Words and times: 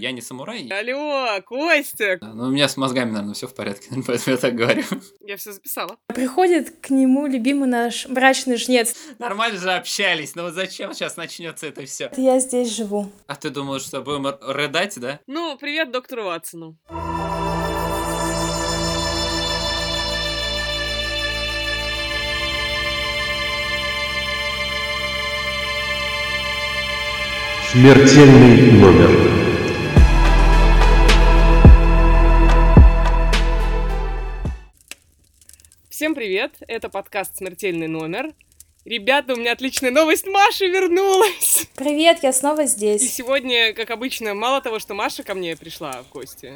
Я 0.00 0.12
не 0.12 0.22
самурай. 0.22 0.66
Алло, 0.70 1.42
Костя! 1.42 2.18
Ну, 2.22 2.44
у 2.44 2.50
меня 2.50 2.68
с 2.68 2.78
мозгами, 2.78 3.10
наверное, 3.10 3.34
все 3.34 3.46
в 3.46 3.54
порядке, 3.54 3.90
поэтому 4.06 4.34
я 4.34 4.36
так 4.38 4.54
говорю. 4.54 4.82
Я 5.20 5.36
все 5.36 5.52
записала. 5.52 5.98
Приходит 6.06 6.70
к 6.80 6.88
нему 6.88 7.26
любимый 7.26 7.68
наш 7.68 8.06
брачный 8.06 8.56
жнец. 8.56 8.96
Нормально 9.18 9.58
же 9.58 9.70
общались, 9.70 10.34
но 10.34 10.44
вот 10.44 10.54
зачем 10.54 10.94
сейчас 10.94 11.18
начнется 11.18 11.66
это 11.66 11.84
все? 11.84 12.10
Я 12.16 12.38
здесь 12.40 12.74
живу. 12.74 13.12
А 13.26 13.34
ты 13.34 13.50
думал, 13.50 13.78
что 13.78 14.00
будем 14.00 14.26
рыдать, 14.40 14.98
да? 14.98 15.20
Ну, 15.26 15.58
привет 15.58 15.90
доктору 15.90 16.24
Ватсону. 16.24 16.78
Смертельный 27.70 28.72
номер. 28.72 29.29
Всем 36.00 36.14
привет, 36.14 36.52
это 36.66 36.88
подкаст 36.88 37.36
«Смертельный 37.36 37.86
номер». 37.86 38.32
Ребята, 38.86 39.34
у 39.34 39.36
меня 39.36 39.52
отличная 39.52 39.90
новость, 39.90 40.26
Маша 40.26 40.64
вернулась! 40.64 41.66
Привет, 41.76 42.20
я 42.22 42.32
снова 42.32 42.62
И 42.62 42.66
здесь. 42.68 43.12
сегодня, 43.12 43.74
как 43.74 43.90
обычно, 43.90 44.32
мало 44.32 44.62
того, 44.62 44.78
что 44.78 44.94
Маша 44.94 45.24
ко 45.24 45.34
мне 45.34 45.54
пришла 45.56 46.02
в 46.02 46.10
гости, 46.10 46.54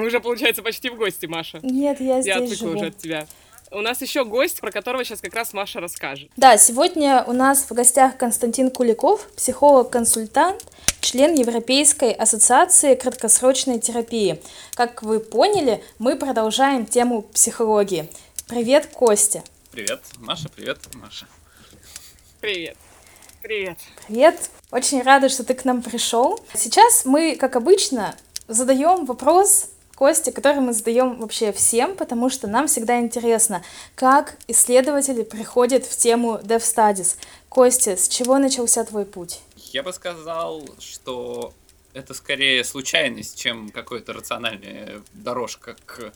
уже 0.06 0.20
получается 0.20 0.62
почти 0.62 0.90
в 0.90 0.94
гости, 0.94 1.26
Маша. 1.26 1.58
Нет, 1.64 2.00
я 2.00 2.18
Я 2.18 2.22
здесь 2.22 2.36
отвыкла 2.36 2.56
живу. 2.56 2.76
уже 2.76 2.86
от 2.86 2.96
тебя. 2.96 3.26
У 3.72 3.80
нас 3.80 4.00
еще 4.00 4.24
гость, 4.24 4.60
про 4.60 4.70
которого 4.70 5.04
сейчас 5.04 5.20
как 5.20 5.34
раз 5.34 5.52
Маша 5.52 5.80
расскажет. 5.80 6.30
Да, 6.36 6.56
сегодня 6.56 7.24
у 7.26 7.32
нас 7.32 7.68
в 7.68 7.72
гостях 7.72 8.16
Константин 8.16 8.70
Куликов, 8.70 9.28
психолог-консультант, 9.34 10.64
член 11.00 11.34
Европейской 11.34 12.12
ассоциации 12.12 12.94
краткосрочной 12.94 13.80
терапии. 13.80 14.40
Как 14.74 15.02
вы 15.02 15.18
поняли, 15.18 15.82
мы 15.98 16.14
продолжаем 16.14 16.86
тему 16.86 17.22
психологии. 17.22 18.08
Привет, 18.46 18.88
Костя. 18.92 19.42
Привет, 19.70 20.02
Маша, 20.18 20.50
привет, 20.50 20.78
Маша. 20.94 21.26
Привет. 22.42 22.76
Привет. 23.42 23.78
Привет. 24.06 24.50
Очень 24.70 25.02
рада, 25.02 25.30
что 25.30 25.44
ты 25.44 25.54
к 25.54 25.64
нам 25.64 25.80
пришел. 25.80 26.38
Сейчас 26.52 27.06
мы, 27.06 27.36
как 27.36 27.56
обычно, 27.56 28.14
задаем 28.46 29.06
вопрос 29.06 29.70
Косте, 29.94 30.30
который 30.30 30.60
мы 30.60 30.74
задаем 30.74 31.18
вообще 31.20 31.52
всем, 31.52 31.96
потому 31.96 32.28
что 32.28 32.46
нам 32.46 32.66
всегда 32.66 33.00
интересно, 33.00 33.64
как 33.94 34.36
исследователи 34.46 35.22
приходят 35.22 35.86
в 35.86 35.96
тему 35.96 36.38
Dev 36.42 36.60
Studies. 36.60 37.16
Костя, 37.48 37.96
с 37.96 38.08
чего 38.08 38.36
начался 38.36 38.84
твой 38.84 39.06
путь? 39.06 39.40
Я 39.56 39.82
бы 39.82 39.92
сказал, 39.94 40.68
что 40.80 41.54
это 41.94 42.12
скорее 42.12 42.62
случайность, 42.64 43.38
чем 43.38 43.70
какая-то 43.70 44.12
рациональная 44.12 45.02
дорожка 45.14 45.76
к 45.86 46.12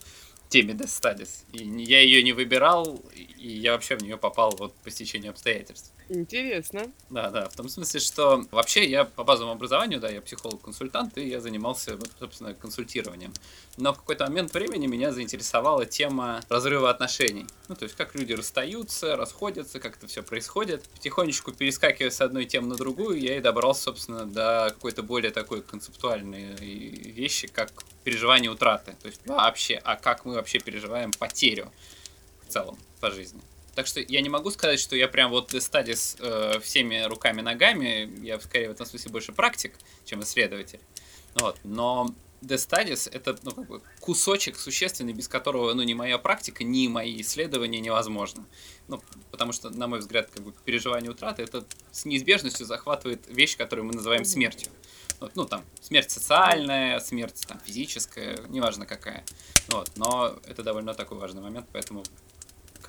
теме 0.49 0.73
Studies. 0.73 1.45
И 1.53 1.63
я 1.83 2.01
ее 2.01 2.23
не 2.23 2.33
выбирал, 2.33 3.01
и 3.15 3.47
я 3.47 3.73
вообще 3.73 3.95
в 3.95 4.01
нее 4.01 4.17
попал 4.17 4.55
вот 4.57 4.75
по 4.75 4.89
стечению 4.91 5.31
обстоятельств. 5.31 5.93
Интересно. 6.09 6.91
Да, 7.11 7.29
да, 7.29 7.47
в 7.49 7.55
том 7.55 7.69
смысле, 7.69 7.99
что 7.99 8.43
вообще 8.49 8.89
я 8.89 9.05
по 9.05 9.23
базовому 9.23 9.53
образованию, 9.53 9.99
да, 9.99 10.09
я 10.09 10.21
психолог-консультант, 10.21 11.17
и 11.19 11.27
я 11.27 11.39
занимался, 11.39 11.99
собственно, 12.17 12.55
консультированием. 12.55 13.31
Но 13.77 13.93
в 13.93 13.99
какой-то 13.99 14.25
момент 14.25 14.51
времени 14.51 14.87
меня 14.87 15.11
заинтересовала 15.11 15.85
тема 15.85 16.41
разрыва 16.49 16.89
отношений. 16.89 17.45
Ну, 17.67 17.75
то 17.75 17.83
есть, 17.83 17.95
как 17.95 18.15
люди 18.15 18.33
расстаются, 18.33 19.15
расходятся, 19.15 19.79
как 19.79 19.97
это 19.97 20.07
все 20.07 20.23
происходит. 20.23 20.83
Потихонечку 20.89 21.51
перескакивая 21.51 22.09
с 22.09 22.21
одной 22.21 22.45
темы 22.45 22.69
на 22.69 22.75
другую, 22.75 23.19
я 23.19 23.37
и 23.37 23.41
добрался, 23.41 23.83
собственно, 23.83 24.25
до 24.25 24.71
какой-то 24.73 25.03
более 25.03 25.31
такой 25.31 25.61
концептуальной 25.61 26.55
вещи, 26.55 27.47
как 27.47 27.71
переживание 28.03 28.49
утраты. 28.49 28.95
То 28.99 29.07
есть, 29.07 29.21
вообще, 29.27 29.75
а 29.83 29.95
как 29.95 30.25
мы 30.25 30.33
вообще 30.33 30.57
переживаем 30.59 31.11
потерю 31.11 31.71
в 32.47 32.51
целом 32.51 32.79
по 32.99 33.11
жизни. 33.11 33.41
Так 33.75 33.87
что 33.87 33.99
я 33.99 34.21
не 34.21 34.29
могу 34.29 34.51
сказать, 34.51 34.79
что 34.79 34.95
я 34.95 35.07
прям 35.07 35.31
вот 35.31 35.53
Studies 35.53 36.17
э, 36.19 36.59
всеми 36.59 37.03
руками-ногами. 37.03 38.25
Я 38.25 38.39
скорее 38.39 38.69
в 38.69 38.71
этом 38.71 38.85
смысле 38.85 39.11
больше 39.11 39.31
практик, 39.31 39.75
чем 40.05 40.21
исследователь. 40.21 40.79
Вот. 41.35 41.57
Но 41.63 42.13
Death 42.41 42.69
Studies 42.69 43.09
это 43.11 43.37
ну, 43.43 43.51
как 43.51 43.67
бы 43.67 43.81
кусочек 43.99 44.57
существенный, 44.57 45.13
без 45.13 45.27
которого 45.27 45.73
ну, 45.73 45.83
ни 45.83 45.93
моя 45.93 46.17
практика, 46.17 46.63
ни 46.63 46.87
мои 46.87 47.21
исследования 47.21 47.79
невозможно. 47.79 48.45
Ну, 48.87 49.01
потому 49.31 49.51
что, 49.51 49.69
на 49.69 49.87
мой 49.87 49.99
взгляд, 49.99 50.29
как 50.29 50.43
бы 50.43 50.53
переживание 50.65 51.11
утраты 51.11 51.43
это 51.43 51.65
с 51.91 52.05
неизбежностью 52.05 52.65
захватывает 52.65 53.27
вещь, 53.27 53.57
которую 53.57 53.85
мы 53.85 53.93
называем 53.93 54.25
смертью. 54.25 54.71
Вот, 55.19 55.35
ну, 55.35 55.45
там, 55.45 55.65
смерть 55.81 56.11
социальная, 56.11 56.99
смерть 57.01 57.43
там, 57.45 57.59
физическая, 57.59 58.39
неважно 58.47 58.85
какая. 58.85 59.25
Вот, 59.67 59.91
но 59.97 60.39
это 60.47 60.63
довольно 60.63 60.93
такой 60.93 61.17
важный 61.17 61.41
момент, 61.41 61.67
поэтому 61.73 62.03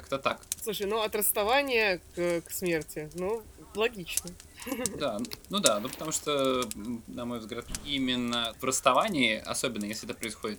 как-то 0.01 0.19
так. 0.19 0.41
Слушай, 0.63 0.87
ну 0.87 1.01
от 1.01 1.15
расставания 1.15 2.01
к, 2.15 2.41
к 2.43 2.51
смерти, 2.51 3.11
ну, 3.15 3.43
логично. 3.75 4.31
Да, 4.99 5.19
ну 5.49 5.59
да, 5.61 5.81
ну 5.81 5.89
потому 5.89 6.13
что, 6.13 6.69
на 7.07 7.25
мой 7.25 7.39
взгляд, 7.39 7.65
именно 7.85 8.55
в 8.61 8.65
расставании, 8.65 9.37
особенно 9.37 9.85
если 9.85 10.09
это 10.09 10.19
происходит 10.19 10.59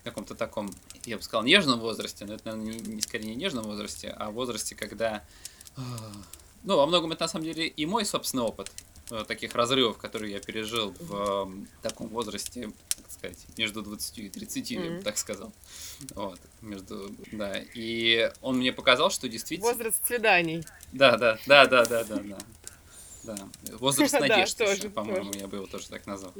в 0.00 0.04
каком-то 0.04 0.34
таком, 0.34 0.70
я 1.04 1.16
бы 1.16 1.22
сказал, 1.22 1.44
нежном 1.44 1.80
возрасте, 1.80 2.24
но 2.24 2.34
это, 2.34 2.50
наверное, 2.50 2.74
не, 2.74 2.94
не 2.94 3.00
скорее 3.00 3.26
не 3.26 3.34
нежном 3.36 3.64
возрасте, 3.64 4.14
а 4.16 4.30
в 4.30 4.34
возрасте, 4.34 4.74
когда... 4.74 5.24
а, 5.76 5.82
Ну, 6.64 6.76
во 6.76 6.86
многом 6.86 7.12
это 7.12 7.24
на 7.24 7.28
самом 7.28 7.44
деле 7.44 7.66
и 7.66 7.86
мой 7.86 8.04
собственный 8.04 8.42
опыт 8.44 8.70
таких 9.26 9.54
разрывов, 9.54 9.98
которые 9.98 10.32
я 10.32 10.40
пережил 10.40 10.94
в 11.00 11.42
м, 11.42 11.68
таком 11.82 12.08
возрасте, 12.08 12.70
так 12.96 13.10
сказать, 13.10 13.38
между 13.56 13.82
20 13.82 14.18
и 14.18 14.28
30, 14.28 14.70
я 14.70 14.80
бы 14.90 15.02
так 15.02 15.16
сказал. 15.18 15.52
Вот, 16.14 16.40
между, 16.60 17.10
да. 17.32 17.62
И 17.74 18.30
он 18.40 18.58
мне 18.58 18.72
показал, 18.72 19.10
что 19.10 19.28
действительно... 19.28 19.72
Возраст 19.72 20.06
свиданий. 20.06 20.64
Да, 20.92 21.16
да, 21.16 21.38
да, 21.46 21.66
да, 21.66 21.84
да, 21.86 22.04
да, 22.04 22.16
да. 22.16 22.38
Да. 23.24 23.48
Возраст 23.78 24.12
Да, 24.18 24.20
надежд, 24.20 24.56
тоже, 24.56 24.72
еще, 24.74 24.90
по-моему, 24.90 25.32
я 25.34 25.46
бы 25.48 25.56
его 25.56 25.66
тоже 25.66 25.88
так 25.88 26.06
назвал. 26.06 26.32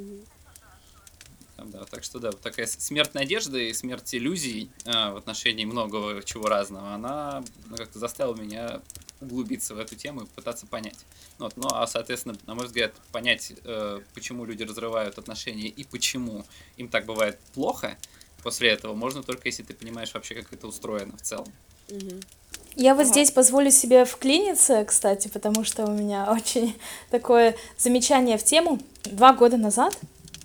Там, 1.58 1.72
да, 1.72 1.84
так 1.86 2.04
что 2.04 2.20
да, 2.20 2.30
вот 2.30 2.40
такая 2.40 2.68
смерть 2.68 3.14
надежды 3.14 3.70
и 3.70 3.74
смерть 3.74 4.14
иллюзий 4.14 4.70
а, 4.84 5.10
в 5.10 5.16
отношении 5.16 5.64
многого 5.64 6.22
чего 6.22 6.46
разного, 6.46 6.94
она 6.94 7.42
ну, 7.68 7.76
как-то 7.76 7.98
заставила 7.98 8.36
меня 8.36 8.80
углубиться 9.20 9.74
в 9.74 9.80
эту 9.80 9.96
тему 9.96 10.20
и 10.20 10.26
пытаться 10.26 10.68
понять. 10.68 11.04
Ну 11.40 11.46
Вот, 11.46 11.56
ну 11.56 11.66
а, 11.72 11.88
соответственно, 11.88 12.36
на 12.46 12.54
мой 12.54 12.66
взгляд, 12.66 12.94
понять, 13.10 13.54
э, 13.64 14.00
почему 14.14 14.44
люди 14.44 14.62
разрывают 14.62 15.18
отношения 15.18 15.66
и 15.66 15.82
почему 15.82 16.44
им 16.76 16.88
так 16.88 17.06
бывает 17.06 17.40
плохо 17.54 17.98
после 18.44 18.68
этого, 18.68 18.94
можно 18.94 19.24
только 19.24 19.48
если 19.48 19.64
ты 19.64 19.74
понимаешь 19.74 20.14
вообще, 20.14 20.36
как 20.36 20.52
это 20.52 20.68
устроено 20.68 21.16
в 21.16 21.22
целом. 21.22 21.48
Я 22.76 22.94
вот 22.94 23.02
Ага. 23.02 23.10
здесь 23.10 23.32
позволю 23.32 23.72
себе 23.72 24.04
вклиниться, 24.04 24.84
кстати, 24.84 25.26
потому 25.26 25.64
что 25.64 25.86
у 25.86 25.90
меня 25.90 26.28
очень 26.30 26.76
такое 27.10 27.56
замечание 27.76 28.38
в 28.38 28.44
тему. 28.44 28.78
Два 29.02 29.32
года 29.32 29.56
назад, 29.56 29.98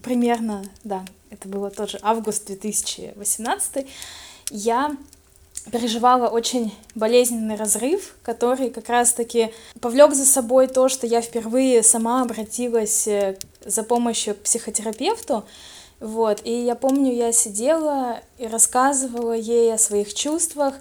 примерно, 0.04 0.64
да, 0.84 1.04
это 1.30 1.48
было 1.48 1.72
тоже 1.72 2.00
август 2.02 2.46
2018, 2.46 3.88
я 4.52 4.96
переживала 5.72 6.28
очень 6.28 6.76
болезненный 6.94 7.56
разрыв, 7.56 8.16
который 8.22 8.70
как 8.70 8.90
раз-таки 8.90 9.54
повлек 9.80 10.14
за 10.14 10.26
собой 10.26 10.68
то, 10.68 10.90
что 10.90 11.08
я 11.08 11.22
впервые 11.22 11.84
сама 11.84 12.22
обратилась 12.22 13.08
э, 13.08 13.38
за 13.66 13.84
помощью 13.84 14.36
к 14.36 14.40
психотерапевту. 14.40 15.46
Вот, 16.02 16.42
и 16.44 16.52
я 16.52 16.76
помню, 16.76 17.14
я 17.14 17.32
сидела 17.32 18.20
и 18.38 18.46
рассказывала 18.46 19.32
ей 19.32 19.74
о 19.74 19.78
своих 19.78 20.14
чувствах, 20.14 20.76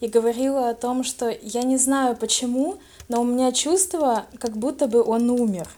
и 0.00 0.08
говорила 0.08 0.68
о 0.68 0.74
том, 0.74 1.04
что 1.04 1.34
я 1.42 1.62
не 1.62 1.76
знаю 1.76 2.16
почему, 2.16 2.76
но 3.08 3.22
у 3.22 3.24
меня 3.24 3.52
чувство, 3.52 4.26
как 4.38 4.56
будто 4.56 4.86
бы 4.88 5.02
он 5.02 5.30
умер. 5.30 5.68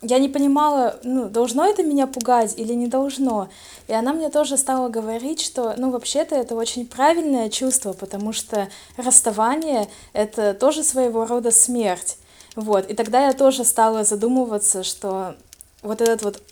Я 0.00 0.18
не 0.18 0.28
понимала, 0.28 0.98
ну, 1.02 1.28
должно 1.28 1.66
это 1.66 1.82
меня 1.82 2.06
пугать 2.06 2.54
или 2.56 2.72
не 2.72 2.86
должно. 2.86 3.48
И 3.88 3.92
она 3.92 4.12
мне 4.12 4.30
тоже 4.30 4.56
стала 4.56 4.88
говорить, 4.88 5.40
что, 5.40 5.74
ну, 5.76 5.90
вообще-то 5.90 6.36
это 6.36 6.54
очень 6.54 6.86
правильное 6.86 7.50
чувство, 7.50 7.92
потому 7.92 8.32
что 8.32 8.68
расставание— 8.96 9.88
это 10.12 10.54
тоже 10.54 10.84
своего 10.84 11.26
рода 11.26 11.50
смерть. 11.50 12.16
Вот. 12.54 12.88
И 12.88 12.94
тогда 12.94 13.26
я 13.26 13.32
тоже 13.32 13.64
стала 13.64 14.04
задумываться, 14.04 14.84
что 14.84 15.34
вот 15.82 16.00
этот 16.00 16.22
вот 16.22 16.42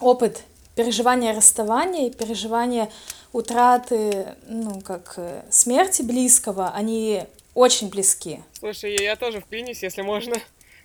опыт 0.00 0.42
переживания 0.74 1.34
расставания, 1.34 2.08
и 2.08 2.10
переживания 2.10 2.90
утраты, 3.32 4.34
ну, 4.46 4.80
как 4.80 5.14
э, 5.16 5.42
смерти 5.50 6.02
близкого, 6.02 6.70
они 6.70 7.24
очень 7.54 7.88
близки. 7.88 8.40
Слушай, 8.58 8.96
я 9.00 9.16
тоже 9.16 9.40
вклинюсь, 9.40 9.82
если 9.82 10.02
можно. 10.02 10.36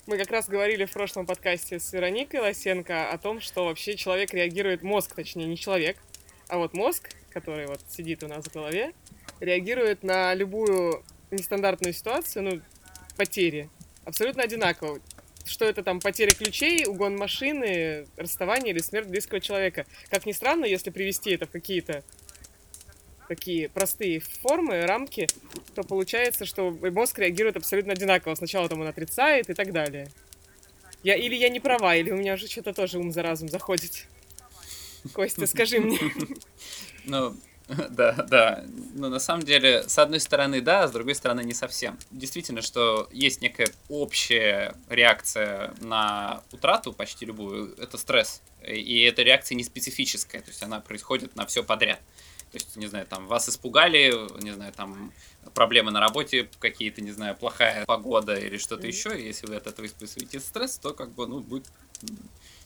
Мы 0.10 0.18
как 0.18 0.32
раз 0.32 0.50
говорили 0.50 0.86
в 0.86 0.92
прошлом 0.92 1.28
подкасте 1.28 1.80
с 1.80 1.94
Вероникой 1.94 2.40
Лосенко 2.40 3.12
о 3.12 3.20
том, 3.20 3.40
что 3.40 3.66
вообще 3.66 3.96
человек 3.96 4.34
реагирует, 4.34 4.82
мозг, 4.82 5.14
точнее, 5.14 5.46
не 5.46 5.56
человек, 5.56 5.98
а 6.48 6.58
вот 6.58 6.74
мозг, 6.74 7.12
который 7.30 7.68
вот 7.68 7.82
сидит 7.88 8.24
у 8.24 8.28
нас 8.28 8.46
в 8.46 8.52
голове, 8.52 8.94
реагирует 9.40 10.02
на 10.02 10.34
любую 10.34 11.04
нестандартную 11.30 11.94
ситуацию, 11.94 12.44
ну, 12.44 12.62
потери, 13.18 13.70
абсолютно 14.04 14.42
одинаково. 14.42 15.00
что 15.46 15.66
это 15.66 15.84
там 15.84 16.00
потеря 16.00 16.32
ключей, 16.32 16.88
угон 16.88 17.16
машины, 17.16 18.08
расставание 18.18 18.74
или 18.74 18.80
смерть 18.80 19.08
близкого 19.08 19.40
человека. 19.40 19.86
Как 20.10 20.26
ни 20.26 20.32
странно, 20.32 20.66
если 20.66 20.90
привести 20.90 21.30
это 21.32 21.46
в 21.46 21.52
какие-то 21.52 22.04
такие 23.30 23.70
простые 23.70 24.20
формы, 24.20 24.86
рамки, 24.86 25.28
то 25.76 25.84
получается, 25.84 26.46
что 26.46 26.72
мозг 26.72 27.18
реагирует 27.20 27.56
абсолютно 27.56 27.94
одинаково. 27.94 28.36
Сначала 28.36 28.68
там 28.68 28.82
он 28.82 28.88
отрицает 28.88 29.50
и 29.50 29.54
так 29.54 29.72
далее. 29.72 30.10
Я, 31.04 31.16
или 31.16 31.36
я 31.36 31.48
не 31.48 31.62
права, 31.62 31.96
или 31.96 32.12
у 32.12 32.18
меня 32.18 32.34
уже 32.34 32.48
что-то 32.48 32.74
тоже 32.74 33.00
ум 33.00 33.14
за 33.14 33.22
разум 33.24 33.48
заходит. 33.48 34.08
Костя, 35.14 35.48
скажи 35.48 35.80
мне. 35.80 35.98
Ну, 37.06 37.34
да, 37.90 38.12
да. 38.14 38.66
Но 38.96 39.10
на 39.10 39.20
самом 39.20 39.44
деле, 39.44 39.84
с 39.88 39.98
одной 39.98 40.20
стороны, 40.20 40.62
да, 40.62 40.88
с 40.88 40.92
другой 40.92 41.16
стороны, 41.16 41.42
не 41.42 41.54
совсем. 41.54 41.98
Действительно, 42.12 42.62
что 42.62 43.08
есть 43.12 43.42
некая 43.42 43.70
общая 43.90 44.76
реакция 44.90 45.74
на 45.80 46.44
утрату, 46.52 46.94
почти 46.94 47.26
любую, 47.26 47.76
это 47.78 47.98
стресс. 47.98 48.42
И 48.68 49.02
эта 49.04 49.22
реакция 49.22 49.56
не 49.56 49.64
специфическая, 49.64 50.42
то 50.42 50.50
есть 50.50 50.64
она 50.64 50.80
происходит 50.80 51.36
на 51.36 51.46
все 51.46 51.64
подряд. 51.64 52.00
То 52.52 52.58
есть, 52.58 52.76
не 52.78 52.88
знаю, 52.88 53.06
там 53.06 53.28
вас 53.28 53.48
испугали, 53.48 54.12
не 54.42 54.52
знаю, 54.52 54.74
там 54.74 55.12
проблемы 55.54 55.92
на 55.92 56.00
работе 56.00 56.50
какие-то, 56.60 57.02
не 57.02 57.12
знаю, 57.12 57.36
плохая 57.36 57.86
погода 57.86 58.36
или 58.36 58.58
что-то 58.58 58.88
mm-hmm. 58.88 58.92
еще, 58.92 59.28
если 59.28 59.48
вы 59.48 59.56
от 59.56 59.68
этого 59.68 59.86
испытываете 59.86 60.40
стресс, 60.40 60.80
то 60.80 60.94
как 60.94 61.12
бы, 61.12 61.28
ну, 61.28 61.42
будет 61.42 61.68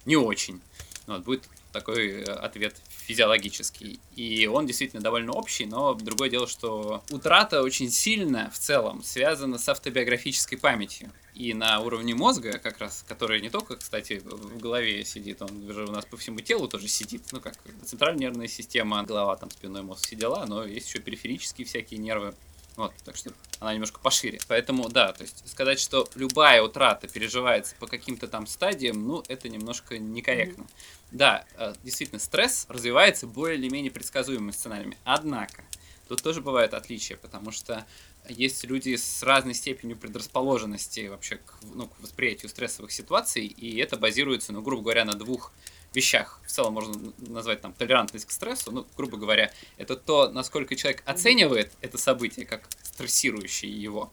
не 0.06 0.16
очень. 0.16 0.62
Вот, 1.08 1.24
будет 1.24 1.44
такой 1.74 2.22
э, 2.22 2.24
ответ 2.24 2.76
физиологический. 2.88 4.00
И 4.16 4.48
он 4.48 4.66
действительно 4.66 5.02
довольно 5.02 5.34
общий, 5.34 5.66
но 5.66 5.94
другое 5.94 6.30
дело, 6.30 6.48
что 6.48 7.04
утрата 7.10 7.62
очень 7.62 7.90
сильно 7.90 8.50
в 8.52 8.60
целом 8.60 9.04
связана 9.04 9.58
с 9.58 9.68
автобиографической 9.68 10.58
памятью. 10.58 11.12
И 11.34 11.54
на 11.56 11.80
уровне 11.80 12.14
мозга, 12.14 12.60
как 12.60 12.78
раз, 12.78 13.04
который 13.08 13.42
не 13.42 13.50
только, 13.50 13.76
кстати, 13.76 14.22
в 14.24 14.60
голове 14.60 15.04
сидит, 15.04 15.42
он 15.42 15.68
уже 15.68 15.86
у 15.86 15.92
нас 15.92 16.06
по 16.06 16.16
всему 16.16 16.40
телу 16.42 16.68
тоже 16.68 16.88
сидит. 16.88 17.24
Ну, 17.32 17.42
как 17.42 17.56
центральная 17.84 18.22
нервная 18.30 18.48
система, 18.48 19.04
голова, 19.04 19.36
там, 19.36 19.50
спинной 19.50 19.82
мозг, 19.82 20.06
все 20.06 20.16
дела, 20.16 20.46
но 20.46 20.64
есть 20.64 20.88
еще 20.88 21.00
периферические 21.00 21.66
всякие 21.66 22.00
нервы. 22.00 22.36
Вот, 22.76 22.94
так 23.06 23.16
что 23.16 23.32
она 23.60 23.74
немножко 23.74 24.00
пошире. 24.00 24.40
Поэтому, 24.48 24.90
да, 24.90 25.14
то 25.14 25.22
есть 25.22 25.48
сказать, 25.48 25.80
что 25.80 26.10
любая 26.16 26.62
утрата 26.62 27.08
переживается 27.08 27.76
по 27.80 27.86
каким-то 27.88 28.28
там 28.28 28.48
стадиям, 28.48 29.08
ну, 29.08 29.24
это 29.28 29.48
немножко 29.48 30.00
некорректно. 30.00 30.64
Mm-hmm. 30.64 31.08
Да, 31.12 31.46
э, 31.58 31.74
действительно, 31.84 32.20
стресс 32.20 32.66
развивается 32.70 33.28
более 33.28 33.60
или 33.60 33.70
менее 33.70 33.92
предсказуемыми 33.92 34.52
сценариями. 34.52 34.98
Однако, 35.04 35.64
тут 36.08 36.24
тоже 36.24 36.42
бывают 36.42 36.74
отличия, 36.74 37.18
потому 37.18 37.52
что 37.52 37.86
есть 38.28 38.64
люди 38.64 38.96
с 38.96 39.22
разной 39.22 39.54
степенью 39.54 39.98
предрасположенности 39.98 41.08
вообще 41.08 41.38
к, 41.38 41.60
ну, 41.74 41.88
к 41.88 42.00
восприятию 42.00 42.50
стрессовых 42.50 42.92
ситуаций, 42.92 43.46
и 43.46 43.78
это 43.78 43.98
базируется, 43.98 44.54
ну, 44.54 44.62
грубо 44.62 44.84
говоря, 44.84 45.06
на 45.06 45.14
двух 45.14 45.52
вещах. 45.96 46.40
В 46.46 46.52
целом 46.52 46.74
можно 46.74 47.14
назвать 47.18 47.62
там 47.62 47.74
толерантность 47.74 48.26
к 48.26 48.32
стрессу. 48.32 48.72
Ну, 48.72 48.86
грубо 48.98 49.18
говоря, 49.18 49.52
это 49.78 49.96
то, 49.96 50.30
насколько 50.30 50.76
человек 50.76 51.04
оценивает 51.06 51.72
это 51.82 51.98
событие 51.98 52.46
как 52.46 52.68
стрессирующее 52.84 53.72
его 53.72 54.12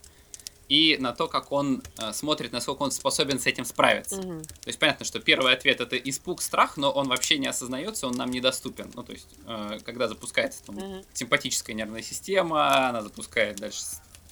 и 0.71 0.97
на 1.01 1.13
то, 1.13 1.27
как 1.27 1.51
он 1.51 1.83
э, 1.99 2.13
смотрит, 2.13 2.53
насколько 2.53 2.83
он 2.83 2.93
способен 2.93 3.41
с 3.41 3.47
этим 3.47 3.65
справиться. 3.65 4.21
Угу. 4.21 4.43
То 4.43 4.69
есть 4.69 4.79
понятно, 4.79 5.05
что 5.05 5.19
первый 5.19 5.53
ответ 5.53 5.81
это 5.81 5.97
испуг, 5.97 6.41
страх, 6.41 6.77
но 6.77 6.93
он 6.93 7.09
вообще 7.09 7.39
не 7.39 7.49
осознается, 7.49 8.07
он 8.07 8.15
нам 8.15 8.31
недоступен. 8.31 8.89
Ну, 8.95 9.03
то 9.03 9.13
есть, 9.13 9.27
э, 9.47 9.81
когда 9.85 10.07
запускается 10.07 10.63
там, 10.65 10.79
угу. 10.79 11.05
симпатическая 11.13 11.75
нервная 11.75 12.03
система, 12.03 12.89
она 12.89 13.03
запускает 13.03 13.57
дальше 13.57 13.81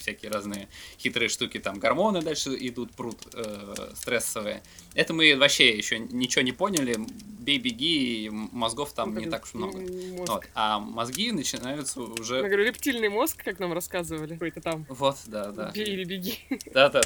всякие 0.08 0.30
разные 0.30 0.68
хитрые 0.98 1.28
штуки, 1.28 1.58
там 1.58 1.78
гормоны 1.78 2.22
дальше 2.22 2.56
идут, 2.58 2.92
прут 2.92 3.18
э, 3.34 3.90
стрессовые. 3.94 4.62
Это 4.94 5.12
мы 5.12 5.36
вообще 5.36 5.76
еще 5.76 5.98
ничего 5.98 6.42
не 6.42 6.52
поняли. 6.52 6.96
Бей, 7.38 7.58
беги, 7.58 8.24
и 8.24 8.30
мозгов 8.30 8.92
там 8.92 9.14
ну, 9.14 9.20
не 9.20 9.26
так 9.26 9.44
уж 9.44 9.54
много. 9.54 9.78
Вот. 10.18 10.46
А 10.54 10.78
мозги 10.78 11.32
начинаются 11.32 12.00
уже... 12.00 12.36
Я 12.36 12.42
говорю, 12.42 12.64
рептильный 12.64 13.08
мозг, 13.08 13.42
как 13.42 13.58
нам 13.58 13.72
рассказывали, 13.72 14.34
какой-то 14.34 14.60
там. 14.60 14.86
Вот, 14.88 15.16
да, 15.26 15.50
да. 15.52 15.70
Бей 15.74 15.84
или 15.84 16.04
беги. 16.04 16.38
Да, 16.72 16.88
да, 16.90 17.02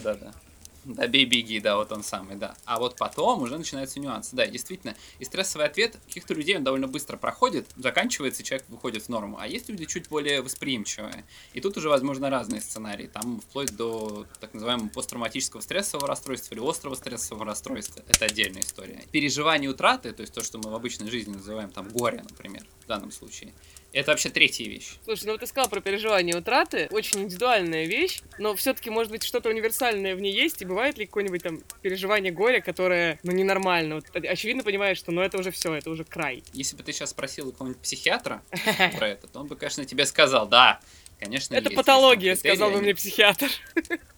да, 0.84 0.94
да. 0.94 1.02
Да, 1.02 1.08
бей, 1.08 1.24
беги, 1.24 1.60
да, 1.60 1.76
вот 1.76 1.90
он 1.92 2.04
самый, 2.04 2.36
да. 2.36 2.54
А 2.64 2.78
вот 2.78 2.96
потом 2.96 3.42
уже 3.42 3.58
начинаются 3.58 4.00
нюансы. 4.00 4.36
Да, 4.36 4.46
действительно, 4.46 4.94
и 5.18 5.24
стрессовый 5.24 5.66
ответ 5.66 5.98
каких-то 6.06 6.34
людей 6.34 6.56
он 6.56 6.64
довольно 6.64 6.88
быстро 6.88 7.16
проходит, 7.16 7.66
заканчивается, 7.76 8.42
человек 8.42 8.64
выходит 8.68 9.02
в 9.02 9.08
норму. 9.08 9.36
А 9.40 9.46
есть 9.46 9.68
люди 9.68 9.84
чуть 9.86 10.08
более 10.08 10.42
восприимчивые. 10.42 11.24
И 11.54 11.60
тут 11.60 11.76
уже, 11.76 11.88
возможно, 11.88 12.30
разные 12.30 12.60
сценарии. 12.60 13.08
Там 13.08 13.40
вплоть 13.40 13.74
до 13.76 14.26
так 14.40 14.54
называемого 14.54 14.88
посттравматического 14.88 15.60
стрессового 15.60 16.06
расстройства 16.06 16.54
или 16.54 16.68
острого 16.68 16.94
стрессового 16.94 17.44
расстройства. 17.44 18.02
Это 18.08 18.26
отдельная 18.26 18.62
история. 18.62 19.02
Переживание 19.10 19.70
утраты, 19.70 20.12
то 20.12 20.20
есть 20.20 20.32
то, 20.32 20.42
что 20.42 20.58
мы 20.58 20.70
в 20.70 20.74
обычной 20.74 21.10
жизни 21.10 21.32
называем 21.32 21.70
там 21.70 21.88
горе, 21.88 22.22
например, 22.28 22.64
в 22.84 22.86
данном 22.86 23.10
случае, 23.10 23.52
это 23.92 24.10
вообще 24.10 24.30
третья 24.30 24.64
вещь. 24.64 24.96
Слушай, 25.04 25.26
ну 25.26 25.32
вот 25.32 25.40
ты 25.40 25.46
сказал 25.46 25.68
про 25.68 25.80
переживание 25.80 26.36
утраты. 26.36 26.88
Очень 26.90 27.22
индивидуальная 27.22 27.84
вещь, 27.84 28.22
но 28.38 28.54
все-таки, 28.54 28.90
может 28.90 29.12
быть, 29.12 29.22
что-то 29.22 29.50
универсальное 29.50 30.16
в 30.16 30.20
ней 30.20 30.32
есть, 30.32 30.62
и 30.62 30.64
бывает 30.64 30.96
ли 30.98 31.06
какое-нибудь 31.06 31.42
там 31.42 31.60
переживание 31.82 32.32
горя, 32.32 32.60
которое, 32.60 33.18
ну, 33.22 33.32
ненормально. 33.32 33.96
Вот, 33.96 34.06
очевидно 34.14 34.62
понимаешь, 34.62 34.98
что, 34.98 35.12
ну, 35.12 35.20
это 35.20 35.38
уже 35.38 35.50
все, 35.50 35.74
это 35.74 35.90
уже 35.90 36.04
край. 36.04 36.42
Если 36.52 36.76
бы 36.76 36.82
ты 36.82 36.92
сейчас 36.92 37.10
спросил 37.10 37.52
какого-нибудь 37.52 37.82
психиатра 37.82 38.42
про 38.96 39.08
это, 39.08 39.26
то 39.26 39.40
он 39.40 39.46
бы, 39.46 39.56
конечно, 39.56 39.84
тебе 39.84 40.06
сказал, 40.06 40.48
да, 40.48 40.80
конечно, 41.20 41.54
Это 41.54 41.70
патология, 41.70 42.34
сказал 42.36 42.70
бы 42.70 42.80
мне 42.80 42.94
психиатр. 42.94 43.48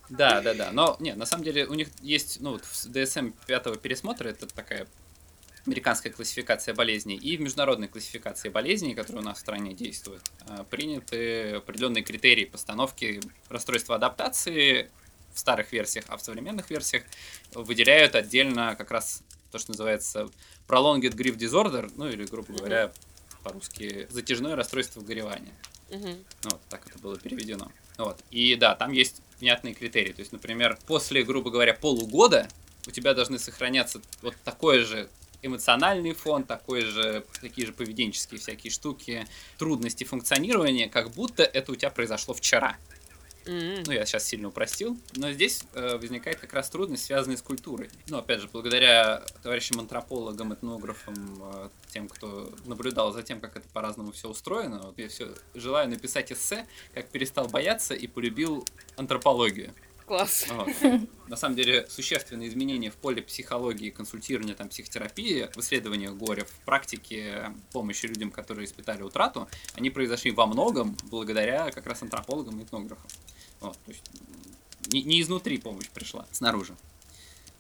Да, 0.09 0.41
да, 0.41 0.55
да. 0.55 0.70
Но, 0.70 0.97
нет, 1.00 1.17
на 1.17 1.27
самом 1.27 1.44
деле, 1.44 1.67
у 1.67 1.75
них 1.75 1.88
есть, 2.00 2.41
ну, 2.41 2.53
вот 2.53 2.65
в 2.65 2.87
DSM 2.87 3.32
пятого 3.47 3.77
пересмотра, 3.77 4.29
это 4.29 4.47
такая 4.47 4.87
американская 5.66 6.12
классификация 6.12 6.75
болезней 6.75 7.16
и 7.16 7.37
в 7.37 7.40
международной 7.40 7.88
классификации 7.88 8.49
болезней, 8.49 8.94
которая 8.94 9.22
у 9.22 9.25
нас 9.25 9.38
в 9.38 9.40
стране 9.40 9.72
действует, 9.75 10.22
э, 10.46 10.64
приняты 10.69 11.52
определенные 11.52 12.02
критерии 12.02 12.44
постановки 12.44 13.20
расстройства 13.49 13.96
адаптации 13.96 14.90
в 15.32 15.38
старых 15.38 15.72
версиях, 15.72 16.05
а 16.08 16.16
в 16.16 16.22
современных 16.22 16.70
версиях 16.70 17.05
выделяют 17.52 18.14
отдельно 18.14 18.76
как 18.76 18.90
раз 18.90 19.22
то, 19.50 19.58
что 19.58 19.72
называется 19.72 20.28
prolonged 20.69 21.14
grief 21.14 21.37
disorder, 21.37 21.90
ну 21.96 22.08
или, 22.08 22.25
грубо 22.25 22.52
говоря, 22.52 22.93
по-русски 23.43 24.06
затяжное 24.10 24.56
расстройство 24.56 25.00
горевания. 25.00 25.55
Uh-huh. 25.90 26.25
Вот, 26.44 26.60
так 26.69 26.87
это 26.87 26.99
было 26.99 27.19
переведено. 27.19 27.70
Вот. 27.99 28.20
И 28.31 28.56
да, 28.56 28.75
там 28.75 28.93
есть 28.93 29.22
внятные 29.40 29.75
критерии. 29.75 30.12
То 30.12 30.20
есть, 30.20 30.32
например, 30.32 30.78
после, 30.87 31.22
грубо 31.22 31.50
говоря, 31.50 31.75
полугода 31.75 32.49
у 32.87 32.90
тебя 32.90 33.14
должны 33.14 33.38
сохраняться 33.38 34.00
вот 34.22 34.34
такое 34.44 34.84
же 34.84 35.08
эмоциональный 35.44 36.12
фон, 36.12 36.44
такой 36.44 36.82
же, 36.82 37.25
такие 37.41 37.67
же 37.67 37.73
поведенческие 37.73 38.41
всякие 38.41 38.70
штуки, 38.70 39.26
трудности 39.58 40.05
функционирования, 40.05 40.89
как 40.89 41.10
будто 41.10 41.43
это 41.43 41.72
у 41.72 41.74
тебя 41.74 41.91
произошло 41.91 42.34
вчера. 42.34 42.77
Mm-hmm. 43.44 43.84
Ну, 43.86 43.93
я 43.93 44.06
сейчас 44.06 44.24
сильно 44.24 44.48
упростил. 44.48 44.96
Но 45.17 45.31
здесь 45.32 45.65
э, 45.74 45.96
возникает 45.96 46.39
как 46.39 46.53
раз 46.55 46.70
трудность, 46.70 47.05
связанная 47.05 47.36
с 47.36 47.43
культурой. 47.43 47.91
Ну, 48.08 48.17
опять 48.17 48.41
же, 48.41 48.48
благодаря 48.51 49.22
товарищам 49.43 49.81
антропологам, 49.81 50.55
этнографам, 50.55 51.15
э, 51.43 51.69
тем, 51.93 52.08
кто 52.08 52.51
наблюдал 52.65 53.13
за 53.13 53.22
тем, 53.22 53.41
как 53.41 53.56
это 53.56 53.69
по-разному 53.72 54.13
все 54.13 54.29
устроено, 54.29 54.81
вот 54.84 54.98
я 54.98 55.08
все 55.08 55.34
желаю 55.55 55.89
написать 55.91 56.32
эссе, 56.32 56.67
как 56.94 57.08
перестал 57.08 57.46
бояться 57.48 57.94
и 57.94 58.06
полюбил 58.06 58.67
антропологию. 58.96 59.74
Класс. 60.06 60.46
Вот. 60.51 60.69
На 61.29 61.37
самом 61.37 61.56
деле, 61.56 61.87
существенные 61.89 62.49
изменения 62.49 62.91
в 62.91 62.96
поле 62.96 63.23
психологии, 63.23 63.91
консультирования, 63.91 64.55
там, 64.55 64.69
психотерапии, 64.69 65.49
в 65.55 65.58
исследованиях 65.58 66.15
горя, 66.15 66.44
в 66.44 66.65
практике 66.67 67.53
помощи 67.73 68.06
людям, 68.06 68.31
которые 68.31 68.67
испытали 68.67 69.03
утрату, 69.03 69.49
они 69.75 69.89
произошли 69.91 70.31
во 70.31 70.46
многом 70.46 70.96
благодаря 71.05 71.70
как 71.70 71.87
раз 71.87 72.03
антропологам 72.03 72.61
и 72.61 72.65
этнографам. 72.65 73.11
Вот, 73.61 73.79
то 73.84 73.91
есть 73.91 74.03
не, 74.93 75.03
не 75.03 75.23
изнутри 75.23 75.58
помощь 75.58 75.89
пришла, 75.89 76.27
снаружи. 76.31 76.77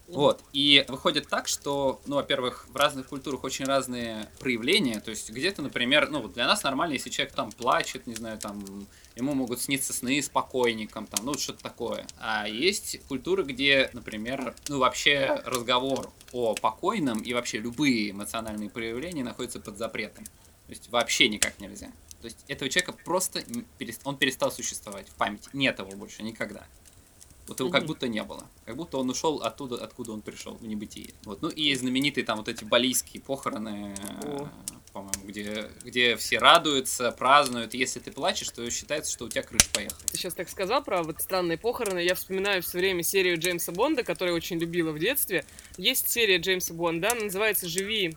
Вот. 0.06 0.42
И 0.52 0.84
выходит 0.88 1.28
так, 1.28 1.48
что, 1.48 2.00
ну, 2.06 2.16
во-первых, 2.16 2.66
в 2.68 2.76
разных 2.76 3.06
культурах 3.06 3.42
очень 3.42 3.64
разные 3.64 4.28
проявления. 4.38 5.00
То 5.00 5.10
есть 5.10 5.30
где-то, 5.30 5.62
например, 5.62 6.10
ну, 6.10 6.28
для 6.28 6.46
нас 6.46 6.62
нормально, 6.62 6.92
если 6.92 7.08
человек 7.08 7.34
там 7.34 7.50
плачет, 7.50 8.06
не 8.06 8.14
знаю, 8.14 8.38
там, 8.38 8.86
ему 9.16 9.34
могут 9.34 9.62
сниться 9.62 9.92
сны 9.92 10.20
с 10.20 10.28
покойником, 10.28 11.06
там, 11.06 11.24
ну, 11.24 11.34
что-то 11.34 11.62
такое. 11.62 12.06
А 12.18 12.46
есть 12.46 13.00
культуры, 13.08 13.44
где, 13.44 13.88
например, 13.94 14.54
ну, 14.68 14.78
вообще 14.78 15.40
разговор 15.46 16.12
о 16.32 16.54
покойном 16.54 17.20
и 17.20 17.32
вообще 17.32 17.58
любые 17.58 18.10
эмоциональные 18.10 18.68
проявления 18.68 19.24
находятся 19.24 19.58
под 19.58 19.78
запретом. 19.78 20.24
То 20.24 20.70
есть 20.70 20.90
вообще 20.90 21.28
никак 21.28 21.58
нельзя. 21.60 21.90
То 22.20 22.26
есть 22.26 22.44
этого 22.48 22.70
человека 22.70 22.92
просто, 23.04 23.42
он 24.04 24.16
перестал 24.16 24.50
существовать 24.50 25.08
в 25.08 25.14
памяти. 25.14 25.48
Нет 25.52 25.78
его 25.78 25.90
больше 25.90 26.22
никогда. 26.22 26.66
Вот 27.46 27.60
его 27.60 27.70
как 27.70 27.84
будто 27.84 28.08
не 28.08 28.22
было. 28.22 28.48
Как 28.64 28.76
будто 28.76 28.98
он 28.98 29.10
ушел 29.10 29.42
оттуда, 29.42 29.76
откуда 29.76 30.12
он 30.12 30.22
пришел, 30.22 30.54
в 30.54 30.66
небытие. 30.66 31.12
Вот. 31.24 31.42
Ну 31.42 31.48
и 31.48 31.74
знаменитые 31.74 32.24
там 32.24 32.38
вот 32.38 32.48
эти 32.48 32.64
балийские 32.64 33.22
похороны, 33.22 33.94
э, 34.22 34.46
по-моему, 34.92 35.24
где, 35.24 35.70
где 35.82 36.16
все 36.16 36.38
радуются, 36.38 37.10
празднуют. 37.12 37.74
Если 37.74 38.00
ты 38.00 38.12
плачешь, 38.12 38.48
то 38.48 38.68
считается, 38.70 39.12
что 39.12 39.26
у 39.26 39.28
тебя 39.28 39.42
крыша 39.42 39.68
поехала. 39.72 40.00
Ты 40.06 40.16
сейчас 40.16 40.34
так 40.34 40.48
сказал 40.48 40.82
про 40.82 41.02
вот 41.02 41.20
странные 41.20 41.58
похороны. 41.58 41.98
Я 41.98 42.14
вспоминаю 42.14 42.62
все 42.62 42.78
время 42.78 43.02
серию 43.02 43.38
Джеймса 43.38 43.72
Бонда, 43.72 44.04
которую 44.04 44.34
я 44.34 44.36
очень 44.36 44.58
любила 44.58 44.92
в 44.92 44.98
детстве. 44.98 45.44
Есть 45.76 46.08
серия 46.08 46.38
Джеймса 46.38 46.72
Бонда, 46.72 47.12
она 47.12 47.24
называется 47.24 47.68
«Живи 47.68 48.14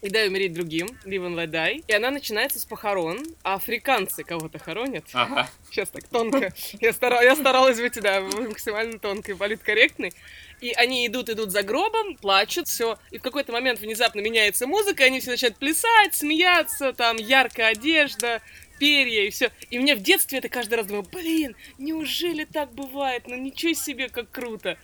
и 0.00 0.08
дай 0.08 0.28
умереть 0.28 0.52
другим», 0.52 0.88
Live 1.04 1.26
and 1.26 1.34
Let 1.34 1.50
Die. 1.50 1.84
И 1.86 1.92
она 1.92 2.10
начинается 2.10 2.58
с 2.58 2.64
похорон, 2.64 3.24
а 3.42 3.54
африканцы 3.54 4.24
кого-то 4.24 4.58
хоронят. 4.58 5.04
Ага. 5.12 5.48
Сейчас 5.70 5.90
так 5.90 6.06
тонко. 6.08 6.52
Я, 6.80 6.92
старал, 6.92 7.22
я 7.22 7.34
старалась 7.34 7.80
быть, 7.80 8.00
да, 8.00 8.20
максимально 8.20 8.98
тонкой, 8.98 9.36
политкорректной. 9.36 10.12
И 10.60 10.72
они 10.72 11.06
идут, 11.06 11.28
идут 11.28 11.52
за 11.52 11.62
гробом, 11.62 12.16
плачут, 12.16 12.66
все. 12.66 12.98
И 13.10 13.18
в 13.18 13.22
какой-то 13.22 13.52
момент 13.52 13.80
внезапно 13.80 14.20
меняется 14.20 14.66
музыка, 14.66 15.04
и 15.04 15.06
они 15.06 15.20
все 15.20 15.30
начинают 15.30 15.56
плясать, 15.56 16.14
смеяться, 16.14 16.92
там 16.92 17.16
яркая 17.16 17.68
одежда, 17.68 18.42
перья 18.78 19.24
и 19.24 19.30
все. 19.30 19.50
И 19.70 19.78
мне 19.78 19.94
в 19.94 20.00
детстве 20.00 20.38
это 20.38 20.48
каждый 20.48 20.74
раз 20.74 20.86
думаю, 20.86 21.04
блин, 21.10 21.56
неужели 21.78 22.44
так 22.44 22.72
бывает? 22.72 23.24
Ну 23.26 23.36
ничего 23.36 23.74
себе, 23.74 24.08
как 24.08 24.30
круто. 24.30 24.78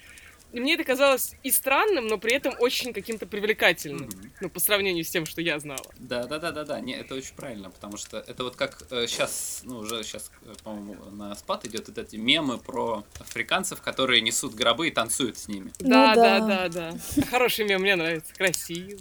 И 0.54 0.60
мне 0.60 0.74
это 0.74 0.84
казалось 0.84 1.34
и 1.42 1.50
странным, 1.50 2.06
но 2.06 2.16
при 2.16 2.32
этом 2.32 2.54
очень 2.60 2.92
каким-то 2.92 3.26
привлекательным. 3.26 4.06
Мгм. 4.06 4.32
Ну, 4.40 4.48
по 4.48 4.60
сравнению 4.60 5.04
с 5.04 5.10
тем, 5.10 5.26
что 5.26 5.40
я 5.40 5.58
знала. 5.58 5.84
Да, 5.98 6.28
да, 6.28 6.38
да, 6.38 6.52
да, 6.52 6.62
да. 6.62 6.80
Не, 6.80 6.94
это 6.94 7.16
очень 7.16 7.34
правильно, 7.34 7.70
потому 7.70 7.96
что 7.96 8.18
это 8.18 8.44
вот 8.44 8.54
как 8.54 8.86
сейчас, 9.08 9.62
ну 9.64 9.78
уже 9.78 10.04
сейчас, 10.04 10.30
по-моему, 10.62 10.94
на 11.10 11.34
спад 11.34 11.64
идет 11.64 11.88
вот 11.88 11.98
эти 11.98 12.14
мемы 12.14 12.58
про 12.58 13.04
африканцев, 13.18 13.82
которые 13.82 14.20
несут 14.20 14.54
гробы 14.54 14.86
и 14.86 14.90
танцуют 14.92 15.38
с 15.38 15.48
ними. 15.48 15.72
Ну 15.80 15.88
Да, 15.88 16.14
да, 16.14 16.38
да. 16.38 16.68
да, 16.68 16.92
да. 16.92 17.24
Хороший 17.24 17.64
мем, 17.64 17.80
мне 17.80 17.96
нравится. 17.96 18.32
Красиво. 18.34 19.00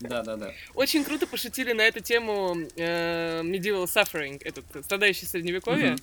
Да, 0.00 0.22
да, 0.22 0.36
да. 0.36 0.54
Очень 0.74 1.04
круто 1.04 1.26
пошутили 1.26 1.72
на 1.72 1.82
эту 1.82 2.00
тему 2.00 2.56
э, 2.76 3.42
Medieval 3.42 3.84
Suffering, 3.84 4.40
этот 4.42 4.64
э, 4.74 4.82
страдающий 4.82 5.26
средневековье. 5.26 5.96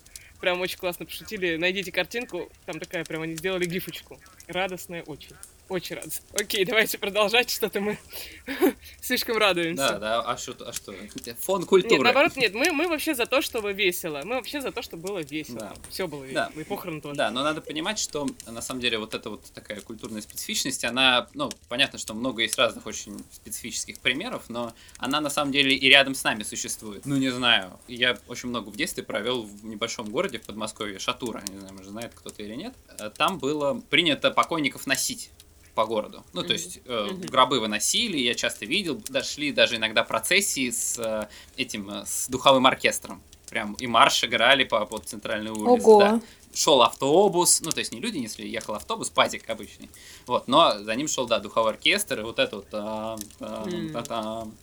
Прям 0.43 0.59
очень 0.59 0.77
классно 0.77 1.05
пошутили. 1.05 1.55
Найдите 1.55 1.89
картинку, 1.93 2.51
там 2.65 2.77
такая 2.77 3.05
прям 3.05 3.21
они 3.21 3.35
сделали 3.35 3.63
гифочку. 3.63 4.19
Радостная 4.47 5.01
очень. 5.03 5.33
Очень 5.69 5.95
рад. 5.95 6.05
Окей, 6.33 6.65
давайте 6.65 6.97
продолжать, 6.97 7.49
что-то 7.49 7.79
мы 7.79 7.97
слишком 9.01 9.37
радуемся. 9.37 9.93
Да, 9.93 9.99
да, 9.99 10.21
а 10.21 10.37
что, 10.37 10.55
а 10.67 10.73
что? 10.73 10.93
Фон 11.39 11.65
культуры. 11.65 11.95
Нет, 11.95 12.03
наоборот, 12.03 12.35
нет, 12.35 12.53
мы, 12.53 12.71
мы 12.71 12.89
вообще 12.89 13.15
за 13.15 13.25
то, 13.25 13.41
чтобы 13.41 13.71
весело. 13.71 14.21
Мы 14.25 14.35
вообще 14.35 14.59
за 14.59 14.71
то, 14.71 14.81
чтобы 14.81 15.07
было 15.07 15.19
весело. 15.19 15.59
Да. 15.59 15.73
Все 15.89 16.07
было 16.07 16.25
весело. 16.25 16.51
Да. 16.53 16.61
И 16.61 16.65
похороны 16.65 16.99
тоже. 16.99 17.15
Да, 17.15 17.31
но 17.31 17.43
надо 17.43 17.61
понимать, 17.61 17.97
что 17.97 18.27
на 18.45 18.61
самом 18.61 18.81
деле 18.81 18.97
вот 18.97 19.13
эта 19.13 19.29
вот 19.29 19.45
такая 19.53 19.79
культурная 19.79 20.21
специфичность, 20.21 20.83
она, 20.83 21.29
ну, 21.33 21.49
понятно, 21.69 21.97
что 21.97 22.13
много 22.13 22.41
есть 22.41 22.57
разных 22.57 22.85
очень 22.85 23.23
специфических 23.31 23.99
примеров, 23.99 24.43
но 24.49 24.73
она 24.97 25.21
на 25.21 25.29
самом 25.29 25.53
деле 25.53 25.75
и 25.75 25.89
рядом 25.89 26.13
с 26.13 26.23
нами 26.25 26.43
существует. 26.43 27.05
Ну, 27.05 27.15
не 27.15 27.29
знаю, 27.29 27.79
я 27.87 28.17
очень 28.27 28.49
много 28.49 28.69
в 28.69 28.75
детстве 28.75 29.03
провел 29.03 29.43
в 29.43 29.65
небольшом 29.65 30.09
городе 30.09 30.39
в 30.39 30.43
Подмосковье, 30.43 30.99
Шатура, 30.99 31.41
не 31.49 31.57
знаю, 31.57 31.73
может, 31.73 31.89
знает 31.89 32.11
кто-то 32.13 32.43
или 32.43 32.55
нет. 32.55 32.73
Там 33.17 33.39
было 33.39 33.79
принято 33.89 34.29
покойников 34.29 34.87
носить 34.87 35.31
по 35.75 35.85
городу. 35.85 36.23
Ну, 36.33 36.43
то 36.43 36.53
есть 36.53 36.79
э, 36.85 37.09
гробы 37.29 37.59
выносили, 37.59 38.17
я 38.17 38.35
часто 38.35 38.65
видел, 38.65 39.01
дошли 39.09 39.51
даже 39.51 39.77
иногда 39.77 40.03
процессии 40.03 40.69
с 40.69 40.99
э, 40.99 41.27
этим, 41.57 41.89
э, 41.89 42.05
с 42.05 42.29
духовым 42.29 42.65
оркестром. 42.67 43.21
Прям 43.49 43.73
и 43.73 43.87
марш 43.87 44.23
играли 44.23 44.63
по, 44.63 44.85
по 44.85 44.99
центральной 44.99 45.51
улице. 45.51 45.87
Ого. 45.87 45.99
да 45.99 46.21
шел 46.55 46.81
автобус, 46.83 47.61
ну, 47.61 47.71
то 47.71 47.79
есть 47.79 47.91
не 47.91 47.99
люди 47.99 48.17
несли, 48.17 48.47
ехал 48.47 48.75
автобус, 48.75 49.09
пазик 49.09 49.49
обычный, 49.49 49.89
вот, 50.27 50.47
но 50.47 50.79
за 50.79 50.95
ним 50.95 51.07
шел, 51.07 51.25
да, 51.25 51.39
духовой 51.39 51.71
оркестр, 51.71 52.19
и 52.19 52.23
вот 52.23 52.39
это 52.39 52.57
вот 52.57 52.69
там, 52.69 53.19
там, 53.39 53.67
М. 53.67 53.91
та-там, 53.91 54.53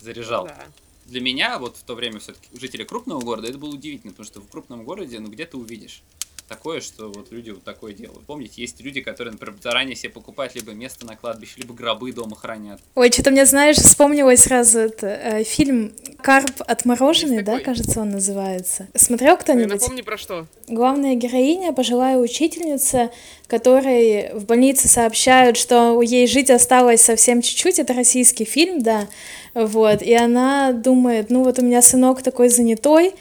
заряжал. 0.00 0.46
Да. 0.46 0.66
Для 1.06 1.20
меня, 1.20 1.58
вот 1.58 1.76
в 1.76 1.82
то 1.82 1.94
время 1.94 2.20
все-таки 2.20 2.48
жители 2.58 2.84
крупного 2.84 3.20
города, 3.20 3.48
это 3.48 3.58
было 3.58 3.70
удивительно, 3.70 4.12
потому 4.12 4.26
что 4.26 4.40
в 4.40 4.48
крупном 4.48 4.84
городе, 4.84 5.18
ну, 5.18 5.28
где 5.28 5.46
ты 5.46 5.56
увидишь 5.56 6.02
такое, 6.48 6.80
что 6.80 7.08
вот 7.08 7.30
люди 7.30 7.50
вот 7.50 7.62
такое 7.62 7.92
делают. 7.92 8.24
Помните, 8.26 8.62
есть 8.62 8.80
люди, 8.80 9.00
которые, 9.00 9.32
например, 9.32 9.56
заранее 9.62 9.94
себе 9.94 10.10
покупают 10.10 10.54
либо 10.54 10.72
место 10.72 11.06
на 11.06 11.16
кладбище, 11.16 11.54
либо 11.58 11.74
гробы 11.74 12.12
дома 12.12 12.36
хранят. 12.36 12.80
Ой, 12.94 13.12
что-то 13.12 13.30
мне, 13.30 13.46
знаешь, 13.46 13.76
вспомнилось 13.76 14.40
сразу 14.40 14.78
это, 14.78 15.06
э, 15.06 15.44
фильм 15.44 15.92
«Карп 16.22 16.62
отмороженный», 16.66 17.42
да, 17.42 17.60
кажется, 17.60 18.00
он 18.00 18.10
называется. 18.10 18.88
Смотрел 18.94 19.36
кто-нибудь? 19.36 19.80
Напомни 19.80 20.02
про 20.02 20.16
что. 20.16 20.46
Главная 20.66 21.14
героиня, 21.14 21.72
пожилая 21.72 22.16
учительница, 22.16 23.10
которой 23.46 24.32
в 24.34 24.44
больнице 24.44 24.88
сообщают, 24.88 25.56
что 25.56 26.00
ей 26.02 26.26
жить 26.26 26.50
осталось 26.50 27.00
совсем 27.00 27.42
чуть-чуть. 27.42 27.78
Это 27.78 27.92
российский 27.92 28.44
фильм, 28.44 28.82
да. 28.82 29.08
Вот. 29.54 30.02
И 30.02 30.14
она 30.14 30.72
думает, 30.72 31.30
ну 31.30 31.42
вот 31.42 31.58
у 31.58 31.62
меня 31.62 31.82
сынок 31.82 32.22
такой 32.22 32.48
занятой, 32.48 33.14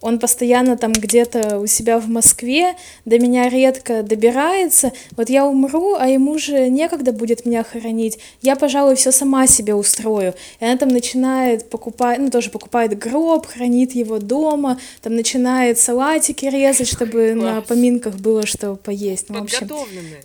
он 0.00 0.18
постоянно 0.18 0.76
там 0.76 0.92
где-то 0.92 1.58
у 1.58 1.66
себя 1.66 1.98
в 1.98 2.08
Москве, 2.08 2.74
до 3.04 3.18
меня 3.18 3.48
редко 3.48 4.02
добирается. 4.02 4.92
Вот 5.16 5.28
я 5.28 5.46
умру, 5.46 5.94
а 5.98 6.08
ему 6.08 6.38
же 6.38 6.68
некогда 6.68 7.12
будет 7.12 7.44
меня 7.46 7.64
хоронить. 7.64 8.18
Я, 8.42 8.56
пожалуй, 8.56 8.94
все 8.96 9.12
сама 9.12 9.46
себе 9.46 9.74
устрою. 9.74 10.34
И 10.60 10.64
она 10.64 10.76
там 10.76 10.88
начинает 10.88 11.68
покупать, 11.68 12.18
ну 12.18 12.30
тоже 12.30 12.50
покупает 12.50 12.98
гроб, 12.98 13.46
хранит 13.46 13.94
его 13.94 14.18
дома, 14.18 14.80
там 15.02 15.14
начинает 15.14 15.78
салатики 15.78 16.46
резать, 16.46 16.88
чтобы 16.88 17.34
на 17.34 17.56
Класс. 17.56 17.64
поминках 17.68 18.14
было 18.16 18.46
что 18.46 18.76
поесть. 18.76 19.26
Ну, 19.28 19.40
в 19.40 19.42
общем, 19.42 19.68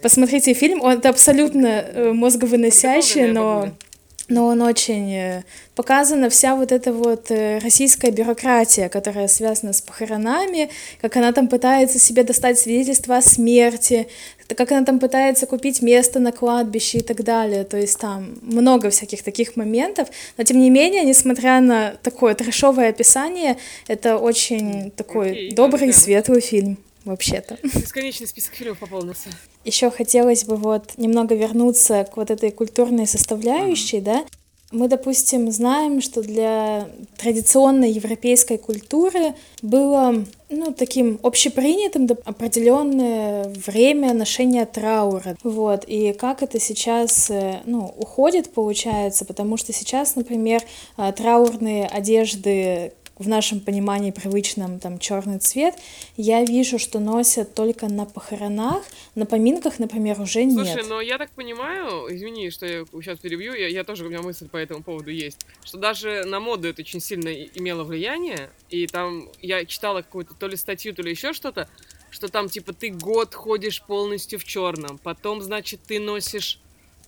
посмотрите 0.01 0.53
фильм, 0.53 0.81
он 0.81 0.97
это 0.97 1.09
абсолютно 1.09 1.67
э, 1.67 2.11
мозговыносящий, 2.13 3.25
но 3.25 3.55
бабуля. 3.55 3.73
Но 4.33 4.47
он 4.47 4.61
очень 4.63 5.13
э, 5.13 5.43
показана 5.75 6.29
вся 6.29 6.55
вот 6.55 6.71
эта 6.71 6.91
вот 6.91 7.29
э, 7.29 7.59
российская 7.59 8.09
бюрократия, 8.09 8.89
которая 8.89 9.27
связана 9.27 9.73
с 9.73 9.81
похоронами, 9.81 10.69
как 11.01 11.15
она 11.17 11.31
там 11.31 11.47
пытается 11.47 11.99
себе 11.99 12.23
достать 12.23 12.57
свидетельство 12.57 13.17
о 13.17 13.21
смерти, 13.21 14.07
как 14.55 14.71
она 14.71 14.83
там 14.83 14.99
пытается 14.99 15.45
купить 15.45 15.83
место 15.83 16.19
на 16.19 16.31
кладбище 16.31 16.97
и 16.97 17.01
так 17.01 17.23
далее. 17.23 17.63
То 17.63 17.77
есть 17.77 17.99
там 17.99 18.35
много 18.41 18.89
всяких 18.89 19.21
таких 19.21 19.55
моментов. 19.55 20.09
Но 20.37 20.43
тем 20.43 20.59
не 20.59 20.71
менее, 20.71 21.03
несмотря 21.03 21.61
на 21.61 21.93
такое 22.01 22.33
трешовое 22.33 22.89
описание, 22.89 23.57
это 23.87 24.17
очень 24.17 24.91
такой 24.91 25.31
Окей, 25.31 25.51
добрый 25.51 25.87
и 25.87 25.91
ага. 25.91 25.99
светлый 25.99 26.41
фильм 26.41 26.79
вообще-то. 27.05 27.57
Бесконечный 27.63 28.27
список 28.27 28.53
фильмов 28.53 28.79
пополнился. 28.79 29.29
Еще 29.63 29.89
хотелось 29.89 30.45
бы 30.45 30.55
вот 30.55 30.93
немного 30.97 31.35
вернуться 31.35 32.03
к 32.05 32.17
вот 32.17 32.31
этой 32.31 32.51
культурной 32.51 33.07
составляющей, 33.07 34.01
да. 34.01 34.25
Мы, 34.73 34.87
допустим, 34.87 35.51
знаем, 35.51 36.01
что 36.01 36.23
для 36.23 36.89
традиционной 37.17 37.91
европейской 37.91 38.57
культуры 38.57 39.35
было 39.61 40.25
ну, 40.49 40.73
таким 40.73 41.19
общепринятым 41.21 42.07
доп- 42.07 42.23
определенное 42.25 43.53
время 43.67 44.15
ношения 44.15 44.65
траура. 44.65 45.37
Вот. 45.43 45.85
И 45.85 46.13
как 46.13 46.41
это 46.41 46.59
сейчас 46.59 47.29
э, 47.29 47.61
ну, 47.65 47.93
уходит, 47.97 48.51
получается, 48.51 49.25
потому 49.25 49.57
что 49.57 49.73
сейчас, 49.73 50.15
например, 50.15 50.63
э, 50.97 51.13
траурные 51.15 51.85
одежды 51.85 52.93
в 53.17 53.27
нашем 53.27 53.59
понимании 53.59 54.11
привычном 54.11 54.79
там 54.79 54.97
черный 54.99 55.39
цвет, 55.39 55.75
я 56.17 56.43
вижу, 56.43 56.79
что 56.79 56.99
носят 56.99 57.53
только 57.53 57.87
на 57.87 58.05
похоронах, 58.05 58.83
на 59.15 59.25
поминках, 59.25 59.79
например, 59.79 60.19
уже 60.19 60.43
нет. 60.43 60.67
Слушай, 60.67 60.87
но 60.87 60.99
я 60.99 61.17
так 61.17 61.29
понимаю, 61.31 62.13
извини, 62.13 62.49
что 62.49 62.65
я 62.65 62.85
сейчас 62.85 63.19
перебью, 63.19 63.53
я, 63.53 63.67
я 63.67 63.83
тоже, 63.83 64.05
у 64.05 64.09
меня 64.09 64.21
мысль 64.21 64.47
по 64.47 64.57
этому 64.57 64.81
поводу 64.83 65.11
есть, 65.11 65.45
что 65.63 65.77
даже 65.77 66.23
на 66.25 66.39
моду 66.39 66.67
это 66.67 66.81
очень 66.81 66.99
сильно 66.99 67.29
имело 67.29 67.83
влияние, 67.83 68.49
и 68.69 68.87
там 68.87 69.29
я 69.41 69.65
читала 69.65 70.01
какую-то 70.01 70.33
то 70.33 70.47
ли 70.47 70.57
статью, 70.57 70.95
то 70.95 71.03
ли 71.03 71.11
еще 71.11 71.33
что-то, 71.33 71.69
что 72.09 72.27
там 72.29 72.49
типа 72.49 72.73
ты 72.73 72.89
год 72.89 73.33
ходишь 73.33 73.81
полностью 73.81 74.39
в 74.39 74.43
черном, 74.43 74.97
потом, 74.97 75.41
значит, 75.41 75.81
ты 75.85 75.99
носишь 75.99 76.59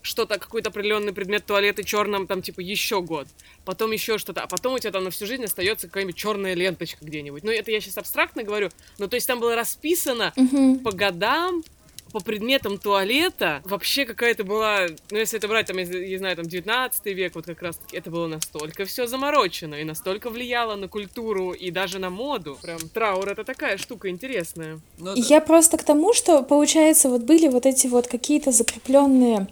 что-то, 0.05 0.37
какой-то 0.39 0.69
определенный 0.69 1.13
предмет 1.13 1.45
туалета 1.45 1.83
черным, 1.83 2.27
там, 2.27 2.41
типа, 2.41 2.61
еще 2.61 3.01
год. 3.01 3.27
Потом 3.65 3.91
еще 3.91 4.17
что-то. 4.17 4.41
А 4.41 4.47
потом 4.47 4.75
у 4.75 4.79
тебя 4.79 4.91
там 4.91 5.03
на 5.03 5.09
всю 5.09 5.25
жизнь 5.25 5.43
остается 5.43 5.87
какая-нибудь 5.87 6.15
черная 6.15 6.53
ленточка 6.53 7.03
где-нибудь. 7.03 7.43
Ну, 7.43 7.51
это 7.51 7.71
я 7.71 7.81
сейчас 7.81 7.97
абстрактно 7.97 8.43
говорю. 8.43 8.69
Но 8.99 9.07
то 9.07 9.15
есть 9.15 9.27
там 9.27 9.39
было 9.39 9.55
расписано 9.55 10.31
Мгм. 10.35 10.79
по 10.79 10.91
годам, 10.91 11.63
по 12.11 12.21
предметам 12.21 12.77
туалета. 12.77 13.61
Вообще 13.65 14.05
какая-то 14.05 14.45
была... 14.45 14.85
Ну, 15.11 15.17
если 15.17 15.37
это 15.37 15.49
брать, 15.49 15.67
там, 15.67 15.77
я, 15.77 15.83
я 15.83 16.17
знаю, 16.17 16.37
там, 16.37 16.45
19 16.45 17.05
век, 17.07 17.35
вот 17.35 17.45
как 17.45 17.61
раз-таки, 17.61 17.97
это 17.97 18.09
было 18.09 18.27
настолько 18.27 18.85
все 18.85 19.05
заморочено 19.05 19.75
и 19.75 19.83
настолько 19.83 20.29
влияло 20.29 20.75
на 20.75 20.87
культуру 20.87 21.51
и 21.51 21.71
даже 21.71 21.99
на 21.99 22.09
моду. 22.09 22.57
Прям 22.61 22.79
траур— 22.79 23.27
это 23.29 23.43
такая 23.43 23.77
штука 23.77 24.07
интересная. 24.09 24.79
Ну, 24.97 25.13
да. 25.13 25.21
Я 25.27 25.41
просто 25.41 25.77
к 25.77 25.83
тому, 25.83 26.13
что, 26.13 26.41
получается, 26.43 27.09
вот 27.09 27.23
были 27.23 27.49
вот 27.49 27.65
эти 27.65 27.87
вот 27.87 28.07
какие-то 28.07 28.51
закрепленные 28.53 29.47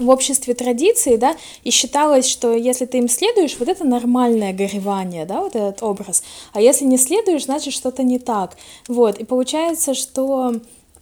в 0.00 0.08
обществе 0.08 0.54
традиции, 0.54 1.16
да, 1.16 1.36
и 1.62 1.70
считалось, 1.70 2.26
что 2.26 2.52
если 2.52 2.86
ты 2.86 2.98
им 2.98 3.08
следуешь, 3.08 3.56
вот 3.58 3.68
это 3.68 3.84
нормальное 3.84 4.52
горевание, 4.52 5.26
да, 5.26 5.40
вот 5.40 5.54
этот 5.54 5.82
образ, 5.82 6.22
а 6.52 6.60
если 6.60 6.84
не 6.84 6.98
следуешь, 6.98 7.44
значит 7.44 7.72
что-то 7.72 8.02
не 8.02 8.18
так, 8.18 8.56
вот, 8.88 9.18
и 9.18 9.24
получается, 9.24 9.94
что 9.94 10.54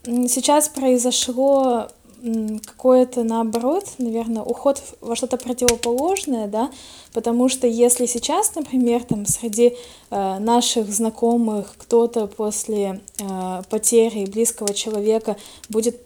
сейчас 0.04 0.68
произошло 0.68 1.88
какое-то 2.66 3.22
наоборот, 3.22 3.84
наверное, 3.98 4.42
уход 4.42 4.82
во 5.00 5.14
что-то 5.14 5.36
противоположное, 5.36 6.48
да, 6.48 6.70
потому 7.12 7.48
что 7.48 7.66
если 7.66 8.06
сейчас, 8.06 8.54
например, 8.56 9.04
там 9.04 9.24
среди 9.24 9.76
э, 10.10 10.38
наших 10.40 10.92
знакомых 10.92 11.74
кто-то 11.78 12.26
после 12.26 13.00
э, 13.20 13.62
потери 13.70 14.26
близкого 14.26 14.74
человека 14.74 15.36
будет 15.68 16.00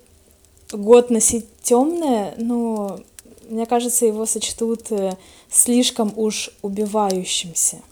год 0.70 1.10
носить 1.10 1.46
темное, 1.62 2.34
ну, 2.38 3.04
мне 3.48 3.66
кажется, 3.66 4.06
его 4.06 4.26
сочтут 4.26 4.90
э, 4.92 5.16
слишком 5.50 6.12
уж 6.16 6.50
убивающимся. 6.62 7.82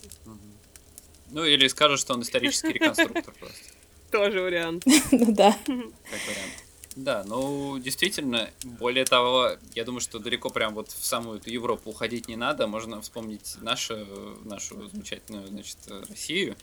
Ну, 1.30 1.44
или 1.44 1.68
скажут, 1.68 2.00
что 2.00 2.14
он 2.14 2.22
исторический 2.22 2.72
реконструктор 2.72 3.34
просто. 3.38 3.58
Тоже 4.10 4.40
вариант. 4.40 4.84
Ну 5.12 5.32
да. 5.32 5.52
как 5.52 5.66
вариант. 5.66 6.64
Да, 6.96 7.22
ну, 7.24 7.78
действительно, 7.78 8.50
более 8.64 9.04
того, 9.04 9.52
я 9.74 9.84
думаю, 9.84 10.00
что 10.00 10.18
далеко 10.18 10.50
прям 10.50 10.74
вот 10.74 10.90
в 10.90 11.04
самую 11.04 11.38
эту 11.38 11.50
Европу 11.50 11.90
уходить 11.90 12.26
не 12.26 12.36
надо. 12.36 12.66
Можно 12.66 13.00
вспомнить 13.00 13.56
нашу, 13.60 13.96
нашу 14.44 14.88
замечательную, 14.88 15.46
значит, 15.46 15.78
Россию, 16.08 16.56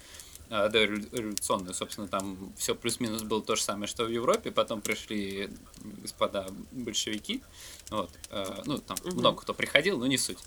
дореволюционную, 0.49 1.73
собственно, 1.73 2.07
там 2.07 2.53
все 2.57 2.73
плюс-минус 2.75 3.23
было 3.23 3.41
то 3.41 3.55
же 3.55 3.61
самое, 3.61 3.87
что 3.87 4.05
в 4.05 4.09
Европе, 4.09 4.51
потом 4.51 4.81
пришли 4.81 5.49
господа 6.01 6.47
большевики, 6.71 7.43
вот, 7.89 8.09
э, 8.29 8.61
ну, 8.65 8.77
там 8.77 8.97
Мгм. 9.03 9.17
много 9.17 9.41
кто 9.41 9.53
приходил, 9.53 9.97
но 9.97 10.07
не 10.07 10.17
суть. 10.17 10.39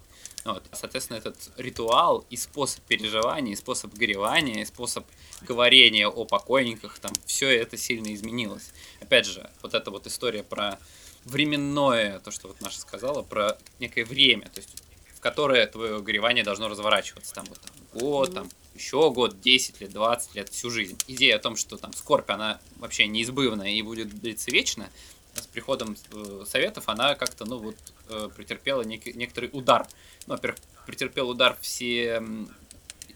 Вот. 0.45 0.62
Соответственно, 0.73 1.19
этот 1.19 1.37
ритуал 1.59 2.25
и 2.30 2.37
способ 2.37 2.83
переживания, 2.85 3.52
и 3.52 3.57
способ 3.57 3.92
горевания, 3.92 4.62
и 4.62 4.64
способ 4.64 5.04
говорения 5.42 6.09
о 6.09 6.25
покойниках, 6.25 6.99
там 6.99 7.12
все 7.26 7.50
это 7.50 7.76
сильно 7.76 8.14
изменилось. 8.14 8.73
Опять 9.00 9.26
же, 9.26 9.50
вот 9.61 9.75
эта 9.75 9.90
вот 9.90 10.07
история 10.07 10.42
про 10.42 10.78
временное, 11.25 12.21
то, 12.21 12.30
что 12.30 12.49
вот 12.49 12.61
Наша 12.62 12.80
сказала, 12.80 13.23
про 13.23 13.59
некое 13.78 14.04
время, 14.04 14.49
то 14.49 14.61
есть 14.61 14.83
в 15.14 15.21
которое 15.21 15.66
твое 15.66 16.00
горевание 16.00 16.42
должно 16.42 16.69
разворачиваться. 16.69 17.35
Там 17.35 17.45
вот 17.50 17.61
там, 17.61 18.00
год, 18.00 18.35
там 18.35 18.49
еще 18.81 19.11
год, 19.11 19.41
10 19.41 19.81
лет, 19.81 19.93
20 19.93 20.35
лет, 20.35 20.49
всю 20.49 20.71
жизнь. 20.71 20.99
Идея 21.07 21.37
о 21.37 21.39
том, 21.39 21.57
что 21.57 21.77
там 21.77 21.93
скорбь, 21.93 22.31
она 22.31 22.61
вообще 22.77 23.07
неизбывная 23.07 23.71
и 23.71 23.83
будет 23.83 24.09
длиться 24.09 24.51
вечно, 24.51 24.89
с 25.35 25.47
приходом 25.47 25.97
э, 26.13 26.45
советов 26.47 26.89
она 26.89 27.15
как-то, 27.15 27.45
ну 27.45 27.59
вот, 27.59 27.77
э, 28.09 28.29
претерпела 28.35 28.83
некий, 28.83 29.13
некоторый 29.13 29.51
удар. 29.53 29.87
Ну, 30.27 30.35
во-первых, 30.35 30.61
претерпел 30.87 31.29
удар 31.31 31.57
все 31.61 32.23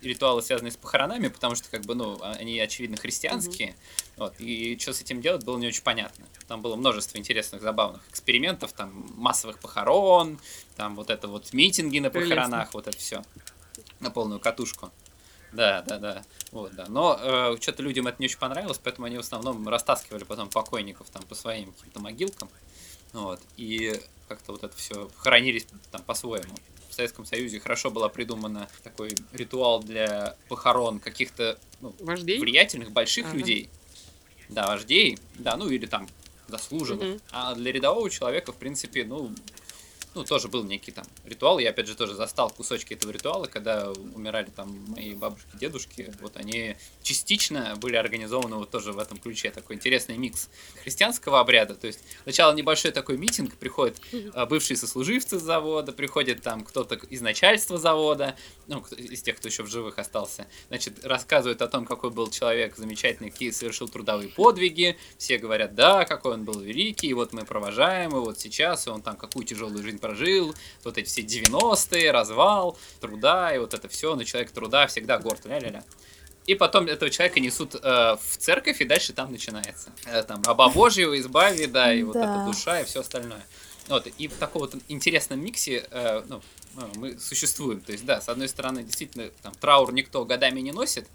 ритуалы, 0.00 0.42
связанные 0.42 0.70
с 0.70 0.76
похоронами, 0.76 1.28
потому 1.28 1.54
что, 1.54 1.70
как 1.70 1.82
бы, 1.82 1.94
ну, 1.94 2.18
а- 2.20 2.32
они, 2.32 2.60
очевидно, 2.60 2.96
христианские. 2.98 3.74
Вот, 4.16 4.34
и 4.38 4.78
что 4.78 4.92
с 4.92 5.00
этим 5.00 5.20
делать, 5.22 5.44
было 5.44 5.58
не 5.58 5.66
очень 5.66 5.82
понятно. 5.82 6.26
Там 6.46 6.60
было 6.60 6.76
множество 6.76 7.16
интересных, 7.16 7.62
забавных 7.62 8.06
экспериментов, 8.10 8.72
там, 8.74 9.10
массовых 9.16 9.58
похорон, 9.58 10.38
там, 10.76 10.94
вот 10.94 11.08
это 11.08 11.26
вот 11.26 11.52
митинги 11.54 11.98
на 12.00 12.10
Прелестно. 12.10 12.34
похоронах, 12.36 12.74
вот 12.74 12.86
это 12.86 12.98
все. 12.98 13.24
На 14.00 14.10
полную 14.10 14.40
катушку. 14.40 14.92
Да, 15.54 15.82
да, 15.82 15.98
да. 15.98 16.22
Вот, 16.52 16.74
да. 16.74 16.86
Но 16.88 17.56
что-то 17.60 17.82
людям 17.82 18.06
это 18.06 18.16
не 18.18 18.26
очень 18.26 18.38
понравилось, 18.38 18.80
поэтому 18.82 19.06
они 19.06 19.16
в 19.16 19.20
основном 19.20 19.68
растаскивали 19.68 20.24
потом 20.24 20.48
покойников 20.48 21.08
там 21.10 21.22
по 21.24 21.34
своим 21.34 21.72
каким-то 21.72 22.00
могилкам. 22.00 22.48
Вот. 23.12 23.40
И 23.56 24.00
как-то 24.28 24.52
вот 24.52 24.64
это 24.64 24.76
все 24.76 25.10
хоронились 25.16 25.66
там 25.90 26.02
по-своему. 26.02 26.54
В 26.90 26.94
Советском 26.94 27.26
Союзе 27.26 27.60
хорошо 27.60 27.90
была 27.90 28.08
придумана 28.08 28.68
такой 28.82 29.16
ритуал 29.32 29.82
для 29.82 30.36
похорон 30.48 31.00
каких-то 31.00 31.58
ну, 31.80 31.94
Вождей? 32.00 32.38
влиятельных 32.38 32.92
больших 32.92 33.26
Ага. 33.26 33.36
людей. 33.36 33.70
Да, 34.48 34.66
вождей, 34.66 35.18
да, 35.34 35.56
ну 35.56 35.68
или 35.68 35.86
там 35.86 36.08
заслуженных. 36.48 37.08
Мгм. 37.08 37.20
А 37.32 37.54
для 37.54 37.72
рядового 37.72 38.08
человека, 38.10 38.52
в 38.52 38.56
принципе, 38.56 39.04
ну, 39.04 39.32
ну, 40.14 40.24
тоже 40.24 40.48
был 40.48 40.62
некий 40.64 40.92
там 40.92 41.04
ритуал. 41.24 41.58
Я, 41.58 41.70
опять 41.70 41.88
же, 41.88 41.96
тоже 41.96 42.14
застал 42.14 42.50
кусочки 42.50 42.94
этого 42.94 43.10
ритуала, 43.10 43.46
когда 43.46 43.90
умирали 43.90 44.50
там 44.54 44.84
мои 44.88 45.14
бабушки, 45.14 45.48
дедушки. 45.54 46.12
Вот 46.20 46.36
они 46.36 46.76
частично 47.02 47.76
были 47.76 47.96
организованы 47.96 48.56
вот 48.56 48.70
тоже 48.70 48.92
в 48.92 48.98
этом 48.98 49.18
ключе. 49.18 49.50
Такой 49.50 49.76
интересный 49.76 50.16
микс 50.16 50.48
христианского 50.82 51.40
обряда. 51.40 51.74
То 51.74 51.86
есть 51.86 52.00
сначала 52.22 52.54
небольшой 52.54 52.92
такой 52.92 53.18
митинг, 53.18 53.56
приходят 53.56 54.00
а, 54.34 54.46
бывшие 54.46 54.76
сослуживцы 54.76 55.38
завода, 55.38 55.92
приходит 55.92 56.42
там 56.42 56.64
кто-то 56.64 56.94
из 56.94 57.20
начальства 57.20 57.78
завода, 57.78 58.36
ну, 58.68 58.84
из 58.96 59.22
тех, 59.22 59.36
кто 59.36 59.48
еще 59.48 59.62
в 59.62 59.68
живых 59.68 59.98
остался. 59.98 60.46
Значит, 60.68 61.04
рассказывают 61.04 61.60
о 61.62 61.68
том, 61.68 61.84
какой 61.84 62.10
был 62.10 62.30
человек 62.30 62.76
замечательный, 62.76 63.30
какие 63.30 63.50
совершил 63.50 63.88
трудовые 63.88 64.28
подвиги. 64.28 64.96
Все 65.18 65.38
говорят, 65.38 65.74
да, 65.74 66.04
какой 66.04 66.34
он 66.34 66.44
был 66.44 66.60
великий, 66.60 67.08
и 67.08 67.14
вот 67.14 67.32
мы 67.32 67.44
провожаем, 67.44 68.10
и 68.10 68.20
вот 68.20 68.38
сейчас, 68.38 68.86
и 68.86 68.90
он 68.90 69.02
там 69.02 69.16
какую 69.16 69.44
тяжелую 69.44 69.82
жизнь 69.82 69.98
прожил, 70.04 70.54
вот 70.84 70.98
эти 70.98 71.08
все 71.08 71.22
90-е, 71.22 72.10
развал, 72.10 72.76
труда, 73.00 73.54
и 73.54 73.58
вот 73.58 73.72
это 73.72 73.88
все, 73.88 74.14
но 74.14 74.24
человек 74.24 74.50
труда 74.50 74.86
всегда 74.86 75.18
горд, 75.18 75.46
ля-ля-ля. 75.46 75.82
И 76.46 76.54
потом 76.54 76.86
этого 76.88 77.10
человека 77.10 77.40
несут 77.40 77.74
э, 77.74 77.78
в 77.80 78.36
церковь, 78.36 78.82
и 78.82 78.84
дальше 78.84 79.14
там 79.14 79.32
начинается. 79.32 79.90
Э, 80.04 80.22
там 80.22 80.42
раба 80.42 80.68
Божьего 80.68 81.18
избави, 81.18 81.66
да, 81.66 81.94
и 81.94 82.02
вот 82.02 82.14
Да. 82.14 82.20
эта 82.20 82.44
душа, 82.44 82.80
и 82.80 82.84
все 82.84 83.00
остальное. 83.00 83.46
Вот, 83.88 84.06
и 84.06 84.28
в 84.28 84.34
таком 84.34 84.60
вот 84.60 84.74
интересном 84.88 85.40
миксе 85.42 85.86
э, 85.90 86.22
ну, 86.28 86.42
ну, 86.74 86.90
мы 86.96 87.18
существуем. 87.18 87.80
То 87.80 87.92
есть, 87.92 88.04
да, 88.04 88.20
с 88.20 88.28
одной 88.28 88.48
стороны, 88.48 88.82
действительно, 88.82 89.30
там, 89.42 89.54
траур 89.54 89.90
никто 89.92 90.24
годами 90.26 90.60
не 90.60 90.72
носит, 90.72 91.06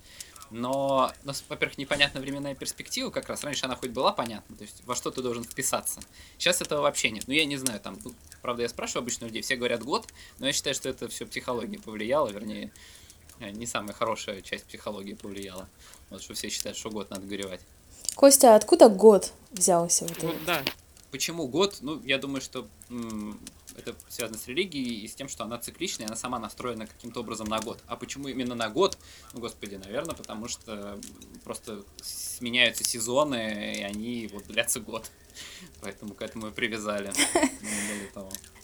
но, 0.51 1.11
но, 1.23 1.33
с- 1.33 1.43
во-первых, 1.49 1.77
непонятна 1.77 2.19
временная 2.19 2.55
перспектива, 2.55 3.09
как 3.09 3.29
раз 3.29 3.43
раньше 3.43 3.65
она 3.65 3.75
хоть 3.75 3.91
была 3.91 4.11
понятна, 4.11 4.55
то 4.55 4.63
есть 4.63 4.81
во 4.85 4.95
что 4.95 5.11
ты 5.11 5.21
должен 5.21 5.43
вписаться. 5.43 5.99
Сейчас 6.37 6.61
этого 6.61 6.81
вообще 6.81 7.11
нет. 7.11 7.25
Ну, 7.27 7.33
я 7.33 7.45
не 7.45 7.57
знаю, 7.57 7.79
там, 7.79 7.97
ну, 8.03 8.13
правда, 8.41 8.63
я 8.63 8.69
спрашиваю 8.69 9.01
обычно 9.03 9.25
людей, 9.25 9.41
все 9.41 9.55
говорят 9.55 9.83
год, 9.83 10.07
но 10.39 10.47
я 10.47 10.53
считаю, 10.53 10.75
что 10.75 10.89
это 10.89 11.07
все 11.07 11.25
психология 11.25 11.79
повлияла, 11.79 12.29
вернее, 12.29 12.71
э, 13.39 13.51
не 13.51 13.65
самая 13.65 13.93
хорошая 13.93 14.41
часть 14.41 14.65
психологии 14.65 15.13
повлияла. 15.13 15.69
Вот 16.09 16.21
что 16.21 16.33
все 16.33 16.49
считают, 16.49 16.77
что 16.77 16.89
год 16.89 17.09
надо 17.11 17.25
горевать. 17.27 17.61
Костя, 18.15 18.53
а 18.53 18.55
откуда 18.55 18.89
год 18.89 19.31
взялся? 19.51 20.05
Вот 20.05 20.17
этот? 20.17 20.45
да. 20.45 20.63
Почему 21.11 21.47
год? 21.47 21.77
Ну, 21.81 22.01
я 22.03 22.17
думаю, 22.19 22.39
что 22.41 22.67
это 23.79 23.95
связано 24.07 24.37
с 24.37 24.47
религией 24.47 25.01
и 25.01 25.07
с 25.07 25.15
тем, 25.15 25.29
что 25.29 25.43
она 25.43 25.57
цикличная, 25.57 26.07
она 26.07 26.15
сама 26.15 26.39
настроена 26.39 26.87
каким-то 26.87 27.21
образом 27.21 27.47
на 27.47 27.59
год. 27.59 27.79
А 27.87 27.95
почему 27.95 28.27
именно 28.27 28.55
на 28.55 28.69
год? 28.69 28.97
Ну, 29.33 29.39
господи, 29.39 29.75
наверное, 29.75 30.15
потому 30.15 30.47
что 30.47 30.99
просто 31.43 31.83
сменяются 32.01 32.83
сезоны, 32.83 33.75
и 33.77 33.81
они 33.81 34.29
вот 34.31 34.45
длятся 34.47 34.79
год. 34.79 35.09
Поэтому 35.81 36.13
к 36.13 36.21
этому 36.21 36.47
и 36.47 36.51
привязали. 36.51 37.11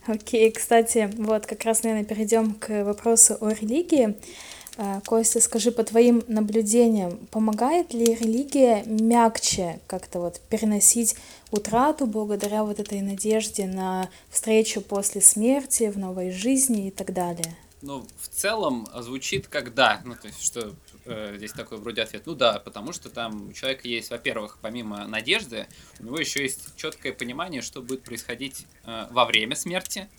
Окей, 0.08 0.52
кстати, 0.52 1.10
вот 1.18 1.48
как 1.48 1.64
раз, 1.64 1.84
наверное, 1.84 2.06
перейдем 2.06 2.54
к 2.54 2.84
вопросу 2.84 3.38
о 3.40 3.50
религии. 3.50 4.16
А, 4.78 5.00
Костя, 5.06 5.40
скажи, 5.40 5.72
по 5.72 5.84
твоим 5.84 6.24
наблюдениям, 6.28 7.18
помогает 7.32 7.94
ли 7.94 8.16
религия 8.16 8.84
мягче 8.86 9.80
как-то 9.88 10.20
вот 10.20 10.42
переносить 10.50 11.16
утрату 11.52 12.06
благодаря 12.06 12.64
вот 12.64 12.80
этой 12.80 13.02
надежде 13.02 13.68
на 13.68 14.10
встречу 14.30 14.82
после 14.82 15.22
смерти, 15.22 15.90
в 15.90 15.98
новой 15.98 16.32
жизни 16.32 16.88
и 16.88 16.92
так 16.92 17.14
далее? 17.14 17.56
Ну, 17.82 18.06
в 18.20 18.28
целом 18.28 18.88
а, 18.92 19.02
звучит 19.02 19.48
как 19.48 19.74
да. 19.74 20.02
Ну, 20.04 20.16
то 20.16 20.28
есть, 20.28 20.44
что 20.44 20.74
э, 21.06 21.36
здесь 21.38 21.52
такой 21.54 21.78
вроде 21.78 22.02
ответ. 22.02 22.24
Ну 22.26 22.36
да, 22.36 22.60
потому 22.60 22.92
что 22.92 23.10
там 23.10 23.50
у 23.50 23.54
человека 23.54 23.88
есть, 23.88 24.10
во-первых, 24.10 24.58
помимо 24.62 25.08
надежды, 25.08 25.68
у 26.00 26.06
него 26.06 26.18
еще 26.18 26.42
есть 26.42 26.76
четкое 26.76 27.14
понимание, 27.14 27.62
что 27.62 27.82
будет 27.82 28.04
происходить 28.04 28.66
э, 28.86 29.08
во 29.12 29.26
время 29.26 29.56
смерти, 29.56 30.10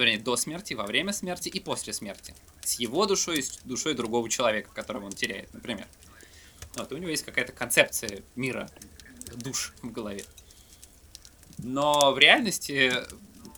вернее, 0.00 0.18
до 0.18 0.36
смерти, 0.36 0.74
во 0.74 0.86
время 0.86 1.12
смерти 1.12 1.48
и 1.48 1.60
после 1.60 1.92
смерти. 1.92 2.34
С 2.62 2.78
его 2.80 3.06
душой 3.06 3.38
и 3.38 3.42
с 3.42 3.58
душой 3.64 3.94
другого 3.94 4.28
человека, 4.28 4.70
которого 4.74 5.06
он 5.06 5.12
теряет, 5.12 5.52
например. 5.54 5.86
Вот, 6.76 6.92
у 6.92 6.96
него 6.96 7.10
есть 7.10 7.24
какая-то 7.24 7.52
концепция 7.52 8.22
мира 8.34 8.68
душ 9.36 9.74
в 9.82 9.90
голове. 9.92 10.24
Но 11.58 12.12
в 12.12 12.18
реальности 12.18 12.92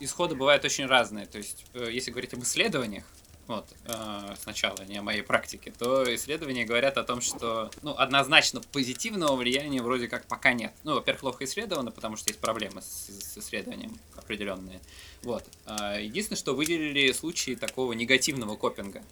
исходы 0.00 0.34
бывают 0.34 0.64
очень 0.64 0.86
разные. 0.86 1.26
То 1.26 1.38
есть, 1.38 1.64
э, 1.72 1.88
если 1.90 2.10
говорить 2.10 2.34
об 2.34 2.42
исследованиях, 2.42 3.04
вот, 3.46 3.68
э, 3.84 4.34
сначала, 4.42 4.82
не 4.84 4.96
о 4.98 5.02
моей 5.02 5.22
практике, 5.22 5.72
то 5.78 6.02
исследования 6.14 6.64
говорят 6.64 6.98
о 6.98 7.04
том, 7.04 7.20
что, 7.20 7.70
ну, 7.82 7.94
однозначно 7.96 8.60
позитивного 8.72 9.36
влияния 9.36 9.80
вроде 9.82 10.08
как 10.08 10.26
пока 10.26 10.52
нет. 10.52 10.72
Ну, 10.84 10.94
во-первых, 10.94 11.20
плохо 11.20 11.44
исследовано, 11.44 11.90
потому 11.90 12.16
что 12.16 12.28
есть 12.30 12.40
проблемы 12.40 12.82
с, 12.82 13.08
с 13.08 13.38
исследованием 13.38 13.96
определенные. 14.16 14.80
Вот. 15.22 15.44
А, 15.64 15.98
Единственное, 15.98 16.38
что 16.38 16.54
выделили 16.54 17.12
случаи 17.12 17.54
такого 17.54 17.92
негативного 17.92 18.56
копинга, 18.56 19.02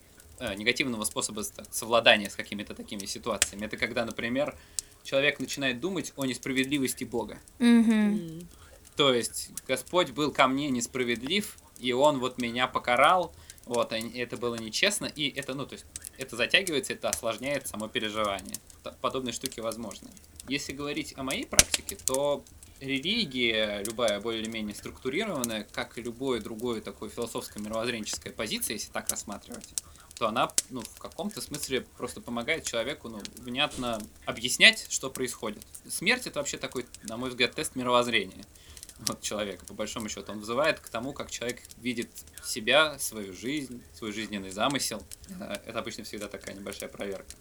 э, 0.41 0.55
негативного 0.57 1.05
способа 1.05 1.43
с- 1.43 1.53
совладания 1.71 2.29
с 2.29 2.35
какими-то 2.35 2.75
такими 2.75 3.07
ситуациями. 3.07 3.67
Это 3.67 3.77
когда, 3.77 4.05
например, 4.05 4.57
человек 5.05 5.39
начинает 5.39 5.81
думать 5.81 6.13
о 6.17 6.25
несправедливости 6.25 7.05
Бога. 7.05 7.39
М. 7.61 8.49
То 8.97 9.13
есть 9.15 9.51
Господь 9.69 10.11
был 10.11 10.33
ко 10.33 10.49
мне 10.49 10.71
несправедлив, 10.71 11.57
и 11.79 11.93
Он 11.93 12.19
вот 12.19 12.39
меня 12.39 12.67
покарал, 12.67 13.33
вот, 13.67 13.93
и 13.93 14.19
это 14.19 14.37
было 14.37 14.57
нечестно, 14.57 15.07
и 15.07 15.31
это, 15.31 15.55
ну, 15.55 15.67
то 15.67 15.75
есть, 15.75 15.87
это 16.19 16.37
затягивается, 16.37 16.93
это 16.93 17.09
осложняет 17.09 17.67
само 17.67 17.89
переживание. 17.89 18.57
Подобные 19.01 19.33
штуки 19.33 19.61
возможны. 19.61 20.11
Если 20.49 20.73
говорить 20.73 21.15
о 21.17 21.23
моей 21.23 21.47
практике, 21.47 21.97
то 21.97 22.45
религия, 22.81 23.83
любая 23.87 24.21
более-менее 24.21 24.75
структурированная, 24.75 25.67
как 25.73 25.97
и 25.97 26.03
любое 26.03 26.41
другое 26.41 26.83
такое 26.83 27.09
философско-мировоззренческая 27.09 28.33
позиция, 28.33 28.75
если 28.75 28.93
так 28.93 29.09
рассматривать, 29.09 29.69
то 30.19 30.29
она 30.29 30.53
ну, 30.71 30.83
в 30.83 30.99
каком-то 30.99 31.41
смысле 31.41 31.83
просто 31.97 32.21
помогает 32.21 32.65
человеку 32.65 33.09
ну, 33.09 33.21
внятно 33.39 34.01
объяснять, 34.27 34.87
что 34.91 35.11
происходит. 35.11 35.65
Смерть 35.89 36.27
это 36.27 36.41
вообще 36.41 36.59
такой, 36.59 36.87
на 37.05 37.17
мой 37.17 37.31
взгляд, 37.31 37.55
тест 37.55 37.75
мировоззрения 37.75 38.45
вот, 39.07 39.21
человека, 39.21 39.65
по 39.67 39.75
большому 39.75 40.09
счету. 40.09 40.33
Он 40.33 40.41
вызывает 40.41 40.81
к 40.81 40.89
тому, 40.89 41.13
как 41.13 41.31
человек 41.31 41.63
видит 41.79 42.11
себя, 42.45 42.99
свою 42.99 43.33
жизнь, 43.33 43.83
свой 43.95 44.13
жизненный 44.13 44.51
замысел. 44.51 45.03
Э, 45.41 45.57
это 45.67 45.79
обычно 45.79 46.05
всегда 46.05 46.29
такая 46.29 46.55
небольшая 46.55 46.89
проверка. 46.89 47.35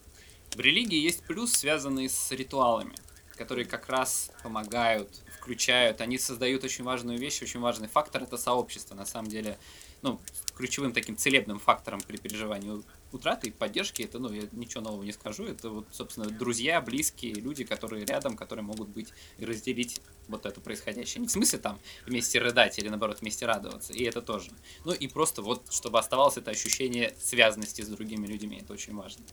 В 0.56 0.60
религии 0.60 0.99
есть 0.99 1.23
плюс, 1.23 1.52
связанный 1.52 2.10
с 2.10 2.32
ритуалами, 2.32 2.95
которые 3.36 3.65
как 3.65 3.89
раз 3.89 4.32
помогают, 4.43 5.10
включают, 5.39 5.99
они 6.02 6.17
создают 6.17 6.63
очень 6.63 6.84
важную 6.84 7.17
вещь, 7.17 7.41
очень 7.41 7.60
важный 7.60 7.88
фактор, 7.88 8.23
это 8.23 8.38
сообщество. 8.38 8.95
На 8.95 9.06
самом 9.06 9.30
деле, 9.30 9.58
ну, 10.02 10.19
ключевым 10.56 10.93
таким 10.93 11.17
целебным 11.17 11.60
фактором 11.60 12.02
при 12.02 12.17
переживании 12.17 12.84
утраты 13.12 13.47
и 13.47 13.52
поддержки, 13.52 14.04
это, 14.04 14.19
ну, 14.19 14.32
я 14.32 14.43
ничего 14.52 14.82
нового 14.82 15.04
не 15.04 15.12
скажу, 15.12 15.45
это 15.45 15.69
вот, 15.69 15.88
собственно, 15.91 16.30
друзья, 16.30 16.82
близкие, 16.82 17.34
люди, 17.34 17.63
которые 17.63 18.06
рядом, 18.06 18.36
которые 18.36 18.63
могут 18.63 18.89
быть 18.89 19.10
и 19.38 19.45
разделить 19.45 20.02
вот 20.27 20.45
это 20.45 20.62
происходящее. 20.62 21.21
Не 21.21 21.27
в 21.27 21.31
смысле 21.31 21.59
там 21.59 21.79
вместе 22.05 22.39
рыдать 22.39 22.77
или, 22.79 22.89
наоборот, 22.89 23.21
вместе 23.21 23.45
радоваться, 23.45 23.93
и 23.93 24.03
это 24.03 24.21
тоже. 24.21 24.51
Ну, 24.86 24.93
и 24.93 25.07
просто 25.07 25.41
вот, 25.41 25.71
чтобы 25.71 25.99
оставалось 25.99 26.38
это 26.38 26.51
ощущение 26.51 27.13
связанности 27.21 27.81
с 27.81 27.88
другими 27.88 28.27
людьми, 28.27 28.59
это 28.62 28.73
очень 28.73 28.95
важно. 28.95 29.23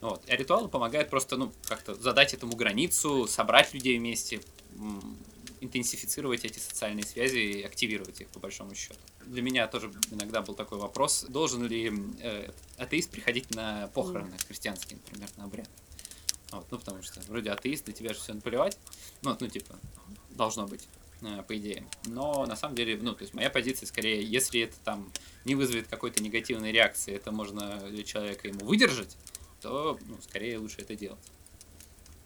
Вот. 0.00 0.22
А 0.28 0.36
ритуалы 0.36 0.68
помогают 0.68 1.10
просто, 1.10 1.36
ну, 1.36 1.52
как-то 1.64 1.94
задать 1.94 2.34
этому 2.34 2.54
границу, 2.54 3.26
собрать 3.26 3.74
людей 3.74 3.98
вместе, 3.98 4.40
интенсифицировать 5.60 6.44
эти 6.44 6.58
социальные 6.58 7.04
связи 7.04 7.38
и 7.38 7.62
активировать 7.62 8.20
их, 8.20 8.28
по 8.28 8.38
большому 8.38 8.74
счету. 8.74 8.98
Для 9.26 9.42
меня 9.42 9.66
тоже 9.66 9.90
иногда 10.10 10.40
был 10.40 10.54
такой 10.54 10.78
вопрос, 10.78 11.26
должен 11.28 11.66
ли 11.66 11.92
э, 12.20 12.50
атеист 12.76 13.10
приходить 13.10 13.50
на 13.50 13.88
похороны 13.88 14.36
христианские, 14.46 14.98
например, 15.04 15.28
на 15.36 15.44
обряд. 15.44 15.68
Вот, 16.50 16.66
ну, 16.70 16.78
потому 16.78 17.02
что 17.02 17.20
вроде 17.28 17.50
атеист, 17.50 17.86
на 17.86 17.92
тебя 17.92 18.14
же 18.14 18.20
все 18.20 18.32
наплевать. 18.32 18.78
Ну, 19.22 19.36
ну, 19.38 19.48
типа, 19.48 19.78
должно 20.30 20.66
быть, 20.66 20.88
э, 21.20 21.42
по 21.42 21.56
идее. 21.58 21.86
Но 22.06 22.46
на 22.46 22.56
самом 22.56 22.74
деле, 22.74 22.98
ну, 23.00 23.14
то 23.14 23.22
есть 23.22 23.34
моя 23.34 23.50
позиция 23.50 23.86
скорее, 23.86 24.22
если 24.22 24.62
это 24.62 24.76
там 24.84 25.12
не 25.44 25.54
вызовет 25.54 25.88
какой-то 25.88 26.22
негативной 26.22 26.72
реакции, 26.72 27.14
это 27.14 27.32
можно 27.32 27.78
для 27.90 28.02
человека 28.02 28.48
ему 28.48 28.64
выдержать, 28.64 29.16
то 29.60 29.98
ну, 30.06 30.16
скорее 30.22 30.58
лучше 30.58 30.80
это 30.80 30.94
делать. 30.94 31.32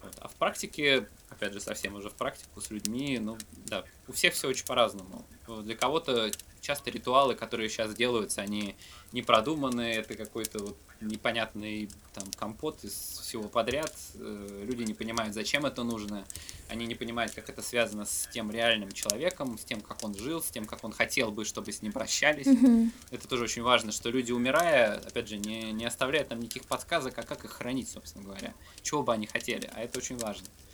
Вот. 0.02 0.14
А 0.20 0.28
в 0.28 0.34
практике, 0.34 1.08
опять 1.28 1.52
же, 1.52 1.60
совсем 1.60 1.94
уже 1.94 2.10
в 2.10 2.14
практику 2.14 2.60
с 2.60 2.70
людьми, 2.70 3.18
ну 3.18 3.38
да, 3.66 3.84
у 4.08 4.12
всех 4.12 4.34
все 4.34 4.48
очень 4.48 4.66
по-разному. 4.66 5.24
Для 5.62 5.76
кого-то 5.76 6.30
часто 6.62 6.90
ритуалы, 6.90 7.34
которые 7.34 7.68
сейчас 7.68 7.94
делаются, 7.94 8.40
они 8.40 8.76
не 9.10 9.20
продуманные, 9.20 9.96
это 9.96 10.14
какой-то 10.14 10.60
вот 10.60 10.78
непонятный 11.00 11.90
там 12.14 12.24
компот 12.36 12.84
из 12.84 12.92
всего 12.92 13.48
подряд. 13.48 13.92
Э, 14.14 14.64
люди 14.64 14.84
не 14.84 14.94
понимают, 14.94 15.34
зачем 15.34 15.66
это 15.66 15.82
нужно. 15.82 16.24
Они 16.68 16.86
не 16.86 16.94
понимают, 16.94 17.34
как 17.34 17.48
это 17.48 17.60
связано 17.60 18.04
с 18.04 18.28
тем 18.32 18.50
реальным 18.50 18.92
человеком, 18.92 19.58
с 19.58 19.64
тем, 19.64 19.80
как 19.80 20.02
он 20.04 20.14
жил, 20.14 20.40
с 20.40 20.46
тем, 20.46 20.64
как 20.64 20.84
он 20.84 20.92
хотел 20.92 21.32
бы, 21.32 21.44
чтобы 21.44 21.72
с 21.72 21.82
ним 21.82 21.92
прощались. 21.92 22.46
Mm-hmm. 22.46 22.90
Это 23.10 23.28
тоже 23.28 23.44
очень 23.44 23.62
важно, 23.62 23.90
что 23.90 24.10
люди, 24.10 24.30
умирая, 24.30 24.98
опять 24.98 25.28
же, 25.28 25.38
не, 25.38 25.72
не 25.72 25.84
оставляют 25.84 26.30
нам 26.30 26.40
никаких 26.40 26.64
подсказок, 26.64 27.18
а 27.18 27.22
как 27.22 27.44
их 27.44 27.50
хранить, 27.50 27.90
собственно 27.90 28.24
говоря. 28.24 28.54
Чего 28.82 29.02
бы 29.02 29.12
они 29.12 29.26
хотели. 29.26 29.68
А 29.74 29.82
это 29.82 29.98
очень 29.98 30.16
важно 30.16 30.46
э, 30.46 30.71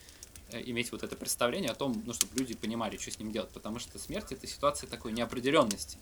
иметь 0.53 0.93
вот 0.93 1.03
это 1.03 1.17
представление 1.17 1.71
о 1.71 1.75
том, 1.75 2.03
ну, 2.07 2.13
чтобы 2.13 2.37
люди 2.39 2.55
понимали, 2.55 2.97
что 2.97 3.11
с 3.11 3.19
ним 3.19 3.33
делать, 3.33 3.51
потому 3.51 3.79
что 3.79 3.99
смерть 3.99 4.33
это 4.33 4.47
ситуация 4.47 4.89
такой 4.89 5.13
неопределенности 5.13 5.99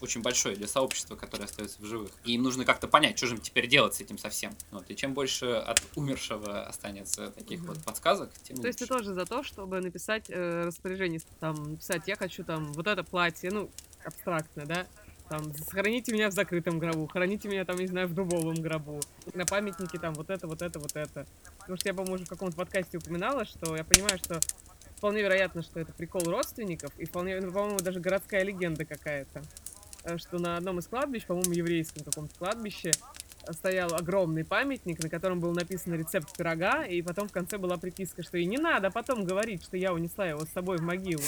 очень 0.00 0.22
большой 0.22 0.54
для 0.56 0.68
сообщества, 0.68 1.16
которое 1.16 1.44
остается 1.44 1.80
в 1.80 1.84
живых. 1.84 2.10
И 2.24 2.34
им 2.34 2.42
нужно 2.42 2.64
как-то 2.64 2.88
понять, 2.88 3.16
что 3.16 3.26
же 3.26 3.34
им 3.34 3.40
теперь 3.40 3.66
делать 3.66 3.94
с 3.94 4.00
этим 4.00 4.18
совсем. 4.18 4.52
Вот. 4.70 4.88
И 4.90 4.96
чем 4.96 5.14
больше 5.14 5.46
от 5.46 5.82
умершего 5.96 6.66
останется 6.66 7.30
таких 7.30 7.60
угу. 7.60 7.68
вот 7.68 7.84
подсказок, 7.84 8.30
тем 8.42 8.56
То 8.56 8.62
лучше. 8.62 8.68
есть 8.68 8.78
ты 8.78 8.86
тоже 8.86 9.14
за 9.14 9.24
то, 9.24 9.42
чтобы 9.42 9.80
написать 9.80 10.26
э, 10.28 10.64
распоряжение, 10.66 11.20
там, 11.40 11.72
написать, 11.72 12.02
я 12.06 12.16
хочу 12.16 12.44
там 12.44 12.72
вот 12.72 12.86
это 12.86 13.02
платье, 13.02 13.50
ну, 13.50 13.70
абстрактно, 14.04 14.66
да, 14.66 14.86
там, 15.28 15.52
сохраните 15.54 16.12
меня 16.12 16.28
в 16.28 16.32
закрытом 16.32 16.78
гробу, 16.78 17.06
храните 17.06 17.48
меня 17.48 17.64
там, 17.64 17.76
не 17.76 17.86
знаю, 17.86 18.08
в 18.08 18.14
дубовом 18.14 18.54
гробу, 18.54 19.00
на 19.34 19.44
памятнике 19.46 19.98
там 19.98 20.14
вот 20.14 20.30
это, 20.30 20.46
вот 20.46 20.62
это, 20.62 20.78
вот 20.78 20.96
это. 20.96 21.26
Потому 21.58 21.76
что 21.76 21.88
я, 21.88 21.94
по-моему, 21.94 22.14
уже 22.14 22.24
в 22.24 22.28
каком-то 22.28 22.56
подкасте 22.56 22.98
упоминала, 22.98 23.44
что 23.44 23.76
я 23.76 23.84
понимаю, 23.84 24.18
что 24.18 24.40
вполне 24.96 25.22
вероятно, 25.22 25.62
что 25.62 25.80
это 25.80 25.92
прикол 25.92 26.22
родственников, 26.22 26.92
и 26.98 27.04
вполне, 27.04 27.40
ну, 27.40 27.52
по-моему, 27.52 27.78
даже 27.78 28.00
городская 28.00 28.42
легенда 28.42 28.84
какая-то. 28.84 29.42
Э, 30.04 30.18
что 30.18 30.38
на 30.38 30.56
одном 30.56 30.78
из 30.78 30.86
кладбищ, 30.86 31.26
по-моему, 31.26 31.52
еврейском 31.52 32.04
каком-то 32.04 32.34
кладбище, 32.36 32.92
стоял 33.52 33.94
огромный 33.94 34.44
памятник, 34.44 35.02
на 35.02 35.08
котором 35.08 35.40
был 35.40 35.52
написан 35.52 35.94
рецепт 35.94 36.36
пирога, 36.36 36.84
и 36.84 37.02
потом 37.02 37.28
в 37.28 37.32
конце 37.32 37.58
была 37.58 37.76
приписка, 37.76 38.22
что 38.22 38.38
и 38.38 38.44
не 38.44 38.58
надо 38.58 38.90
потом 38.90 39.24
говорить, 39.24 39.62
что 39.62 39.76
я 39.76 39.92
унесла 39.92 40.26
его 40.26 40.44
с 40.44 40.50
собой 40.50 40.78
в 40.78 40.82
могилу. 40.82 41.22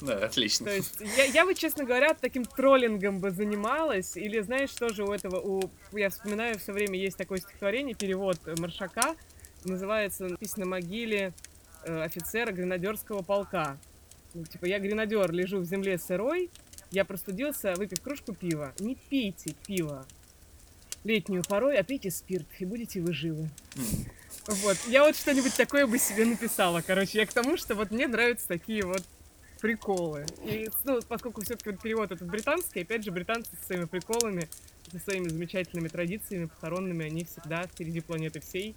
Да, 0.00 0.24
отлично. 0.24 0.66
То 0.66 0.74
есть 0.74 1.02
я, 1.16 1.24
я 1.24 1.44
бы, 1.44 1.54
честно 1.54 1.84
говоря, 1.84 2.14
таким 2.14 2.44
троллингом 2.44 3.20
бы 3.20 3.30
занималась, 3.30 4.16
или 4.16 4.40
знаешь, 4.40 4.70
что 4.70 4.88
же 4.88 5.04
у 5.04 5.12
этого, 5.12 5.40
у, 5.40 5.70
я 5.92 6.08
вспоминаю 6.08 6.58
все 6.58 6.72
время, 6.72 6.98
есть 6.98 7.18
такое 7.18 7.38
стихотворение, 7.38 7.94
перевод 7.94 8.38
Маршака, 8.58 9.14
называется 9.64 10.24
«Написано 10.24 10.64
на 10.64 10.70
могиле 10.70 11.34
э, 11.84 12.02
офицера 12.02 12.50
гренадерского 12.50 13.22
полка». 13.22 13.76
Ну, 14.32 14.44
типа, 14.44 14.64
я 14.64 14.78
гренадер, 14.78 15.30
лежу 15.32 15.58
в 15.58 15.64
земле 15.64 15.98
сырой, 15.98 16.48
я 16.90 17.04
простудился, 17.04 17.74
выпив 17.74 18.00
кружку 18.00 18.34
пива. 18.34 18.72
Не 18.78 18.94
пейте 18.94 19.54
пиво 19.66 20.06
летнюю 21.04 21.42
порой, 21.42 21.78
а 21.78 21.82
пейте 21.82 22.10
спирт, 22.10 22.46
и 22.58 22.64
будете 22.64 23.00
вы 23.00 23.12
живы. 23.12 23.48
Вот, 24.46 24.76
я 24.88 25.04
вот 25.04 25.16
что-нибудь 25.16 25.54
такое 25.54 25.86
бы 25.86 25.98
себе 25.98 26.24
написала, 26.24 26.82
короче. 26.86 27.18
Я 27.18 27.26
к 27.26 27.32
тому, 27.32 27.56
что 27.56 27.74
вот 27.74 27.90
мне 27.90 28.06
нравятся 28.08 28.48
такие 28.48 28.84
вот 28.84 29.02
приколы. 29.60 30.26
И, 30.44 30.68
ну, 30.84 31.00
поскольку 31.06 31.42
все-таки 31.42 31.70
вот 31.70 31.80
перевод 31.80 32.10
этот 32.10 32.28
британский, 32.28 32.80
опять 32.80 33.04
же, 33.04 33.10
британцы 33.10 33.50
со 33.60 33.66
своими 33.66 33.84
приколами, 33.84 34.48
со 34.90 34.98
своими 34.98 35.28
замечательными 35.28 35.88
традициями 35.88 36.46
похоронными, 36.46 37.04
они 37.04 37.24
всегда 37.24 37.66
впереди 37.66 38.00
планеты 38.00 38.40
всей. 38.40 38.74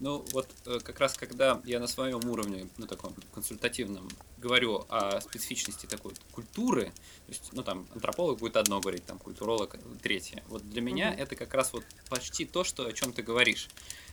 Ну, 0.00 0.24
вот 0.32 0.48
э, 0.64 0.78
как 0.82 0.98
раз 0.98 1.14
когда 1.14 1.60
я 1.64 1.78
на 1.78 1.86
своем 1.86 2.26
уровне, 2.28 2.68
ну, 2.78 2.86
таком 2.86 3.14
консультативном, 3.34 4.08
говорю 4.38 4.86
о 4.88 5.20
специфичности 5.20 5.84
такой 5.84 6.14
культуры, 6.32 6.86
то 6.86 7.32
есть, 7.32 7.50
ну, 7.52 7.62
там, 7.62 7.86
антрополог 7.92 8.38
будет 8.38 8.56
одно 8.56 8.80
говорить, 8.80 9.04
там, 9.04 9.18
культуролог 9.18 9.76
третье. 10.02 10.42
Вот 10.48 10.66
для 10.68 10.80
меня 10.80 11.12
mm-hmm. 11.12 11.22
это 11.22 11.36
как 11.36 11.52
раз 11.52 11.74
вот 11.74 11.84
почти 12.08 12.46
то, 12.46 12.64
что, 12.64 12.86
о 12.86 12.92
чем 12.94 13.12
ты 13.12 13.22
говоришь. 13.22 13.68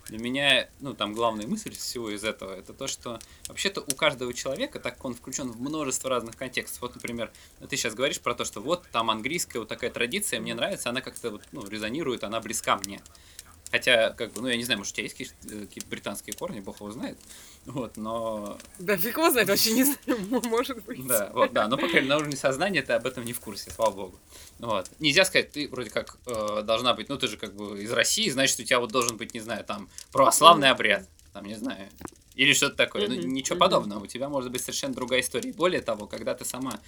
Для 0.10 0.20
меня, 0.20 0.70
ну, 0.82 0.94
там, 0.94 1.14
главная 1.14 1.48
мысль 1.48 1.72
всего 1.72 2.10
из 2.10 2.24
этого, 2.24 2.54
это 2.54 2.74
то, 2.74 2.88
что 2.88 3.20
вообще-то 3.48 3.82
у 3.82 3.96
каждого 3.96 4.34
человека, 4.34 4.80
так 4.80 4.96
как 4.96 5.06
он 5.06 5.14
включен 5.14 5.52
в 5.52 5.62
множество 5.62 6.10
разных 6.10 6.36
контекстов. 6.36 6.82
Вот, 6.82 6.96
например, 6.96 7.32
ты 7.70 7.78
сейчас 7.78 7.94
говоришь 7.94 8.20
про 8.20 8.34
то, 8.34 8.44
что 8.44 8.62
вот 8.62 8.86
там 8.92 9.10
английская 9.10 9.60
вот 9.60 9.68
такая 9.70 9.90
традиция, 9.90 10.42
мне 10.42 10.54
нравится, 10.54 10.90
она 10.90 11.02
как-то 11.02 11.32
вот, 11.32 11.44
ну, 11.54 11.66
резонирует, 11.66 12.26
она 12.26 12.42
близка 12.42 12.78
мне. 12.78 13.02
Хотя, 13.72 14.12
как 14.12 14.32
бы, 14.32 14.42
ну, 14.42 14.48
я 14.48 14.56
не 14.56 14.64
знаю, 14.64 14.80
может, 14.80 14.94
у 14.94 14.96
тебя 14.96 15.04
есть 15.04 15.34
э, 15.46 15.66
какие-то 15.66 15.90
британские 15.90 16.36
корни, 16.36 16.62
бог 16.62 16.78
его 16.80 16.92
знает. 16.92 17.18
Вот, 17.66 17.98
но... 17.98 18.58
Да 18.80 18.96
фиг 18.96 19.18
его 19.18 19.30
знает, 19.30 19.50
вообще 19.50 19.72
не 19.72 19.84
знаю, 19.84 20.20
может 20.46 20.84
быть. 20.86 21.06
Да, 21.06 21.32
вот, 21.34 21.52
да, 21.52 21.68
но, 21.68 21.76
по 21.76 21.88
крайней 21.88 22.08
мере, 22.08 22.10
на 22.10 22.18
уровне 22.18 22.38
сознания 22.38 22.82
ты 22.82 22.94
об 22.94 23.06
этом 23.06 23.26
не 23.26 23.34
в 23.34 23.42
курсе, 23.42 23.70
слава 23.72 23.92
богу. 23.92 24.20
Вот. 24.60 24.90
Нельзя 25.00 25.26
сказать, 25.26 25.52
ты 25.52 25.68
вроде 25.68 25.90
как 25.90 26.18
э, 26.28 26.62
должна 26.64 26.94
быть, 26.94 27.10
ну, 27.10 27.18
ты 27.18 27.28
же 27.28 27.36
как 27.36 27.54
бы 27.56 27.84
из 27.84 27.92
России, 27.92 28.30
значит, 28.30 28.58
у 28.60 28.64
тебя 28.64 28.80
вот 28.80 28.92
должен 28.92 29.18
быть, 29.18 29.34
не 29.34 29.42
знаю, 29.42 29.66
там, 29.66 29.90
православный 30.14 30.70
обряд, 30.70 31.08
там, 31.34 31.46
не 31.46 31.56
знаю, 31.56 31.90
или 32.36 32.54
что-то 32.54 32.76
такое. 32.76 33.08
Mm-hmm. 33.08 33.22
Ну, 33.22 33.28
ничего 33.28 33.56
mm-hmm. 33.56 33.60
подобного. 33.60 34.04
У 34.04 34.08
тебя 34.08 34.30
может 34.30 34.52
быть 34.52 34.62
совершенно 34.62 34.94
другая 34.94 35.22
история. 35.22 35.52
Более 35.52 35.82
того, 35.82 36.06
когда 36.06 36.36
ты 36.36 36.46
сама 36.46 36.80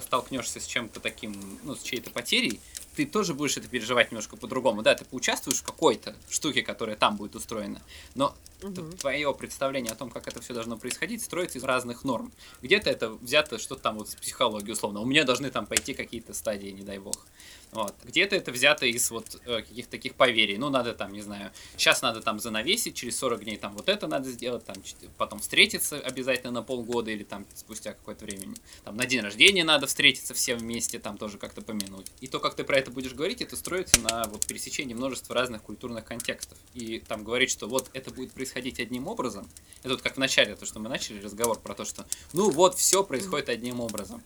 столкнешься 0.00 0.60
с 0.60 0.66
чем-то 0.66 1.00
таким, 1.00 1.58
ну, 1.64 1.74
с 1.74 1.82
чьей-то 1.82 2.10
потерей, 2.10 2.60
ты 2.94 3.06
тоже 3.06 3.34
будешь 3.34 3.56
это 3.56 3.68
переживать 3.68 4.10
немножко 4.10 4.36
по-другому. 4.36 4.82
Да, 4.82 4.94
ты 4.94 5.04
поучаствуешь 5.04 5.58
в 5.58 5.64
какой-то 5.64 6.14
штуке, 6.28 6.62
которая 6.62 6.96
там 6.96 7.16
будет 7.16 7.34
устроена, 7.34 7.80
но 8.14 8.34
угу. 8.62 8.82
твое 8.92 9.34
представление 9.34 9.92
о 9.92 9.96
том, 9.96 10.10
как 10.10 10.28
это 10.28 10.40
все 10.40 10.54
должно 10.54 10.76
происходить, 10.76 11.22
строится 11.22 11.58
из 11.58 11.64
разных 11.64 12.04
норм. 12.04 12.32
Где-то 12.62 12.90
это 12.90 13.10
взято 13.10 13.58
что-то 13.58 13.82
там 13.82 13.96
вот 13.98 14.10
с 14.10 14.14
психологии 14.14 14.72
условно. 14.72 15.00
У 15.00 15.06
меня 15.06 15.24
должны 15.24 15.50
там 15.50 15.66
пойти 15.66 15.94
какие-то 15.94 16.32
стадии, 16.34 16.68
не 16.68 16.82
дай 16.82 16.98
бог. 16.98 17.26
Вот. 17.74 17.92
Где-то 18.04 18.36
это 18.36 18.52
взято 18.52 18.86
из 18.86 19.10
вот 19.10 19.40
э, 19.46 19.62
каких-то 19.62 19.90
таких 19.90 20.14
поверий. 20.14 20.56
Ну, 20.56 20.70
надо 20.70 20.94
там, 20.94 21.12
не 21.12 21.22
знаю, 21.22 21.50
сейчас 21.76 22.02
надо 22.02 22.20
там 22.20 22.38
занавесить, 22.38 22.94
через 22.94 23.18
40 23.18 23.42
дней 23.42 23.56
там 23.56 23.74
вот 23.74 23.88
это 23.88 24.06
надо 24.06 24.30
сделать, 24.30 24.64
там 24.64 24.76
потом 25.18 25.40
встретиться 25.40 25.98
обязательно 25.98 26.52
на 26.52 26.62
полгода 26.62 27.10
или 27.10 27.24
там 27.24 27.44
спустя 27.54 27.92
какое-то 27.92 28.24
время. 28.24 28.54
Там 28.84 28.96
на 28.96 29.06
день 29.06 29.20
рождения 29.20 29.64
надо 29.64 29.88
встретиться 29.88 30.34
все 30.34 30.54
вместе, 30.54 31.00
там 31.00 31.18
тоже 31.18 31.36
как-то 31.36 31.62
помянуть. 31.62 32.06
И 32.20 32.28
то, 32.28 32.38
как 32.38 32.54
ты 32.54 32.62
про 32.62 32.78
это 32.78 32.83
это 32.84 32.92
будешь 32.92 33.14
говорить, 33.14 33.40
это 33.40 33.56
строится 33.56 33.98
на 34.00 34.24
вот 34.24 34.46
пересечении 34.46 34.94
множества 34.94 35.34
разных 35.34 35.62
культурных 35.62 36.04
контекстов. 36.04 36.58
И 36.74 37.00
там 37.00 37.24
говорить, 37.24 37.50
что 37.50 37.66
вот 37.66 37.90
это 37.94 38.10
будет 38.12 38.32
происходить 38.32 38.78
одним 38.78 39.08
образом, 39.08 39.48
это 39.82 39.94
вот 39.94 40.02
как 40.02 40.16
в 40.16 40.18
начале, 40.18 40.54
то, 40.54 40.66
что 40.66 40.80
мы 40.80 40.90
начали 40.90 41.20
разговор 41.20 41.58
про 41.58 41.74
то, 41.74 41.84
что 41.84 42.04
ну 42.34 42.50
вот 42.50 42.76
все 42.76 43.02
происходит 43.02 43.48
одним 43.48 43.80
образом. 43.80 44.22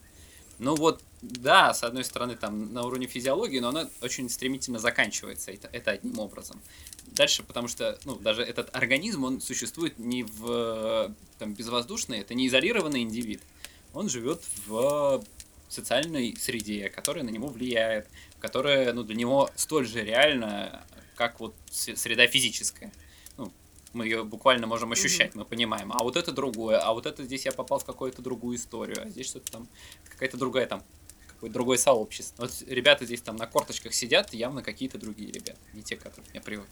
Ну 0.59 0.75
вот, 0.75 1.01
да, 1.21 1.73
с 1.73 1.83
одной 1.83 2.03
стороны, 2.03 2.35
там 2.35 2.73
на 2.73 2.83
уровне 2.85 3.07
физиологии, 3.07 3.59
но 3.59 3.69
она 3.69 3.89
очень 4.01 4.29
стремительно 4.29 4.77
заканчивается 4.77 5.51
это, 5.51 5.69
это 5.71 5.91
одним 5.91 6.19
образом. 6.19 6.59
Дальше, 7.07 7.43
потому 7.43 7.69
что, 7.69 7.97
ну, 8.03 8.15
даже 8.17 8.43
этот 8.43 8.75
организм, 8.75 9.23
он 9.23 9.39
существует 9.39 9.97
не 9.97 10.23
в 10.23 11.15
там, 11.37 11.53
безвоздушной, 11.53 12.19
это 12.19 12.33
не 12.33 12.47
изолированный 12.47 13.03
индивид. 13.03 13.41
Он 13.93 14.09
живет 14.09 14.43
в 14.67 15.23
социальной 15.69 16.35
среде, 16.35 16.89
которая 16.89 17.23
на 17.23 17.29
него 17.29 17.47
влияет, 17.47 18.07
которая, 18.39 18.93
ну, 18.93 19.03
для 19.03 19.15
него 19.15 19.49
столь 19.55 19.87
же 19.87 20.03
реальна, 20.03 20.85
как 21.15 21.39
вот 21.39 21.55
среда 21.71 22.27
физическая 22.27 22.91
мы 23.93 24.05
ее 24.05 24.23
буквально 24.23 24.67
можем 24.67 24.91
ощущать, 24.91 25.35
мы 25.35 25.45
понимаем. 25.45 25.91
А 25.93 26.03
вот 26.03 26.15
это 26.15 26.31
другое, 26.31 26.79
а 26.79 26.93
вот 26.93 27.05
это 27.05 27.23
здесь 27.23 27.45
я 27.45 27.51
попал 27.51 27.79
в 27.79 27.85
какую-то 27.85 28.21
другую 28.21 28.57
историю, 28.57 29.03
а 29.03 29.09
здесь 29.09 29.27
что-то 29.27 29.51
там, 29.51 29.67
какая-то 30.09 30.37
другая 30.37 30.67
там, 30.67 30.83
какое-то 31.27 31.53
другое 31.53 31.77
сообщество. 31.77 32.43
Вот 32.43 32.63
ребята 32.67 33.05
здесь 33.05 33.21
там 33.21 33.35
на 33.35 33.47
корточках 33.47 33.93
сидят, 33.93 34.33
явно 34.33 34.61
какие-то 34.61 34.97
другие 34.97 35.31
ребята, 35.31 35.59
не 35.73 35.81
те, 35.81 35.95
к 35.95 36.03
которым 36.03 36.29
я 36.33 36.41
привык. 36.41 36.67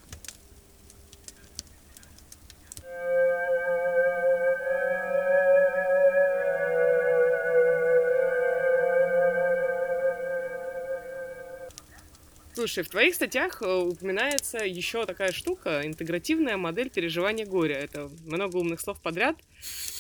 Слушай, 12.58 12.84
в 12.84 12.90
твоих 12.90 13.14
статьях 13.14 13.62
э, 13.62 13.72
упоминается 13.72 14.58
еще 14.66 15.06
такая 15.06 15.32
штука, 15.32 15.84
интегративная 15.86 16.58
модель 16.58 16.90
переживания 16.90 17.46
горя. 17.46 17.76
Это 17.76 18.10
много 18.26 18.58
умных 18.58 18.82
слов 18.82 19.00
подряд. 19.00 19.36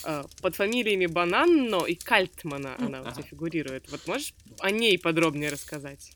Э, 0.03 0.23
под 0.41 0.55
фамилиями 0.55 1.05
Бананно 1.05 1.85
и 1.85 1.93
Кальтмана 1.93 2.75
она 2.79 3.01
у 3.01 3.11
тебя 3.11 3.21
фигурирует. 3.21 3.91
Вот 3.91 4.07
можешь 4.07 4.33
о 4.57 4.71
ней 4.71 4.97
подробнее 4.97 5.51
рассказать? 5.51 6.13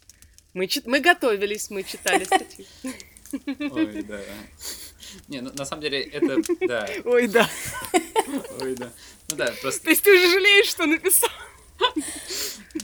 Мы, 0.56 0.66
чит... 0.66 0.88
мы 0.88 1.00
готовились, 1.00 1.70
мы 1.70 1.84
читали 1.84 2.24
статью. 2.24 2.66
Ой, 3.72 4.02
да. 4.02 4.20
Не, 5.28 5.42
ну, 5.42 5.52
на 5.54 5.66
самом 5.66 5.84
деле 5.84 6.02
это, 6.02 6.38
да. 6.68 6.90
Ой, 7.06 7.28
да. 7.28 7.48
Ой, 8.62 8.74
да. 8.74 8.92
Ну 9.30 9.36
да, 9.36 9.54
просто... 9.62 9.84
То 9.84 9.92
есть 9.92 10.02
ты 10.02 10.12
уже 10.12 10.28
жалеешь, 10.28 10.70
что 10.70 10.88
написал? 10.88 11.30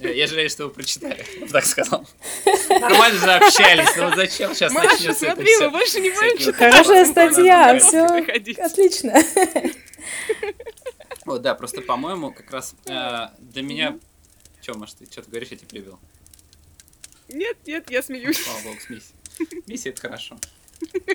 Я 0.01 0.27
жалею, 0.27 0.49
что 0.49 0.65
вы 0.65 0.69
прочитали, 0.71 1.25
так 1.51 1.65
сказал. 1.65 2.07
Нормально 2.69 3.19
же 3.19 3.31
общались, 3.33 3.95
но 3.95 4.05
вот 4.05 4.15
зачем 4.15 4.53
сейчас 4.53 4.73
Маша, 4.73 4.89
начнется 4.89 5.25
смотри, 5.25 5.53
это 5.53 5.65
мы 5.65 5.69
больше 5.71 5.99
не 5.99 6.09
будем 6.09 6.37
читать. 6.37 6.55
Хорошая 6.55 7.05
статья, 7.05 7.79
все 7.79 8.05
отлично. 8.63 9.13
Вот, 11.25 11.41
да, 11.41 11.55
просто, 11.55 11.81
по-моему, 11.81 12.31
как 12.31 12.49
раз 12.51 12.73
э, 12.85 13.27
для 13.39 13.61
меня... 13.61 13.99
Че, 14.61 14.75
Маш, 14.75 14.93
ты 14.93 15.05
что-то 15.11 15.29
говоришь, 15.29 15.49
я 15.49 15.57
тебя 15.57 15.67
привел. 15.67 15.99
Нет, 17.27 17.57
нет, 17.65 17.91
я 17.91 18.01
смеюсь. 18.01 18.41
Слава 18.41 18.61
богу, 18.63 18.79
смейся. 18.79 19.11
Смейся, 19.65 19.89
это 19.89 20.01
хорошо. 20.01 20.39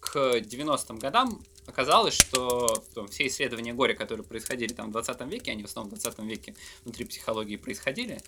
К 0.00 0.38
90-м 0.38 0.98
годам 0.98 1.40
оказалось, 1.68 2.14
что 2.14 2.82
там, 2.94 3.08
все 3.08 3.26
исследования 3.26 3.74
горя, 3.74 3.94
которые 3.94 4.24
происходили 4.24 4.72
там 4.72 4.88
в 4.88 4.92
20 4.92 5.20
веке, 5.26 5.52
они 5.52 5.62
в 5.62 5.66
основном 5.66 5.94
в 5.94 6.00
20 6.00 6.18
веке 6.20 6.54
внутри 6.84 7.04
психологии 7.04 7.56
происходили, 7.56 8.20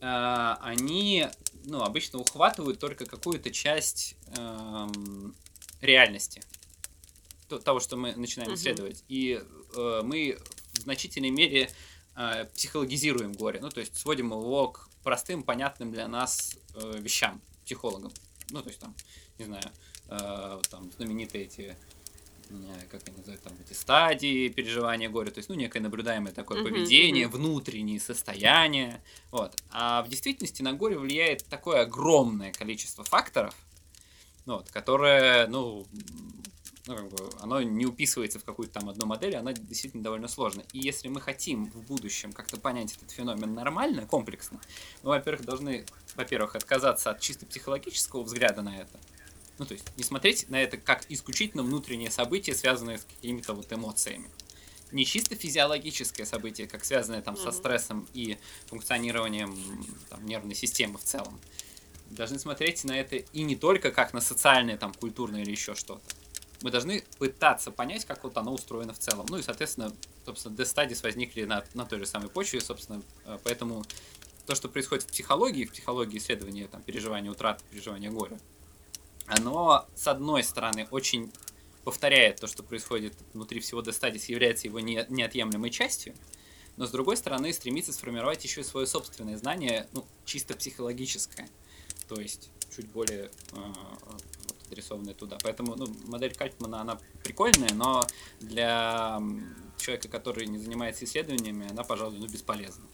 э, 0.00 0.54
они 0.60 1.26
ну, 1.64 1.82
обычно 1.82 2.18
ухватывают 2.18 2.78
только 2.78 3.06
какую-то 3.06 3.50
часть 3.50 4.16
э, 4.36 4.86
реальности 5.80 6.42
того, 7.48 7.80
что 7.80 7.96
мы 7.96 8.14
начинаем 8.16 8.50
uh-huh. 8.50 8.56
исследовать. 8.56 9.04
И 9.08 9.40
э, 9.76 10.00
мы 10.02 10.36
в 10.72 10.80
значительной 10.80 11.30
мере 11.30 11.70
э, 12.16 12.44
психологизируем 12.54 13.32
горе, 13.32 13.60
ну, 13.60 13.70
то 13.70 13.80
есть 13.80 13.96
сводим 13.96 14.32
его 14.32 14.68
к 14.68 14.88
простым, 15.02 15.42
понятным 15.42 15.92
для 15.92 16.08
нас 16.08 16.56
э, 16.74 16.98
вещам, 16.98 17.40
психологам. 17.64 18.12
Ну, 18.50 18.62
то 18.62 18.68
есть 18.68 18.80
там, 18.80 18.94
не 19.38 19.44
знаю, 19.44 19.70
э, 20.08 20.60
там 20.68 20.90
знаменитые 20.96 21.44
эти 21.44 21.76
как 22.90 23.02
они 23.06 23.16
называют, 23.16 23.42
там, 23.42 23.52
эти 23.64 23.72
стадии 23.72 24.48
переживания 24.48 25.08
горя, 25.08 25.30
то 25.30 25.38
есть, 25.38 25.48
ну, 25.48 25.54
некое 25.54 25.80
наблюдаемое 25.80 26.32
такое 26.32 26.60
uh-huh, 26.60 26.64
поведение, 26.64 27.26
uh-huh. 27.26 27.36
внутренние 27.36 28.00
состояния, 28.00 29.02
вот. 29.30 29.56
А 29.70 30.02
в 30.02 30.08
действительности 30.08 30.62
на 30.62 30.72
горе 30.72 30.98
влияет 30.98 31.44
такое 31.44 31.82
огромное 31.82 32.52
количество 32.52 33.04
факторов, 33.04 33.54
ну, 34.44 34.56
вот, 34.56 34.70
которое, 34.70 35.46
ну, 35.48 35.86
ну, 36.86 36.96
как 36.96 37.08
бы, 37.08 37.30
оно 37.40 37.62
не 37.62 37.84
уписывается 37.84 38.38
в 38.38 38.44
какую-то 38.44 38.74
там 38.74 38.88
одну 38.88 39.06
модель, 39.06 39.34
она 39.34 39.52
действительно 39.52 40.04
довольно 40.04 40.28
сложна. 40.28 40.62
И 40.72 40.78
если 40.78 41.08
мы 41.08 41.20
хотим 41.20 41.70
в 41.72 41.82
будущем 41.82 42.32
как-то 42.32 42.58
понять 42.58 42.96
этот 42.96 43.10
феномен 43.10 43.54
нормально, 43.54 44.06
комплексно, 44.06 44.60
мы, 45.02 45.10
во-первых, 45.10 45.44
должны, 45.44 45.84
во-первых, 46.14 46.54
отказаться 46.54 47.10
от 47.10 47.20
чисто 47.20 47.44
психологического 47.46 48.22
взгляда 48.22 48.62
на 48.62 48.78
это, 48.78 48.98
ну, 49.58 49.64
то 49.64 49.74
есть 49.74 49.84
не 49.96 50.02
смотреть 50.02 50.48
на 50.48 50.60
это 50.62 50.76
как 50.76 51.04
исключительно 51.08 51.62
внутреннее 51.62 52.10
событие, 52.10 52.54
связанное 52.54 52.98
с 52.98 53.04
какими-то 53.04 53.54
вот 53.54 53.72
эмоциями. 53.72 54.28
Не 54.92 55.04
чисто 55.04 55.34
физиологическое 55.34 56.26
событие, 56.26 56.68
как 56.68 56.84
связанное 56.84 57.22
там 57.22 57.36
со 57.36 57.50
стрессом 57.50 58.06
и 58.14 58.38
функционированием 58.66 59.56
там, 60.08 60.24
нервной 60.24 60.54
системы 60.54 60.98
в 60.98 61.02
целом. 61.02 61.40
Должны 62.10 62.38
смотреть 62.38 62.84
на 62.84 62.92
это 62.92 63.16
и 63.16 63.42
не 63.42 63.56
только 63.56 63.90
как 63.90 64.12
на 64.12 64.20
социальное, 64.20 64.76
там, 64.76 64.94
культурное 64.94 65.42
или 65.42 65.50
еще 65.50 65.74
что-то. 65.74 66.04
Мы 66.62 66.70
должны 66.70 67.02
пытаться 67.18 67.70
понять, 67.70 68.04
как 68.04 68.22
вот 68.24 68.36
оно 68.36 68.54
устроено 68.54 68.94
в 68.94 68.98
целом. 68.98 69.26
Ну 69.28 69.38
и, 69.38 69.42
соответственно, 69.42 69.92
собственно, 70.24 70.54
Death 70.54 70.74
Studies 70.74 71.02
возникли 71.02 71.44
на, 71.44 71.64
на 71.74 71.84
той 71.84 71.98
же 71.98 72.06
самой 72.06 72.28
почве, 72.28 72.60
собственно, 72.60 73.02
э, 73.24 73.38
поэтому 73.42 73.84
то, 74.46 74.54
что 74.54 74.68
происходит 74.68 75.04
в 75.04 75.08
психологии, 75.08 75.64
в 75.64 75.72
психологии 75.72 76.18
исследования 76.18 76.68
там, 76.68 76.82
переживания 76.82 77.30
утраты, 77.30 77.64
переживания 77.70 78.10
горя, 78.10 78.38
оно, 79.26 79.86
с 79.94 80.06
одной 80.06 80.42
стороны, 80.42 80.86
очень 80.90 81.32
повторяет 81.84 82.40
то, 82.40 82.46
что 82.46 82.62
происходит 82.62 83.14
внутри 83.32 83.60
всего 83.60 83.80
Death 83.80 84.24
является 84.28 84.66
его 84.66 84.80
не, 84.80 85.06
неотъемлемой 85.08 85.70
частью, 85.70 86.14
но 86.76 86.86
с 86.86 86.90
другой 86.90 87.16
стороны 87.16 87.52
стремится 87.52 87.92
сформировать 87.92 88.42
еще 88.44 88.60
и 88.60 88.64
свое 88.64 88.86
собственное 88.86 89.36
знание, 89.36 89.86
ну, 89.92 90.04
чисто 90.24 90.54
психологическое, 90.56 91.48
то 92.08 92.20
есть 92.20 92.50
чуть 92.74 92.88
более 92.88 93.26
э, 93.26 93.30
вот, 93.52 94.24
адресованное 94.66 95.14
туда. 95.14 95.38
Поэтому 95.42 95.76
ну, 95.76 95.86
модель 96.06 96.34
Кальтмана, 96.34 96.80
она 96.80 96.98
прикольная, 97.22 97.72
но 97.72 98.04
для 98.40 99.20
человека, 99.78 100.08
который 100.08 100.46
не 100.46 100.58
занимается 100.58 101.04
исследованиями, 101.04 101.70
она, 101.70 101.84
пожалуй, 101.84 102.18
ну, 102.18 102.26
бесполезна. 102.26 102.84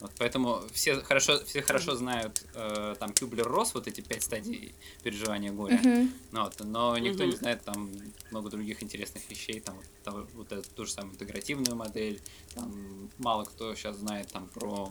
Вот, 0.00 0.12
поэтому 0.16 0.62
все 0.72 0.96
хорошо, 1.02 1.44
все 1.44 1.60
хорошо 1.60 1.94
знают 1.94 2.42
э, 2.54 2.96
там 2.98 3.12
Кюблер-Росс, 3.12 3.74
вот 3.74 3.86
эти 3.86 4.00
пять 4.00 4.22
стадий 4.22 4.74
переживания 5.02 5.52
горя. 5.52 5.78
Uh-huh. 5.82 6.10
Вот, 6.32 6.58
но 6.60 6.96
никто 6.96 7.22
uh-huh. 7.22 7.26
не 7.26 7.36
знает 7.36 7.62
там 7.64 7.90
много 8.30 8.48
других 8.48 8.82
интересных 8.82 9.28
вещей, 9.30 9.60
там 9.60 9.76
вот, 9.76 9.84
там, 10.02 10.28
вот 10.34 10.52
эту 10.52 10.70
ту 10.70 10.86
же 10.86 10.92
самую 10.92 11.14
интегративную 11.14 11.76
модель. 11.76 12.18
Там, 12.54 13.10
мало 13.18 13.44
кто 13.44 13.74
сейчас 13.74 13.96
знает 13.96 14.28
там 14.28 14.48
про. 14.48 14.90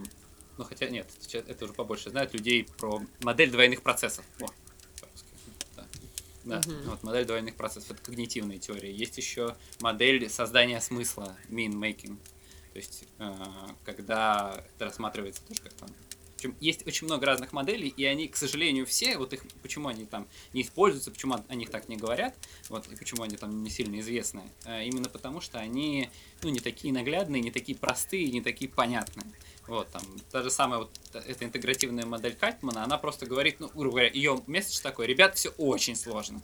Ну 0.58 0.64
хотя 0.64 0.88
нет, 0.90 1.10
это 1.34 1.66
уже 1.66 1.74
побольше 1.74 2.12
знают 2.12 2.34
людей 2.34 2.68
про 2.78 3.02
модель 3.22 3.50
двойных 3.50 3.82
процессов. 3.82 4.26
О, 4.40 4.46
да. 5.76 5.88
Да, 6.44 6.60
uh-huh. 6.60 6.90
вот 6.90 7.02
модель 7.02 7.26
двойных 7.26 7.56
процессов 7.56 7.92
это 7.92 8.04
когнитивная 8.04 8.60
теория. 8.60 8.94
Есть 8.94 9.18
еще 9.18 9.56
модель 9.80 10.30
создания 10.30 10.80
смысла, 10.82 11.36
mean 11.50 11.72
making. 11.72 12.18
То 12.74 12.80
есть, 12.80 13.06
э, 13.18 13.36
когда 13.84 14.64
это 14.76 14.86
рассматривается 14.86 15.42
тоже 15.48 15.62
как 15.62 15.74
там. 15.74 15.90
Причем 16.38 16.56
есть 16.62 16.88
очень 16.88 17.06
много 17.06 17.26
разных 17.26 17.52
моделей, 17.52 17.90
и 17.90 18.06
они, 18.06 18.30
к 18.30 18.38
сожалению, 18.38 18.86
все, 18.86 19.18
вот 19.18 19.34
их, 19.34 19.44
почему 19.62 19.90
они 19.90 20.06
там 20.06 20.26
не 20.54 20.62
используются, 20.62 21.12
почему 21.12 21.36
о 21.46 21.56
них 21.56 21.70
так 21.70 21.90
не 21.90 21.98
говорят, 21.98 22.34
вот, 22.70 22.88
и 22.88 22.96
почему 22.96 23.24
они 23.24 23.36
там 23.36 23.62
не 23.62 23.70
сильно 23.70 24.00
известны, 24.00 24.44
э, 24.64 24.86
именно 24.86 25.10
потому 25.10 25.42
что 25.42 25.60
они, 25.60 26.10
ну, 26.42 26.50
не 26.50 26.62
такие 26.62 26.94
наглядные, 26.94 27.42
не 27.42 27.52
такие 27.52 27.78
простые, 27.78 28.32
не 28.32 28.40
такие 28.40 28.72
понятные. 28.72 29.30
Вот, 29.68 29.90
там, 29.90 30.02
та 30.32 30.42
же 30.42 30.50
самая 30.50 30.80
вот 30.80 30.92
эта 31.14 31.44
интегративная 31.44 32.06
модель 32.06 32.36
Кальтмана, 32.36 32.86
она 32.86 32.98
просто 32.98 33.26
говорит, 33.26 33.60
ну, 33.60 33.70
грубо 33.74 33.98
говоря, 33.98 34.10
ее 34.10 34.42
месседж 34.48 34.80
такой, 34.82 35.08
ребят, 35.08 35.36
все 35.36 35.50
очень 35.58 35.98
сложно. 35.98 36.42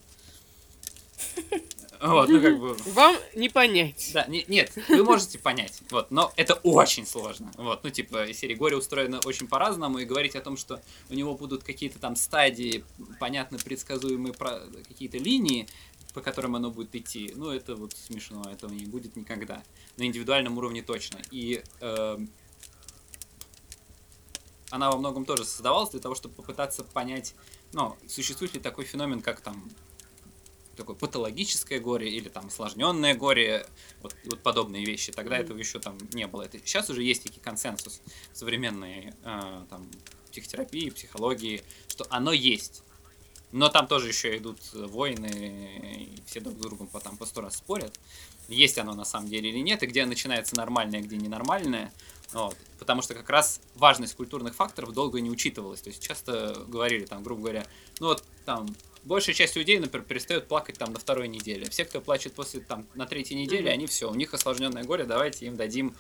Вот, 2.02 2.30
ну 2.30 2.42
как 2.42 2.60
бы... 2.60 2.76
Вам 2.94 3.16
не 3.36 3.50
понять. 3.50 4.12
Да, 4.14 4.26
не, 4.28 4.46
нет, 4.48 4.72
вы 4.90 5.04
можете 5.04 5.40
понять, 5.40 5.82
вот, 5.90 6.12
но 6.12 6.32
это 6.36 6.56
очень 6.56 7.06
сложно. 7.06 7.52
Вот, 7.58 7.84
ну 7.84 7.90
типа, 7.90 8.34
серия 8.34 8.56
Горе 8.56 8.78
устроена 8.78 9.20
очень 9.26 9.48
по-разному, 9.48 10.00
и 10.00 10.06
говорить 10.06 10.36
о 10.36 10.42
том, 10.42 10.58
что 10.58 10.82
у 11.10 11.14
него 11.14 11.36
будут 11.36 11.64
какие-то 11.64 12.00
там 12.00 12.16
стадии, 12.16 12.84
понятно, 13.20 13.58
предсказуемые 13.58 14.34
про 14.34 14.62
какие-то 14.88 15.18
линии, 15.18 15.68
по 16.14 16.22
которым 16.22 16.56
оно 16.56 16.72
будет 16.72 16.96
идти, 16.96 17.34
ну 17.36 17.50
это 17.52 17.76
вот 17.76 17.94
смешно, 17.94 18.44
этого 18.50 18.72
не 18.72 18.86
будет 18.86 19.16
никогда. 19.16 19.64
На 19.98 20.04
индивидуальном 20.04 20.58
уровне 20.58 20.82
точно. 20.82 21.20
И 21.30 21.62
э, 21.82 22.18
она 24.70 24.92
во 24.92 24.98
многом 24.98 25.26
тоже 25.26 25.44
создавалась 25.44 25.90
для 25.90 26.00
того, 26.00 26.16
чтобы 26.16 26.36
попытаться 26.36 26.84
понять, 26.84 27.36
ну, 27.74 27.98
существует 28.08 28.54
ли 28.54 28.62
такой 28.62 28.86
феномен, 28.86 29.22
как 29.22 29.42
там 29.42 29.70
такое 30.76 30.96
патологическое 30.96 31.80
горе 31.80 32.10
или 32.10 32.30
там 32.30 32.48
осложненное 32.48 33.16
горе, 33.16 33.66
вот, 34.02 34.16
вот 34.26 34.42
подобные 34.42 34.86
вещи. 34.86 35.12
Тогда 35.12 35.38
mm-hmm. 35.38 35.44
этого 35.44 35.58
еще 35.58 35.80
там 35.80 35.98
не 36.14 36.28
было. 36.28 36.44
Это, 36.44 36.60
сейчас 36.60 36.90
уже 36.90 37.04
есть 37.04 37.26
некий 37.26 37.40
консенсус 37.40 38.02
современной 38.34 39.14
э, 39.24 39.66
там, 39.70 39.90
психотерапии, 40.32 40.90
психологии, 40.90 41.64
что 41.88 42.06
оно 42.10 42.32
есть. 42.34 42.84
Но 43.52 43.70
там 43.70 43.88
тоже 43.88 44.10
еще 44.10 44.36
идут 44.36 44.60
войны, 44.74 46.10
и 46.18 46.22
все 46.26 46.42
друг 46.42 46.58
с 46.58 46.62
другом 46.62 46.88
потом 46.88 47.16
по 47.16 47.26
сто 47.26 47.40
раз 47.40 47.56
спорят, 47.56 47.98
есть 48.50 48.78
оно 48.78 48.94
на 48.94 49.06
самом 49.06 49.30
деле 49.30 49.50
или 49.50 49.60
нет, 49.60 49.82
и 49.84 49.86
где 49.88 50.06
начинается 50.06 50.58
нормальное, 50.58 51.02
где 51.02 51.16
ненормальное. 51.16 51.94
Вот. 52.34 52.58
Потому 52.80 53.02
что 53.02 53.14
как 53.14 53.30
раз 53.30 53.62
важность 53.76 54.16
культурных 54.16 54.56
факторов 54.56 54.92
долго 54.92 55.22
не 55.22 55.30
учитывалась. 55.30 55.82
То 55.82 55.90
есть 55.90 56.04
часто 56.04 56.66
говорили, 56.68 57.06
там, 57.06 57.24
грубо 57.24 57.44
говоря, 57.44 57.66
ну 58.00 58.08
вот 58.08 58.24
там 58.46 58.68
большая 59.06 59.36
часть 59.36 59.56
людей, 59.56 59.80
например, 59.80 60.06
перестает 60.06 60.48
плакать 60.48 60.78
там 60.78 60.92
на 60.92 61.00
второй 61.00 61.28
неделе. 61.28 61.70
Все, 61.70 61.86
кто 61.86 62.02
плачет 62.02 62.34
после 62.34 62.60
там 62.60 62.86
на 62.96 63.06
третьей 63.06 63.38
неделе, 63.38 63.70
mm-hmm. 63.70 63.74
они 63.74 63.88
все, 63.88 64.12
у 64.12 64.16
них 64.16 64.34
осложненное 64.34 64.84
горе, 64.84 65.06
давайте 65.06 65.46
им 65.46 65.56
дадим, 65.56 65.96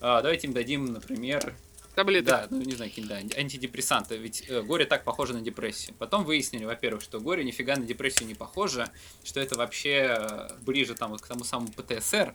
давайте 0.00 0.48
им 0.48 0.52
дадим, 0.52 0.86
например, 0.86 1.54
Таблетки. 1.96 2.26
Да, 2.26 2.46
ну 2.50 2.60
не 2.60 2.74
знаю, 2.74 2.90
какие 2.90 3.06
да, 3.06 3.16
антидепрессанты. 3.16 4.18
Ведь 4.18 4.44
э, 4.48 4.60
горе 4.60 4.84
так 4.84 5.02
похоже 5.02 5.32
на 5.32 5.40
депрессию. 5.40 5.96
Потом 5.98 6.24
выяснили, 6.24 6.66
во-первых, 6.66 7.02
что 7.02 7.20
горе 7.20 7.42
нифига 7.42 7.74
на 7.74 7.86
депрессию 7.86 8.28
не 8.28 8.34
похоже, 8.34 8.90
что 9.24 9.40
это 9.40 9.56
вообще 9.56 10.14
э, 10.20 10.48
ближе 10.60 10.94
там 10.94 11.12
вот 11.12 11.22
к 11.22 11.26
тому 11.26 11.42
самому 11.42 11.72
ПТСР, 11.72 12.34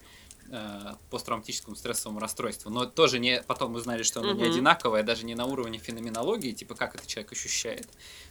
э, 0.50 0.96
посттравматическому 1.12 1.76
стрессовому 1.76 2.20
расстройству. 2.20 2.72
Но 2.72 2.88
тоже 2.88 3.20
не 3.20 3.44
потом 3.44 3.76
узнали, 3.76 4.02
что 4.02 4.22
оно 4.22 4.32
угу. 4.32 4.40
не 4.40 4.50
одинаковое, 4.50 5.04
даже 5.04 5.26
не 5.26 5.36
на 5.36 5.46
уровне 5.46 5.78
феноменологии, 5.78 6.54
типа 6.54 6.74
как 6.74 6.96
это 6.96 7.06
человек 7.06 7.32
ощущает, 7.32 7.88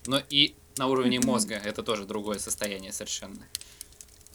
но 0.07 0.21
и 0.31 0.57
на 0.77 0.87
уровне 0.87 1.21
мозга 1.21 1.57
это 1.57 1.83
тоже 1.83 2.05
другое 2.05 2.39
состояние 2.39 2.93
совершенно. 2.93 3.47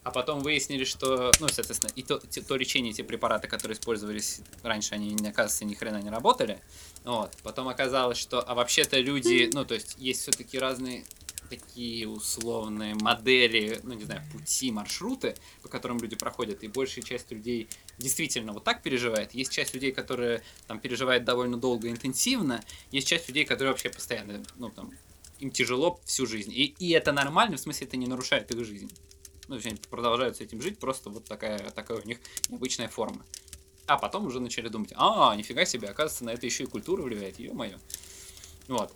А 0.04 0.12
потом 0.12 0.41
выяснили, 0.41 0.84
что, 0.84 1.32
ну, 1.39 1.48
соответственно, 1.48 1.91
и 1.95 2.04
то, 2.04 2.19
то 2.19 2.56
лечение, 2.56 2.93
те 2.93 3.04
препараты, 3.04 3.48
которые 3.48 3.76
использовались 3.76 4.41
раньше, 4.62 4.93
они, 4.93 5.15
оказывается, 5.28 5.65
ни 5.65 5.74
хрена 5.74 6.00
не 6.00 6.12
работали. 6.12 6.62
Вот. 7.04 7.36
Потом 7.41 7.67
оказалось, 7.69 8.19
что, 8.19 8.39
а 8.39 8.54
вообще-то 8.54 9.00
люди, 9.00 9.50
ну, 9.52 9.65
то 9.65 9.74
есть, 9.74 9.95
есть 9.98 10.21
все-таки 10.21 10.60
разные 10.60 11.06
такие 11.50 12.08
условные 12.08 12.95
модели, 12.95 13.80
ну, 13.84 13.93
не 13.93 14.04
знаю, 14.04 14.21
пути, 14.32 14.71
маршруты, 14.71 15.36
по 15.62 15.69
которым 15.69 15.98
люди 16.00 16.15
проходят, 16.15 16.63
и 16.63 16.67
большая 16.67 17.04
часть 17.04 17.32
людей 17.32 17.67
действительно 17.98 18.54
вот 18.54 18.63
так 18.63 18.84
переживает. 18.84 19.34
Есть 19.34 19.52
часть 19.52 19.74
людей, 19.74 19.91
которые 19.91 20.43
там 20.67 20.80
переживают 20.80 21.24
довольно 21.24 21.58
долго 21.58 21.88
и 21.88 21.91
интенсивно, 21.91 22.63
есть 22.91 23.08
часть 23.08 23.28
людей, 23.28 23.45
которые 23.45 23.71
вообще 23.71 23.89
постоянно, 23.89 24.43
ну, 24.58 24.69
там, 24.69 24.91
им 25.39 25.52
тяжело 25.52 26.00
всю 26.06 26.26
жизнь. 26.26 26.52
И, 26.54 26.76
и 26.80 26.91
это 26.91 27.12
нормально, 27.12 27.58
в 27.58 27.60
смысле, 27.60 27.88
это 27.88 27.98
не 27.98 28.08
нарушает 28.08 28.52
их 28.52 28.65
жизнь. 28.65 28.91
Ну, 29.48 29.58
они 29.63 29.78
продолжают 29.89 30.38
с 30.38 30.41
этим 30.41 30.62
жить, 30.62 30.80
просто 30.80 31.10
вот 31.10 31.26
такая, 31.26 31.60
такая 31.71 32.00
у 32.00 32.06
них 32.06 32.19
необычная 32.50 32.88
форма. 32.88 33.24
А 33.86 33.98
потом 33.98 34.26
уже 34.26 34.39
начали 34.39 34.67
думать, 34.67 34.91
а, 34.95 35.36
нифига 35.36 35.65
себе, 35.65 35.89
оказывается, 35.89 36.26
на 36.26 36.32
это 36.32 36.45
еще 36.45 36.63
и 36.63 36.67
культура 36.67 37.04
влияет, 37.04 37.39
ё-моё. 37.39 37.78
Вот. 38.67 38.91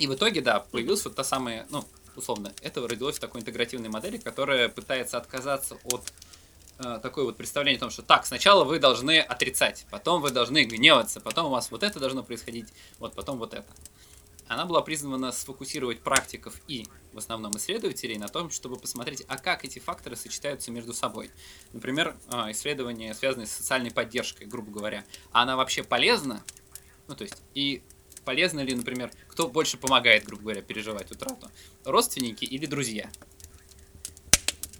И 0.00 0.06
в 0.06 0.14
итоге, 0.14 0.40
да, 0.40 0.60
появилась 0.60 1.04
вот 1.04 1.14
та 1.14 1.24
самая, 1.24 1.66
ну, 1.70 1.84
условно, 2.16 2.52
это 2.62 2.86
родилось 2.86 3.16
в 3.16 3.20
такой 3.20 3.40
интегративной 3.40 3.88
модели, 3.88 4.16
которая 4.16 4.68
пытается 4.68 5.18
отказаться 5.18 5.78
от 5.84 6.12
э, 6.78 6.98
такое 7.02 7.24
вот 7.24 7.36
представление 7.36 7.78
о 7.78 7.80
том, 7.80 7.90
что 7.90 8.02
так, 8.02 8.26
сначала 8.26 8.64
вы 8.64 8.78
должны 8.78 9.20
отрицать, 9.20 9.86
потом 9.90 10.20
вы 10.20 10.30
должны 10.30 10.64
гневаться, 10.64 11.20
потом 11.20 11.46
у 11.46 11.50
вас 11.50 11.70
вот 11.70 11.82
это 11.82 12.00
должно 12.00 12.22
происходить, 12.22 12.68
вот 12.98 13.14
потом 13.14 13.38
вот 13.38 13.54
это 13.54 13.66
она 14.48 14.64
была 14.64 14.80
призвана 14.82 15.32
сфокусировать 15.32 16.00
практиков 16.00 16.60
и 16.68 16.86
в 17.12 17.18
основном 17.18 17.56
исследователей 17.56 18.18
на 18.18 18.28
том, 18.28 18.50
чтобы 18.50 18.76
посмотреть, 18.76 19.24
а 19.28 19.38
как 19.38 19.64
эти 19.64 19.78
факторы 19.78 20.16
сочетаются 20.16 20.70
между 20.70 20.92
собой. 20.92 21.30
Например, 21.72 22.16
а, 22.28 22.50
исследования, 22.52 23.14
связанные 23.14 23.46
с 23.46 23.52
социальной 23.52 23.90
поддержкой, 23.90 24.46
грубо 24.46 24.70
говоря. 24.70 25.04
Она 25.32 25.56
вообще 25.56 25.82
полезна? 25.82 26.44
Ну, 27.08 27.14
то 27.14 27.24
есть, 27.24 27.42
и 27.54 27.82
полезно 28.24 28.60
ли, 28.60 28.74
например, 28.74 29.10
кто 29.28 29.48
больше 29.48 29.78
помогает, 29.78 30.24
грубо 30.24 30.42
говоря, 30.42 30.62
переживать 30.62 31.10
утрату? 31.10 31.50
Родственники 31.84 32.44
или 32.44 32.66
друзья? 32.66 33.10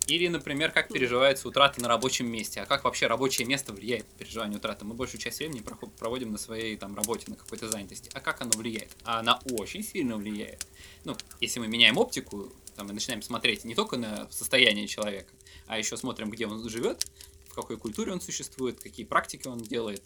Или, 0.07 0.29
например, 0.29 0.71
как 0.71 0.89
переживается 0.89 1.49
утрата 1.49 1.81
на 1.81 1.89
рабочем 1.89 2.31
месте, 2.31 2.61
а 2.61 2.67
как 2.67 2.85
вообще 2.85 3.09
рабочее 3.09 3.47
место 3.47 3.73
влияет 3.73 4.07
на 4.13 4.19
переживание 4.19 4.59
утраты. 4.59 4.85
Мы 4.85 4.95
большую 4.95 5.21
часть 5.21 5.41
времени 5.41 5.65
проводим 5.99 6.31
на 6.31 6.39
своей 6.39 6.77
там, 6.77 6.95
работе, 6.95 7.25
на 7.29 7.35
какой-то 7.35 7.69
занятости. 7.69 8.09
А 8.15 8.21
как 8.21 8.41
оно 8.41 8.53
влияет? 8.53 8.91
А 9.03 9.19
она 9.19 9.41
очень 9.51 9.83
сильно 9.83 10.17
влияет. 10.17 10.65
Ну, 11.05 11.17
если 11.41 11.59
мы 11.59 11.67
меняем 11.67 11.99
оптику, 11.99 12.53
там, 12.77 12.89
и 12.89 12.93
начинаем 12.93 13.23
смотреть 13.23 13.65
не 13.65 13.75
только 13.75 13.97
на 13.97 14.31
состояние 14.31 14.87
человека, 14.87 15.33
а 15.67 15.77
еще 15.77 15.97
смотрим, 15.97 16.31
где 16.31 16.47
он 16.47 16.69
живет, 16.69 17.05
в 17.49 17.55
какой 17.55 17.77
культуре 17.77 18.13
он 18.13 18.21
существует, 18.21 18.79
какие 18.79 19.05
практики 19.07 19.49
он 19.49 19.59
делает, 19.59 20.03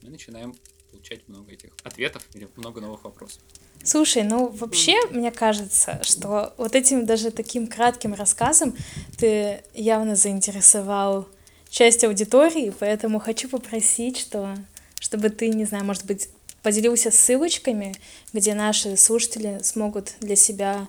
мы 0.00 0.08
начинаем 0.08 0.54
получать 0.90 1.28
много 1.28 1.52
этих 1.52 1.72
ответов 1.82 2.26
или 2.32 2.48
много 2.56 2.80
новых 2.80 3.04
вопросов. 3.04 3.42
Слушай, 3.82 4.24
ну 4.24 4.48
вообще, 4.48 4.94
мне 5.10 5.30
кажется, 5.30 6.00
что 6.02 6.52
вот 6.58 6.74
этим 6.74 7.06
даже 7.06 7.30
таким 7.30 7.66
кратким 7.66 8.14
рассказом 8.14 8.76
ты 9.18 9.62
явно 9.74 10.16
заинтересовал 10.16 11.26
часть 11.70 12.04
аудитории, 12.04 12.74
поэтому 12.78 13.20
хочу 13.20 13.48
попросить, 13.48 14.18
что, 14.18 14.56
чтобы 14.98 15.30
ты, 15.30 15.48
не 15.48 15.64
знаю, 15.64 15.84
может 15.84 16.04
быть, 16.04 16.28
поделился 16.62 17.10
ссылочками, 17.10 17.94
где 18.32 18.54
наши 18.54 18.96
слушатели 18.96 19.60
смогут 19.62 20.12
для 20.20 20.36
себя 20.36 20.86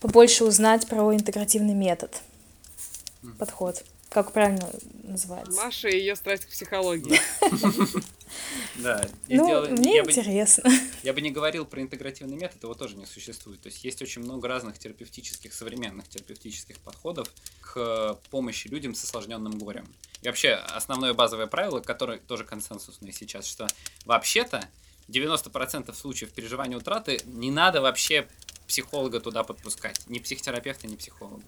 побольше 0.00 0.44
узнать 0.44 0.88
про 0.88 1.14
интегративный 1.14 1.74
метод, 1.74 2.20
подход. 3.38 3.84
Как 4.12 4.32
правильно 4.32 4.70
называется? 5.04 5.52
Маша 5.52 5.88
и 5.88 5.98
ее 5.98 6.16
страсть 6.16 6.44
к 6.44 6.48
психологии. 6.48 7.18
Да. 8.76 9.04
Ну, 9.28 9.68
мне 9.72 9.98
интересно. 9.98 10.70
Я 11.02 11.12
бы 11.12 11.20
не 11.20 11.30
говорил 11.30 11.66
про 11.66 11.82
интегративный 11.82 12.36
метод, 12.36 12.62
его 12.62 12.72
тоже 12.72 12.96
не 12.96 13.04
существует. 13.04 13.60
То 13.60 13.68
есть 13.68 13.84
есть 13.84 14.00
очень 14.00 14.22
много 14.22 14.48
разных 14.48 14.78
терапевтических, 14.78 15.52
современных 15.52 16.08
терапевтических 16.08 16.78
подходов 16.78 17.28
к 17.60 18.18
помощи 18.30 18.68
людям 18.68 18.94
с 18.94 19.04
осложненным 19.04 19.58
горем. 19.58 19.86
И 20.22 20.26
вообще 20.26 20.52
основное 20.54 21.12
базовое 21.12 21.46
правило, 21.46 21.80
которое 21.80 22.20
тоже 22.20 22.44
консенсусное 22.44 23.12
сейчас, 23.12 23.44
что 23.44 23.66
вообще-то 24.06 24.66
90% 25.08 25.94
случаев 25.94 26.32
переживания 26.32 26.78
утраты 26.78 27.20
не 27.26 27.50
надо 27.50 27.82
вообще 27.82 28.26
психолога 28.66 29.20
туда 29.20 29.44
подпускать. 29.44 30.00
Ни 30.08 30.18
психотерапевта, 30.18 30.86
ни 30.86 30.96
психолога. 30.96 31.42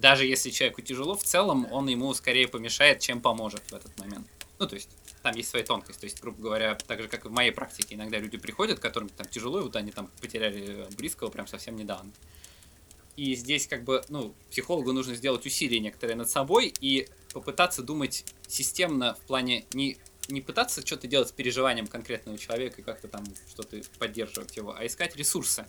Даже 0.00 0.24
если 0.24 0.48
человеку 0.48 0.80
тяжело, 0.80 1.14
в 1.14 1.22
целом 1.22 1.70
он 1.70 1.86
ему 1.88 2.14
скорее 2.14 2.48
помешает, 2.48 3.00
чем 3.00 3.20
поможет 3.20 3.60
в 3.70 3.74
этот 3.74 3.98
момент. 3.98 4.26
Ну, 4.58 4.66
то 4.66 4.74
есть, 4.74 4.88
там 5.22 5.34
есть 5.36 5.50
своя 5.50 5.62
тонкость. 5.62 6.00
То 6.00 6.06
есть, 6.06 6.22
грубо 6.22 6.40
говоря, 6.40 6.74
так 6.74 7.02
же, 7.02 7.08
как 7.08 7.26
и 7.26 7.28
в 7.28 7.30
моей 7.30 7.50
практике, 7.50 7.96
иногда 7.96 8.18
люди 8.18 8.38
приходят, 8.38 8.78
которым 8.78 9.10
там 9.10 9.26
тяжело, 9.28 9.60
и 9.60 9.62
вот 9.62 9.76
они 9.76 9.90
там 9.90 10.10
потеряли 10.22 10.86
близкого 10.96 11.28
прям 11.28 11.46
совсем 11.46 11.76
недавно. 11.76 12.10
И 13.16 13.34
здесь 13.34 13.66
как 13.66 13.84
бы, 13.84 14.02
ну, 14.08 14.34
психологу 14.50 14.92
нужно 14.92 15.14
сделать 15.14 15.44
усилия 15.44 15.80
некоторые 15.80 16.16
над 16.16 16.30
собой 16.30 16.72
и 16.80 17.06
попытаться 17.34 17.82
думать 17.82 18.24
системно 18.48 19.16
в 19.16 19.26
плане 19.26 19.66
не, 19.74 19.98
не 20.28 20.40
пытаться 20.40 20.80
что-то 20.80 21.08
делать 21.08 21.28
с 21.28 21.32
переживанием 21.32 21.86
конкретного 21.86 22.38
человека 22.38 22.80
и 22.80 22.84
как-то 22.84 23.08
там 23.08 23.24
что-то 23.50 23.82
поддерживать 23.98 24.56
его, 24.56 24.74
а 24.74 24.86
искать 24.86 25.14
ресурсы 25.16 25.66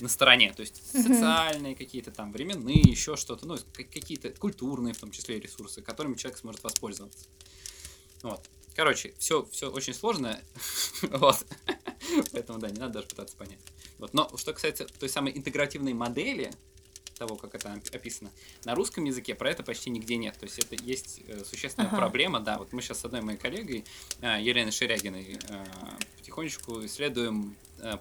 на 0.00 0.08
стороне, 0.08 0.52
то 0.52 0.60
есть 0.60 0.82
mm-hmm. 0.92 1.02
социальные 1.02 1.74
какие-то 1.74 2.10
там, 2.10 2.32
временные, 2.32 2.80
еще 2.80 3.16
что-то, 3.16 3.46
ну, 3.46 3.56
какие-то 3.72 4.30
культурные 4.30 4.94
в 4.94 4.98
том 4.98 5.10
числе 5.10 5.40
ресурсы, 5.40 5.82
которыми 5.82 6.14
человек 6.14 6.38
сможет 6.38 6.62
воспользоваться. 6.62 7.26
Вот. 8.22 8.48
Короче, 8.74 9.14
все, 9.18 9.46
все 9.50 9.70
очень 9.70 9.94
сложно. 9.94 10.38
вот. 11.02 11.46
Поэтому, 12.32 12.58
да, 12.58 12.68
не 12.68 12.78
надо 12.78 12.94
даже 12.94 13.06
пытаться 13.06 13.36
понять. 13.36 13.60
Вот. 13.98 14.12
Но 14.12 14.30
что 14.36 14.52
касается 14.52 14.86
той 14.86 15.08
самой 15.08 15.36
интегративной 15.36 15.94
модели, 15.94 16.52
того, 17.18 17.36
как 17.36 17.54
это 17.54 17.80
описано, 17.92 18.30
на 18.64 18.74
русском 18.74 19.04
языке 19.04 19.34
про 19.34 19.50
это 19.50 19.62
почти 19.62 19.90
нигде 19.90 20.16
нет. 20.16 20.36
То 20.38 20.44
есть 20.44 20.58
это 20.58 20.74
есть 20.82 21.20
э, 21.26 21.44
существенная 21.44 21.88
ага. 21.88 21.96
проблема. 21.96 22.40
Да, 22.40 22.58
вот 22.58 22.72
мы 22.72 22.82
сейчас 22.82 23.00
с 23.00 23.04
одной 23.04 23.20
моей 23.20 23.38
коллегой, 23.38 23.84
э, 24.20 24.38
Еленой 24.40 24.72
Ширягиной, 24.72 25.38
э, 25.48 25.64
потихонечку 26.18 26.84
исследуем 26.84 27.56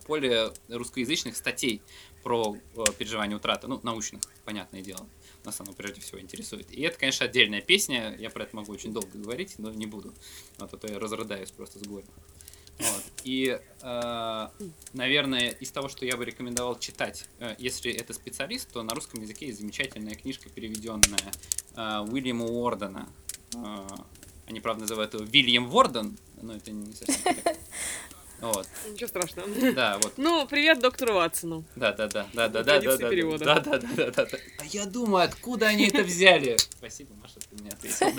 поле 0.08 0.54
русскоязычных 0.70 1.36
статей 1.36 1.82
про 2.24 2.56
переживание 2.98 3.36
утраты, 3.36 3.68
ну, 3.68 3.82
научных, 3.84 4.22
понятное 4.46 4.82
дело 4.82 5.06
нас 5.46 5.62
оно 5.62 5.74
прежде 5.74 6.02
всего 6.02 6.20
интересует. 6.20 6.72
И 6.72 6.82
это, 6.82 6.98
конечно, 6.98 7.26
отдельная 7.26 7.62
песня, 7.62 8.16
я 8.18 8.30
про 8.30 8.44
это 8.44 8.56
могу 8.56 8.72
очень 8.72 8.94
долго 8.94 9.18
говорить, 9.18 9.56
но 9.58 9.72
не 9.72 9.86
буду, 9.86 10.14
а 10.58 10.68
то 10.68 10.88
я 10.88 11.00
разрыдаюсь 11.00 11.52
просто 11.52 11.80
с 11.80 11.84
горя. 11.84 12.06
Вот. 12.80 13.04
И, 13.24 13.60
э, 13.82 14.48
наверное, 14.94 15.50
из 15.50 15.72
того, 15.72 15.88
что 15.88 16.06
я 16.06 16.18
бы 16.18 16.26
рекомендовал 16.26 16.78
читать, 16.78 17.28
э, 17.40 17.56
если 17.58 17.92
это 17.92 18.14
специалист, 18.14 18.72
то 18.72 18.84
на 18.84 18.94
русском 18.94 19.22
языке 19.22 19.48
есть 19.48 19.60
замечательная 19.60 20.16
книжка, 20.16 20.50
переведенная 20.50 21.32
э, 21.76 22.06
Уильяма 22.10 22.46
Уордена. 22.46 23.08
Э, 23.56 23.88
они, 24.48 24.60
правда, 24.60 24.82
называют 24.82 25.14
его 25.14 25.24
Вильям 25.24 25.70
Ворден, 25.70 26.18
но 26.42 26.56
это 26.56 26.72
не 26.72 26.94
совсем. 26.94 27.36
Вот, 28.42 28.68
Ничего 28.92 29.08
страшного. 29.08 29.48
да, 29.74 29.98
вот. 30.02 30.14
Ну, 30.18 30.46
привет 30.46 30.80
доктору 30.80 31.14
Ватсону. 31.14 31.64
Да, 31.76 31.94
да, 31.94 32.08
да, 32.08 32.28
да, 32.34 32.48
да, 32.50 32.64
да, 32.64 32.80
да, 32.80 32.98
да, 32.98 32.98
да, 32.98 33.38
да, 33.38 33.60
да, 33.60 33.78
да, 33.78 34.12
да, 34.12 34.26
да. 34.26 34.38
А 34.60 34.66
я 34.66 34.86
думаю, 34.86 35.24
откуда 35.24 35.68
они 35.68 35.88
это 35.88 36.04
взяли? 36.04 36.58
Спасибо, 36.58 37.14
Маша, 37.22 37.36
ты 37.50 37.62
мне 37.62 37.70
ответила. 37.72 38.12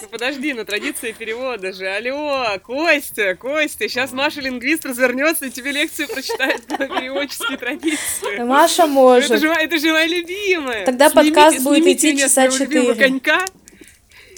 Ну, 0.00 0.08
подожди, 0.08 0.52
на 0.54 0.64
традиции 0.64 1.12
перевода 1.12 1.72
же. 1.72 1.86
Алло, 1.86 2.58
Костя, 2.62 3.34
Костя, 3.36 3.88
сейчас 3.88 4.12
Маша 4.12 4.40
лингвист 4.40 4.86
развернется 4.86 5.46
и 5.46 5.50
тебе 5.50 5.72
лекцию 5.72 6.08
прочитает 6.08 6.66
по 6.66 6.76
переводческой 6.78 7.56
традиции. 7.58 8.42
Маша 8.42 8.82
Это 8.82 8.90
может. 8.90 9.40
же, 9.40 9.48
это 9.48 9.78
же 9.78 9.92
моя 9.92 10.06
любимая. 10.06 10.86
Тогда 10.86 11.10
подкаст 11.10 11.60
будет 11.62 11.82
снимите 11.82 12.08
идти 12.08 12.12
меня 12.14 12.28
с 12.28 12.30
часа 12.30 12.48
четыре. 12.48 12.94
конька. 12.94 13.44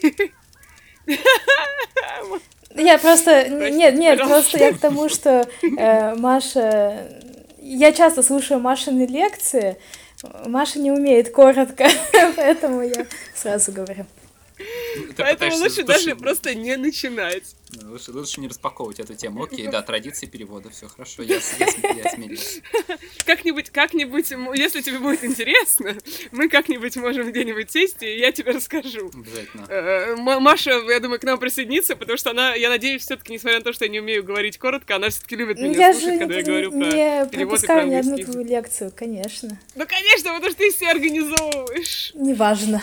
Я 2.75 2.99
просто... 2.99 3.49
Нет, 3.71 3.97
нет, 3.97 4.18
пожалуйста. 4.18 4.51
просто 4.51 4.59
я 4.59 4.73
к 4.73 4.79
тому, 4.79 5.09
что 5.09 5.47
э, 5.62 6.14
Маша... 6.16 7.09
Я 7.62 7.93
часто 7.93 8.23
слушаю 8.23 8.61
Машины 8.61 9.07
лекции. 9.07 9.77
Маша 10.47 10.79
не 10.79 10.91
умеет 10.91 11.31
коротко, 11.31 11.87
поэтому 12.37 12.83
я 12.83 13.07
сразу 13.35 13.73
говорю. 13.73 14.07
Ты 14.61 15.14
Поэтому 15.16 15.56
лучше 15.56 15.82
даже 15.84 16.16
просто 16.16 16.54
не 16.54 16.76
начинать. 16.76 17.54
Лучше, 17.84 18.11
лучше 18.11 18.40
не 18.40 18.48
распаковывать 18.48 18.98
эту 18.98 19.14
тему. 19.14 19.44
Окей, 19.44 19.68
да, 19.68 19.80
традиции 19.82 20.26
перевода, 20.26 20.70
все 20.70 20.88
хорошо, 20.88 21.22
я, 21.22 21.36
я, 21.58 21.92
я 21.92 22.11
смирился. 22.11 22.61
Как-нибудь, 23.26 23.70
как-нибудь, 23.70 24.30
если 24.58 24.80
тебе 24.80 24.98
будет 24.98 25.22
интересно, 25.22 25.96
мы 26.32 26.48
как-нибудь 26.48 26.96
можем 26.96 27.30
где-нибудь 27.30 27.70
сесть, 27.70 28.02
и 28.02 28.18
я 28.18 28.32
тебе 28.32 28.52
расскажу. 28.52 29.11
Обязательно. 29.14 29.66
Э, 29.68 30.14
М- 30.14 30.42
Маша, 30.42 30.70
я 30.88 30.98
думаю, 30.98 31.20
к 31.20 31.22
нам 31.24 31.38
присоединится, 31.38 31.94
потому 31.94 32.18
что 32.18 32.30
она, 32.30 32.54
я 32.54 32.70
надеюсь, 32.70 33.02
все-таки, 33.02 33.32
несмотря 33.32 33.58
на 33.58 33.64
то, 33.64 33.72
что 33.72 33.84
я 33.84 33.90
не 33.90 34.00
умею 34.00 34.24
говорить 34.24 34.58
коротко, 34.58 34.96
она 34.96 35.11
все-таки 35.11 35.36
любит 35.36 35.58
Ну, 35.58 35.68
меня 35.68 35.78
Я 35.78 35.92
слушать, 35.92 36.14
же 36.14 36.18
когда 36.18 36.34
я 36.36 36.42
говорю 36.42 36.70
про 36.72 36.78
перевод 36.80 37.28
и 37.28 37.30
про 37.30 37.38
пропускаю 37.46 37.88
ни 37.88 37.94
одну 37.94 38.18
твою 38.18 38.44
лекцию, 38.46 38.92
конечно. 38.96 39.61
Ну, 39.76 39.86
конечно, 39.86 40.32
потому 40.32 40.50
что 40.50 40.58
ты 40.58 40.72
все 40.72 40.88
организовываешь. 40.90 42.12
Неважно. 42.14 42.82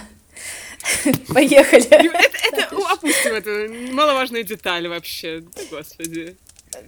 Поехали. 1.33 1.85
Это, 1.85 2.37
это 2.51 2.77
опустим 2.91 3.33
эту 3.33 3.93
маловажную 3.93 4.43
деталь 4.43 4.87
вообще. 4.87 5.43
Господи. 5.69 6.37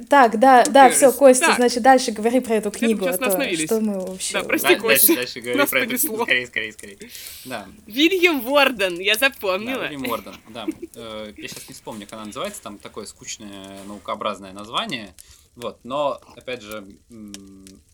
Так, 0.09 0.39
да, 0.39 0.65
да, 0.65 0.89
все, 0.91 1.07
cares? 1.07 1.13
Костя, 1.17 1.45
Так. 1.47 1.55
значит, 1.55 1.81
дальше 1.81 2.11
говори 2.11 2.41
про 2.41 2.55
эту 2.55 2.69
книгу, 2.69 3.05
сейчас 3.05 3.15
а 3.15 3.19
то 3.19 3.25
остановились. 3.27 3.65
что 3.65 3.79
мы 3.79 3.99
вообще... 3.99 4.33
Да, 4.33 4.43
прости, 4.43 4.67
Да, 4.67 4.75
Костя. 4.79 5.07
дальше, 5.07 5.15
дальше 5.15 5.39
говори 5.41 5.57
Нас 5.57 5.69
про 5.69 5.79
это. 5.79 5.87
понесло. 5.87 6.23
Скорее, 6.23 6.47
скорее, 6.47 6.73
скорее. 6.73 6.97
Да, 7.45 7.67
Вильям 7.87 8.41
Ворден, 8.41 8.99
я 8.99 9.15
да, 9.15 9.29
запомнила. 9.29 9.83
Уильям 9.83 10.03
Уорден, 10.03 10.35
да. 10.49 10.67
Э, 10.95 11.33
Я 11.35 11.47
сейчас 11.47 11.67
не 11.69 11.73
вспомню, 11.73 12.05
как 12.05 12.13
она 12.13 12.25
называется, 12.25 12.61
там 12.61 12.77
такое 12.77 13.05
скучное 13.05 13.79
наукообразное 13.87 14.51
название. 14.53 15.15
Вот, 15.55 15.79
но, 15.83 16.21
опять 16.35 16.61
же, 16.61 16.85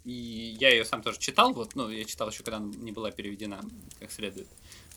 и 0.03 0.57
я 0.59 0.69
ее 0.69 0.85
сам 0.85 1.01
тоже 1.01 1.17
читал, 1.19 1.53
вот, 1.53 1.75
ну, 1.75 1.89
я 1.89 2.03
читал 2.03 2.29
еще, 2.29 2.43
когда 2.43 2.57
она 2.57 2.71
не 2.77 2.91
была 2.91 3.11
переведена 3.11 3.61
как 3.99 4.11
следует. 4.11 4.47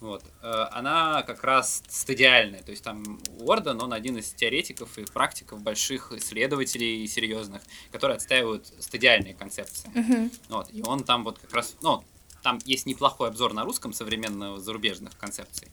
Вот. 0.01 0.22
Э, 0.42 0.66
Она 0.70 1.22
как 1.22 1.42
раз 1.42 1.82
стадиальная, 1.88 2.62
то 2.62 2.70
есть 2.70 2.84
там 2.84 3.20
Уорден, 3.40 3.80
он 3.80 3.92
один 3.92 4.16
из 4.16 4.30
теоретиков 4.32 4.96
и 4.99 5.05
практиков, 5.05 5.62
больших 5.62 6.12
исследователей 6.12 7.07
серьезных, 7.09 7.62
которые 7.90 8.16
отстаивают 8.16 8.72
стадиальные 8.78 9.34
концепции. 9.34 9.90
Мгм. 9.94 10.30
Вот, 10.49 10.68
и 10.72 10.82
он 10.82 11.05
там 11.05 11.24
вот 11.24 11.38
как 11.38 11.53
раз, 11.53 11.76
ну, 11.82 12.05
там 12.42 12.61
есть 12.64 12.86
неплохой 12.86 13.28
обзор 13.28 13.53
на 13.53 13.64
русском 13.64 13.92
современных 13.92 14.61
зарубежных 14.61 15.16
концепций. 15.18 15.68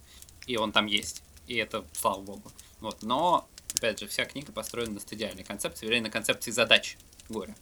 И 0.47 0.57
он 0.57 0.71
там 0.71 0.87
есть. 0.87 1.21
И 1.47 1.55
это, 1.55 1.85
слава 1.93 2.21
богу. 2.21 2.51
Вот, 2.79 3.03
но, 3.03 3.47
опять 3.75 3.99
же, 3.99 4.07
вся 4.07 4.25
книга 4.25 4.51
построена 4.51 4.93
на 4.93 4.99
стадиальной 4.99 5.43
концепции, 5.43 5.85
вернее, 5.85 6.01
на 6.01 6.09
концепции 6.09 6.51
задач 6.51 6.97
горя. 7.29 7.55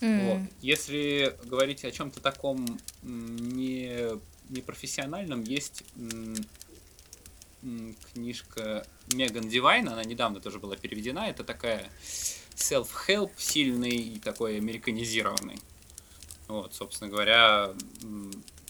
М. 0.00 0.26
Вот. 0.26 0.38
Если 0.60 1.36
говорить 1.44 1.84
о 1.84 1.90
чем-то 1.90 2.20
таком 2.20 2.78
не, 3.02 4.18
не 4.48 4.62
профессиональном, 4.62 5.42
есть 5.42 5.84
книжка 8.12 8.86
Меган 9.12 9.48
Дивайн, 9.48 9.88
она 9.88 10.04
недавно 10.04 10.40
тоже 10.40 10.58
была 10.58 10.76
переведена. 10.76 11.28
Это 11.30 11.44
такая 11.44 11.90
self-help, 12.54 13.32
сильный 13.38 13.96
и 13.96 14.18
такой 14.18 14.58
американизированный. 14.58 15.58
Вот, 16.46 16.74
собственно 16.74 17.10
говоря, 17.10 17.74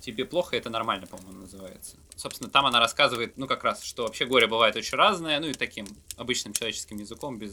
тебе 0.01 0.25
плохо, 0.25 0.57
это 0.57 0.71
нормально, 0.71 1.07
по-моему, 1.07 1.41
называется. 1.41 1.97
Собственно, 2.15 2.49
там 2.49 2.67
она 2.67 2.79
рассказывает, 2.79 3.37
ну, 3.37 3.49
как 3.49 3.65
раз, 3.65 3.83
что 3.83 4.05
вообще 4.05 4.27
горе 4.27 4.47
бывает 4.47 4.77
очень 4.77 4.97
разное, 4.97 5.41
ну, 5.41 5.49
и 5.49 5.55
таким 5.55 5.87
обычным 6.17 6.53
человеческим 6.53 6.99
языком, 6.99 7.39
без 7.39 7.53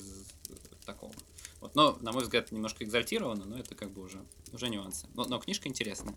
э, 0.50 0.54
такого. 0.86 1.14
Вот, 1.60 1.74
но, 1.76 1.98
на 2.02 2.12
мой 2.12 2.24
взгляд, 2.24 2.52
немножко 2.52 2.84
экзальтировано, 2.84 3.46
но 3.46 3.58
это 3.58 3.74
как 3.74 3.92
бы 3.92 4.04
уже, 4.04 4.24
уже 4.54 4.70
нюансы. 4.70 5.08
Но, 5.16 5.26
но 5.26 5.40
книжка 5.40 5.68
интересная. 5.68 6.16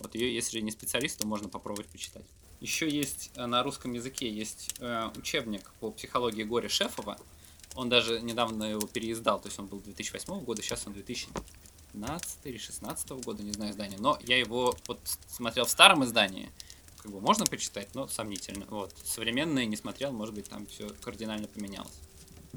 Вот 0.00 0.14
ее, 0.14 0.34
если 0.34 0.60
не 0.60 0.70
специалист, 0.70 1.18
то 1.18 1.26
можно 1.26 1.48
попробовать 1.48 1.88
почитать. 1.88 2.24
Еще 2.60 2.88
есть 2.88 3.30
э, 3.36 3.46
на 3.46 3.62
русском 3.62 3.92
языке 3.92 4.30
есть 4.30 4.74
э, 4.78 5.10
учебник 5.16 5.70
по 5.80 5.90
психологии 5.90 6.42
горя 6.42 6.68
Шефова. 6.68 7.18
Он 7.74 7.88
даже 7.88 8.20
недавно 8.20 8.64
его 8.64 8.86
переиздал, 8.86 9.40
то 9.40 9.48
есть 9.48 9.58
он 9.58 9.66
был 9.66 9.80
2008 9.80 10.40
года, 10.44 10.62
сейчас 10.62 10.86
он 10.86 10.94
2015 10.94 12.38
или 12.44 12.56
16 12.56 13.10
года, 13.10 13.42
не 13.42 13.52
знаю 13.52 13.72
издания. 13.72 13.98
Но 13.98 14.18
я 14.22 14.38
его 14.38 14.74
вот 14.86 14.98
смотрел 15.28 15.66
в 15.66 15.70
старом 15.70 16.04
издании, 16.04 16.50
как 16.96 17.12
бы 17.12 17.20
можно 17.20 17.44
почитать, 17.44 17.94
но 17.94 18.08
сомнительно. 18.08 18.64
Вот. 18.70 18.94
Современные 19.04 19.66
не 19.66 19.76
смотрел, 19.76 20.12
может 20.12 20.34
быть, 20.34 20.48
там 20.48 20.66
все 20.66 20.88
кардинально 21.02 21.48
поменялось. 21.48 22.00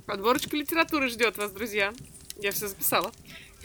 Подборочка 0.06 0.56
литературы 0.56 1.10
ждет 1.10 1.38
вас, 1.38 1.52
друзья. 1.52 1.94
Я 2.38 2.52
все 2.52 2.70
записала. 2.70 3.12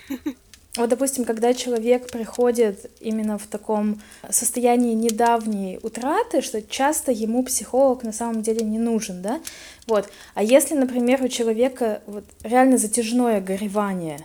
Вот, 0.77 0.91
допустим, 0.91 1.25
когда 1.25 1.55
человек 1.55 2.11
приходит 2.11 2.91
именно 3.01 3.39
в 3.39 3.47
таком 3.47 4.03
состоянии 4.29 4.95
недавней 4.95 5.79
утраты, 5.83 6.43
что 6.43 6.63
часто 6.63 7.13
ему 7.13 7.45
психолог 7.45 8.03
на 8.03 8.13
самом 8.13 8.43
деле 8.43 8.65
не 8.65 8.79
нужен, 8.79 9.23
да? 9.23 9.41
Вот. 9.87 10.09
А 10.35 10.43
если, 10.43 10.75
например, 10.75 11.23
у 11.23 11.29
человека 11.29 12.03
вот 12.07 12.25
реально 12.43 12.79
затяжное 12.79 13.41
горевание, 13.41 14.19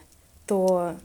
то 0.48 0.96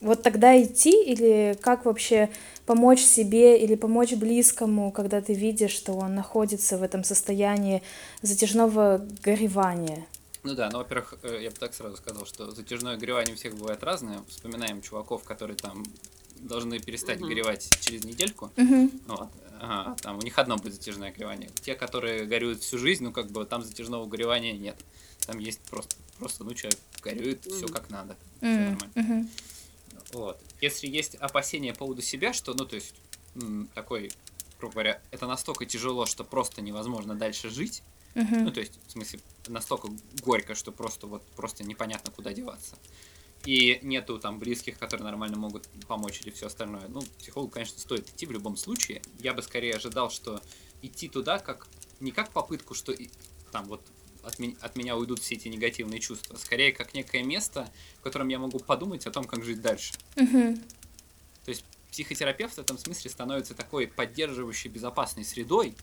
вот 0.00 0.22
тогда 0.22 0.60
идти 0.62 1.02
или 1.02 1.58
как 1.60 1.86
вообще 1.86 2.28
помочь 2.64 3.00
себе 3.00 3.58
или 3.58 3.74
помочь 3.74 4.12
близкому, 4.12 4.92
когда 4.92 5.20
ты 5.20 5.32
видишь, 5.32 5.72
что 5.72 5.94
он 5.94 6.14
находится 6.14 6.78
в 6.78 6.84
этом 6.84 7.02
состоянии 7.02 7.82
затяжного 8.22 9.04
горевания? 9.24 10.04
Ну 10.44 10.54
да, 10.54 10.68
ну, 10.70 10.78
во-первых, 10.78 11.14
э, 11.22 11.42
я 11.42 11.50
бы 11.50 11.56
так 11.56 11.72
сразу 11.74 11.96
сказал, 11.96 12.26
что 12.26 12.50
затяжное 12.50 12.98
горевание 12.98 13.32
у 13.34 13.36
всех 13.36 13.54
бывает 13.54 13.82
разное. 13.82 14.22
Вспоминаем 14.28 14.82
чуваков, 14.82 15.24
которые 15.24 15.56
там 15.56 15.82
должны 16.36 16.78
перестать 16.78 17.18
Мгм. 17.20 17.28
горевать 17.30 17.70
через 17.80 18.04
недельку. 18.04 18.52
Мгм. 18.56 18.90
Вот. 19.06 19.30
Ага, 19.58 19.96
там 20.02 20.18
у 20.18 20.20
них 20.20 20.38
одно 20.38 20.56
будет 20.58 20.74
затяжное 20.74 21.12
горевание. 21.12 21.50
Те, 21.62 21.74
которые 21.74 22.26
горюют 22.26 22.60
всю 22.62 22.76
жизнь, 22.76 23.02
ну 23.04 23.12
как 23.12 23.30
бы 23.30 23.46
там 23.46 23.62
затяжного 23.62 24.04
горевания 24.04 24.52
нет. 24.52 24.76
Там 25.26 25.38
есть 25.38 25.60
просто, 25.62 25.96
просто 26.18 26.44
ну 26.44 26.52
человек 26.52 26.78
горюет, 27.02 27.42
все 27.46 27.64
Мгм. 27.64 27.72
как 27.72 27.88
надо. 27.88 28.16
Все 28.40 28.48
М, 28.48 28.64
нормально. 28.64 28.92
мгм. 28.94 29.30
Вот. 30.12 30.38
Если 30.60 30.86
есть 30.86 31.14
опасения 31.14 31.72
по 31.72 31.80
поводу 31.80 32.02
себя, 32.02 32.34
что, 32.34 32.52
ну, 32.52 32.66
то 32.66 32.74
есть, 32.76 32.94
такой, 33.74 34.12
грубо 34.58 34.74
говоря, 34.74 35.00
это 35.10 35.26
настолько 35.26 35.64
тяжело, 35.64 36.04
что 36.04 36.24
просто 36.24 36.60
невозможно 36.60 37.14
дальше 37.14 37.48
жить, 37.48 37.82
Ну, 38.44 38.50
то 38.52 38.60
есть, 38.60 38.78
в 38.86 38.92
смысле, 38.92 39.20
настолько 39.48 39.88
горько, 40.22 40.54
что 40.54 40.72
просто 40.72 41.06
вот 41.06 41.22
просто 41.36 41.64
непонятно, 41.64 42.12
куда 42.12 42.32
деваться. 42.32 42.76
И 43.44 43.78
нету 43.82 44.18
там 44.18 44.38
близких, 44.38 44.78
которые 44.78 45.04
нормально 45.04 45.36
могут 45.36 45.68
помочь 45.86 46.20
или 46.22 46.30
все 46.30 46.46
остальное. 46.46 46.88
Ну, 46.88 47.02
психолог, 47.18 47.52
конечно, 47.52 47.78
стоит 47.78 48.08
идти 48.08 48.24
в 48.26 48.30
любом 48.32 48.56
случае. 48.56 49.02
Я 49.18 49.34
бы 49.34 49.42
скорее 49.42 49.74
ожидал, 49.74 50.10
что 50.10 50.40
идти 50.80 51.08
туда 51.08 51.38
как 51.38 51.66
не 52.00 52.10
как 52.10 52.30
попытку, 52.30 52.74
что 52.74 52.92
и- 52.92 53.10
там 53.52 53.66
вот 53.66 53.82
от, 54.22 54.38
ме- 54.38 54.56
от 54.60 54.76
меня 54.76 54.96
уйдут 54.96 55.18
все 55.20 55.34
эти 55.34 55.48
негативные 55.48 56.00
чувства, 56.00 56.36
скорее 56.36 56.72
как 56.72 56.94
некое 56.94 57.22
место, 57.22 57.70
в 57.98 58.00
котором 58.00 58.28
я 58.28 58.38
могу 58.38 58.58
подумать 58.60 59.06
о 59.06 59.10
том, 59.10 59.24
как 59.24 59.44
жить 59.44 59.60
дальше. 59.60 59.92
То 61.44 61.50
есть 61.50 61.64
психотерапевт 61.90 62.54
в 62.54 62.58
этом 62.58 62.78
смысле 62.78 63.10
становится 63.10 63.54
такой 63.54 63.86
поддерживающей 63.86 64.70
безопасной 64.70 65.24
средой, 65.24 65.74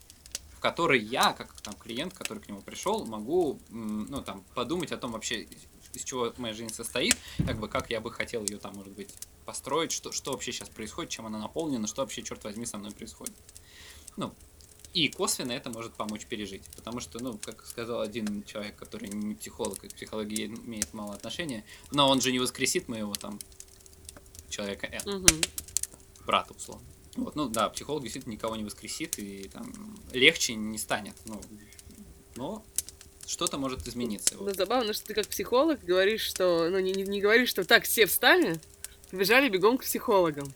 которой 0.62 1.02
я, 1.02 1.34
как 1.34 1.60
там 1.62 1.74
клиент, 1.74 2.14
который 2.14 2.40
к 2.40 2.48
нему 2.48 2.62
пришел, 2.62 3.06
могу 3.06 3.60
ну, 3.70 4.22
там, 4.22 4.46
подумать 4.56 4.92
о 4.92 4.98
том 4.98 5.12
вообще, 5.12 5.48
из 5.94 6.04
чего 6.04 6.32
моя 6.38 6.54
жизнь 6.54 6.74
состоит, 6.74 7.18
как 7.46 7.60
бы 7.60 7.68
как 7.68 7.90
я 7.90 8.00
бы 8.00 8.12
хотел 8.12 8.46
ее 8.46 8.60
там, 8.60 8.76
может 8.76 8.94
быть, 8.94 9.14
построить, 9.46 9.92
что, 9.92 10.12
что 10.12 10.32
вообще 10.32 10.52
сейчас 10.52 10.70
происходит, 10.70 11.10
чем 11.10 11.26
она 11.26 11.40
наполнена, 11.40 11.88
что 11.88 12.04
вообще, 12.04 12.22
черт 12.22 12.44
возьми, 12.44 12.66
со 12.66 12.78
мной 12.78 12.92
происходит. 12.92 13.34
Ну, 14.16 14.34
и 14.94 15.08
косвенно 15.08 15.52
это 15.52 15.70
может 15.72 15.94
помочь 15.94 16.26
пережить. 16.26 16.64
Потому 16.76 17.00
что, 17.00 17.22
ну, 17.24 17.38
как 17.38 17.66
сказал 17.66 18.02
один 18.02 18.44
человек, 18.44 18.76
который 18.76 19.10
не 19.10 19.36
психолог, 19.36 19.84
и 19.84 19.88
к 19.88 19.96
психологии 19.96 20.46
имеет 20.46 20.94
мало 20.94 21.16
отношения, 21.16 21.66
но 21.92 22.08
он 22.08 22.22
же 22.22 22.32
не 22.32 22.40
воскресит 22.40 22.88
моего 22.88 23.14
там 23.14 23.40
человека 24.50 24.88
N 24.88 25.22
Мгм. 25.22 25.42
брата, 26.26 26.54
условно. 26.54 26.86
Вот, 27.16 27.36
ну 27.36 27.50
да, 27.50 27.70
психолог 27.70 28.04
действительно 28.04 28.34
никого 28.34 28.56
не 28.56 28.64
воскресит 28.64 29.20
и 29.20 29.50
там 29.50 29.72
легче 30.14 30.56
не 30.56 30.78
станет. 30.78 31.16
Ну, 31.26 31.42
но 32.36 32.64
что-то 33.26 33.58
может 33.58 33.88
измениться. 33.88 34.36
Ну, 34.36 34.44
Вот. 34.46 34.56
забавно, 34.56 34.94
что 34.94 35.08
ты 35.08 35.14
как 35.14 35.28
психолог 35.28 35.84
говоришь, 35.84 36.22
что... 36.22 36.70
Ну, 36.70 36.80
не, 36.80 36.92
не, 36.94 37.22
говоришь, 37.22 37.50
что 37.50 37.64
так, 37.66 37.84
все 37.84 38.06
встали, 38.06 38.60
побежали 39.10 39.50
бегом 39.50 39.78
к 39.78 39.84
психологам. 39.84 40.52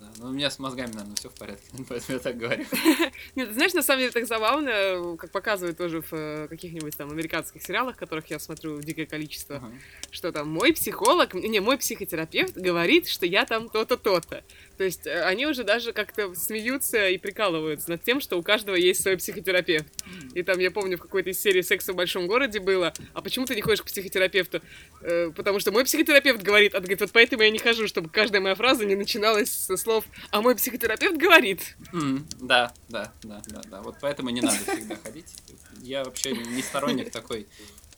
Да, 0.00 0.10
но 0.18 0.28
у 0.28 0.32
меня 0.32 0.50
с 0.50 0.58
мозгами, 0.58 0.92
наверное, 0.92 1.16
все 1.16 1.28
в 1.30 1.34
порядке, 1.34 1.64
поэтому 1.88 2.16
я 2.16 2.18
так 2.18 2.36
говорю. 2.36 2.64
Нет, 3.36 3.52
знаешь, 3.54 3.72
на 3.74 3.82
самом 3.82 4.00
деле 4.00 4.12
так 4.12 4.26
забавно, 4.26 5.16
как 5.18 5.30
показывают 5.30 5.76
тоже 5.78 6.00
в 6.02 6.12
э, 6.12 6.48
каких-нибудь 6.48 6.96
там 6.96 7.10
американских 7.10 7.62
сериалах, 7.62 7.96
которых 7.96 8.28
я 8.30 8.38
смотрю 8.38 8.80
дикое 8.80 9.06
количество, 9.06 9.56
Ага. 9.56 9.72
что 10.10 10.32
там 10.32 10.48
мой 10.50 10.72
психолог, 10.74 11.32
не, 11.34 11.60
мой 11.60 11.78
психотерапевт 11.78 12.54
говорит, 12.54 13.06
что 13.08 13.24
я 13.26 13.44
там 13.46 13.68
то-то, 13.70 13.96
то-то. 13.96 14.44
То 14.82 14.86
есть 14.86 15.06
э, 15.06 15.22
они 15.22 15.46
уже 15.46 15.62
даже 15.62 15.92
как-то 15.92 16.34
смеются 16.34 17.08
и 17.08 17.16
прикалываются 17.16 17.88
над 17.88 18.02
тем, 18.02 18.20
что 18.20 18.36
у 18.36 18.42
каждого 18.42 18.74
есть 18.74 19.00
свой 19.00 19.16
психотерапевт. 19.16 19.86
И 20.34 20.42
там, 20.42 20.58
я 20.58 20.72
помню, 20.72 20.98
в 20.98 21.02
какой-то 21.02 21.30
из 21.30 21.40
серии 21.40 21.60
«Секса 21.60 21.92
в 21.92 21.94
большом 21.94 22.26
городе» 22.26 22.58
было, 22.58 22.92
а 23.14 23.22
почему 23.22 23.46
ты 23.46 23.54
не 23.54 23.60
ходишь 23.62 23.80
к 23.82 23.84
психотерапевту? 23.84 24.60
«Э, 25.02 25.30
потому 25.36 25.60
что 25.60 25.70
мой 25.70 25.84
психотерапевт 25.84 26.42
говорит, 26.42 26.74
а 26.74 26.80
говорит, 26.80 27.00
вот 27.00 27.12
поэтому 27.12 27.44
я 27.44 27.50
не 27.50 27.60
хожу, 27.60 27.86
чтобы 27.86 28.08
каждая 28.08 28.40
моя 28.40 28.56
фраза 28.56 28.84
не 28.84 28.96
начиналась 28.96 29.52
со 29.52 29.76
слов 29.76 30.04
«а 30.32 30.40
мой 30.42 30.56
психотерапевт 30.56 31.16
говорит». 31.16 31.76
М, 31.92 32.26
Да, 32.40 32.74
да, 32.88 33.12
да, 33.22 33.40
да, 33.46 33.60
да. 33.70 33.82
Вот 33.82 33.98
поэтому 34.00 34.30
не 34.30 34.40
надо 34.40 34.58
всегда 34.58 34.96
ходить. 34.96 35.32
Я 35.80 36.02
вообще 36.02 36.32
не 36.32 36.62
сторонник 36.62 37.12
такой 37.12 37.46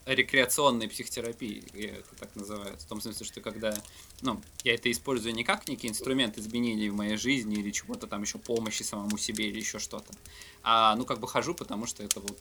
рекреационной 0.07 0.89
психотерапии, 0.89 1.65
я 1.75 1.97
это 1.97 2.15
так 2.19 2.35
называю. 2.37 2.77
В 2.77 2.85
том 2.85 3.01
смысле, 3.01 3.25
что 3.25 3.41
когда, 3.41 3.75
ну, 4.21 4.41
я 4.63 4.75
это 4.75 4.91
использую 4.91 5.35
не 5.35 5.45
как 5.45 5.67
некий 5.69 5.89
инструмент 5.89 6.37
изменений 6.39 6.91
в 6.91 6.95
моей 6.95 7.17
жизни 7.17 7.57
или 7.57 7.71
чего-то 7.71 8.07
там 8.07 8.23
еще 8.23 8.39
помощи 8.39 8.83
самому 8.83 9.17
себе 9.17 9.49
или 9.49 9.59
еще 9.59 9.79
что-то, 9.79 10.13
а, 10.63 10.95
ну, 10.97 11.05
как 11.05 11.21
бы 11.21 11.29
хожу, 11.29 11.55
потому 11.55 11.87
что 11.87 12.03
это 12.03 12.21
вот 12.21 12.39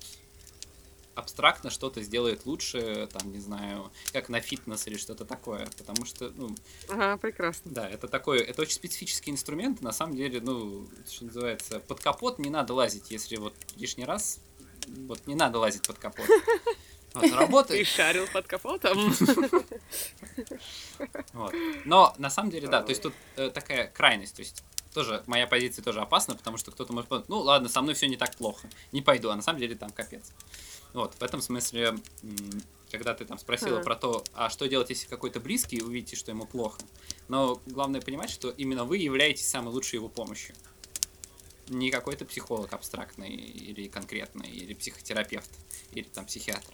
абстрактно 1.15 1.69
что-то 1.69 2.01
сделает 2.01 2.45
лучше, 2.45 3.07
там, 3.11 3.31
не 3.31 3.39
знаю, 3.39 3.91
как 4.11 4.29
на 4.29 4.41
фитнес 4.41 4.87
или 4.87 4.97
что-то 4.97 5.25
такое, 5.25 5.67
потому 5.77 6.05
что, 6.05 6.31
ну, 6.35 6.55
Ага, 6.89 7.17
прекрасно. 7.17 7.71
да, 7.71 7.87
это 7.87 8.07
такой, 8.07 8.39
это 8.39 8.63
очень 8.63 8.73
специфический 8.73 9.31
инструмент, 9.31 9.81
на 9.81 9.91
самом 9.93 10.15
деле, 10.15 10.41
ну, 10.41 10.87
что 11.07 11.25
называется, 11.25 11.79
под 11.79 11.99
капот 11.99 12.39
не 12.39 12.49
надо 12.49 12.73
лазить, 12.73 13.11
если 13.11 13.37
вот 13.37 13.53
лишний 13.75 14.05
раз, 14.05 14.39
вот 15.07 15.25
не 15.27 15.35
надо 15.35 15.59
лазить 15.59 15.85
под 15.87 15.99
капот. 15.99 16.27
Вот, 17.13 17.21
Ты 17.21 17.35
работает. 17.35 17.87
шарил 17.87 18.27
под 18.27 18.47
капотом. 18.47 19.13
Вот. 21.33 21.53
Но 21.85 22.13
на 22.17 22.29
самом 22.29 22.49
деле, 22.51 22.67
да, 22.67 22.81
то 22.81 22.89
есть 22.89 23.01
тут 23.01 23.13
э, 23.35 23.49
такая 23.49 23.87
крайность, 23.87 24.35
то 24.35 24.41
есть 24.41 24.63
тоже 24.93 25.23
моя 25.27 25.47
позиция 25.47 25.83
тоже 25.83 26.01
опасна, 26.01 26.35
потому 26.35 26.57
что 26.57 26.71
кто-то 26.71 26.93
может 26.93 27.09
подумать, 27.09 27.29
ну 27.29 27.39
ладно, 27.39 27.67
со 27.69 27.81
мной 27.81 27.95
все 27.95 28.07
не 28.07 28.15
так 28.17 28.35
плохо, 28.35 28.69
не 28.91 29.01
пойду, 29.01 29.29
а 29.29 29.35
на 29.35 29.41
самом 29.41 29.59
деле 29.59 29.75
там 29.75 29.89
капец. 29.91 30.31
Вот, 30.93 31.15
в 31.15 31.23
этом 31.23 31.41
смысле, 31.41 31.95
когда 32.91 33.13
ты 33.15 33.25
там 33.25 33.39
спросила 33.39 33.77
Ага. 33.77 33.83
про 33.83 33.95
то, 33.95 34.23
а 34.35 34.49
что 34.49 34.67
делать, 34.67 34.89
если 34.91 35.07
какой-то 35.07 35.39
близкий, 35.39 35.81
увидите, 35.81 36.15
что 36.15 36.29
ему 36.31 36.45
плохо. 36.45 36.79
Но 37.27 37.59
главное 37.65 38.01
понимать, 38.01 38.29
что 38.29 38.49
именно 38.51 38.83
вы 38.85 38.97
являетесь 38.97 39.47
самой 39.47 39.73
лучшей 39.73 39.95
его 39.95 40.09
помощью. 40.09 40.55
Не 41.69 41.89
какой-то 41.89 42.25
психолог 42.25 42.71
абстрактный 42.73 43.29
или 43.33 43.87
конкретный, 43.87 44.49
или 44.49 44.73
психотерапевт, 44.75 45.49
или 45.93 46.03
там 46.03 46.25
психиатр. 46.27 46.71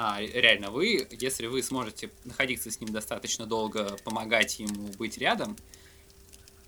А 0.00 0.20
реально 0.20 0.70
вы, 0.70 1.08
если 1.10 1.46
вы 1.46 1.60
сможете 1.60 2.12
находиться 2.24 2.70
с 2.70 2.80
ним 2.80 2.92
достаточно 2.92 3.46
долго, 3.46 3.96
помогать 4.04 4.60
ему 4.60 4.86
быть 4.96 5.18
рядом, 5.18 5.56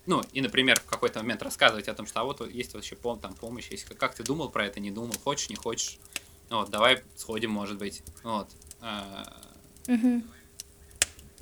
ну, 0.05 0.21
и, 0.33 0.41
например, 0.41 0.77
в 0.81 0.83
какой-то 0.83 1.19
момент 1.19 1.41
рассказывать 1.41 1.87
о 1.87 1.93
том, 1.93 2.07
что 2.07 2.19
а 2.19 2.23
вот 2.25 2.45
есть 2.51 2.73
вообще 2.73 2.95
пом- 2.95 3.21
там 3.21 3.33
помощь, 3.33 3.69
есть, 3.71 3.85
как, 3.85 3.97
как 3.97 4.15
ты 4.15 4.23
думал 4.23 4.49
про 4.49 4.65
это, 4.65 4.81
не 4.81 4.91
думал, 4.91 5.13
хочешь, 5.23 5.49
не 5.49 5.55
хочешь, 5.55 5.97
вот, 6.49 6.69
давай 6.71 7.03
сходим, 7.15 7.51
может 7.51 7.77
быть, 7.77 8.03
вот, 8.23 8.49
а, 8.81 9.41
Мгм. 9.87 10.29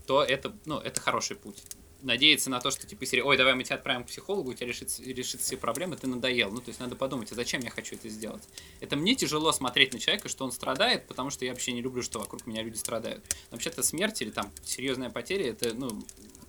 то 0.06 0.24
это, 0.24 0.56
ну, 0.66 0.78
это 0.78 1.02
хороший 1.02 1.38
путь. 1.38 1.64
Надеяться 2.02 2.50
на 2.50 2.62
то, 2.62 2.72
что 2.72 2.88
типа 2.88 3.06
серии, 3.06 3.22
ой, 3.22 3.36
давай 3.36 3.56
мы 3.56 3.64
тебя 3.64 3.76
отправим 3.76 4.04
к 4.04 4.08
психологу, 4.08 4.52
у 4.52 4.54
тебя 4.54 4.68
решится, 4.68 5.04
решится 5.04 5.46
все 5.46 5.58
проблемы, 5.58 5.98
ты 5.98 6.08
надоел. 6.08 6.50
Ну, 6.50 6.62
то 6.62 6.70
есть 6.70 6.80
надо 6.80 6.96
подумать, 6.96 7.32
а 7.32 7.36
зачем 7.36 7.62
я 7.62 7.70
хочу 7.70 7.96
это 7.96 8.08
сделать? 8.08 8.44
Это 8.80 8.96
мне 8.96 9.16
тяжело 9.16 9.52
смотреть 9.52 9.94
на 9.94 10.00
человека, 10.00 10.30
что 10.30 10.46
он 10.46 10.52
страдает, 10.52 11.08
потому 11.08 11.30
что 11.30 11.44
я 11.44 11.52
вообще 11.52 11.74
не 11.74 11.82
люблю, 11.82 12.02
что 12.02 12.20
вокруг 12.20 12.48
меня 12.48 12.64
люди 12.64 12.78
страдают. 12.78 13.24
Вообще-то 13.52 13.84
смерть 13.84 14.22
или 14.22 14.30
там 14.30 14.50
серьезная 14.64 15.10
потеря, 15.10 15.50
это, 15.50 15.74
ну, 15.74 16.04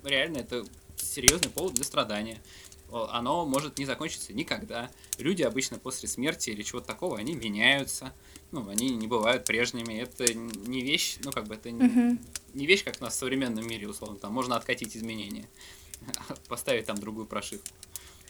реально, 0.04 0.38
это 0.38 0.64
серьезный 0.96 1.50
повод 1.50 1.74
для 1.74 1.84
страдания. 1.84 2.40
Оно 2.92 3.46
может 3.46 3.78
не 3.78 3.84
закончиться 3.84 4.32
никогда. 4.32 4.90
Люди 5.18 5.42
обычно 5.42 5.78
после 5.78 6.08
смерти 6.08 6.50
или 6.50 6.62
чего-то 6.62 6.86
такого, 6.86 7.18
они 7.18 7.34
меняются. 7.34 8.12
Ну, 8.50 8.68
они 8.68 8.90
не 8.90 9.06
бывают 9.06 9.44
прежними. 9.44 9.94
Это 9.94 10.32
не 10.34 10.82
вещь, 10.82 11.18
ну, 11.24 11.30
как 11.30 11.46
бы 11.46 11.54
это 11.54 11.70
не, 11.70 11.82
Мгм. 11.82 12.20
не 12.54 12.66
вещь, 12.66 12.84
как 12.84 12.96
у 13.00 13.04
нас 13.04 13.14
в 13.14 13.18
современном 13.18 13.66
мире, 13.66 13.88
условно, 13.88 14.18
там 14.18 14.32
можно 14.32 14.56
откатить 14.56 14.96
изменения, 14.96 15.48
поставить 16.48 16.86
там 16.86 16.96
другую 16.98 17.26
прошивку. 17.26 17.68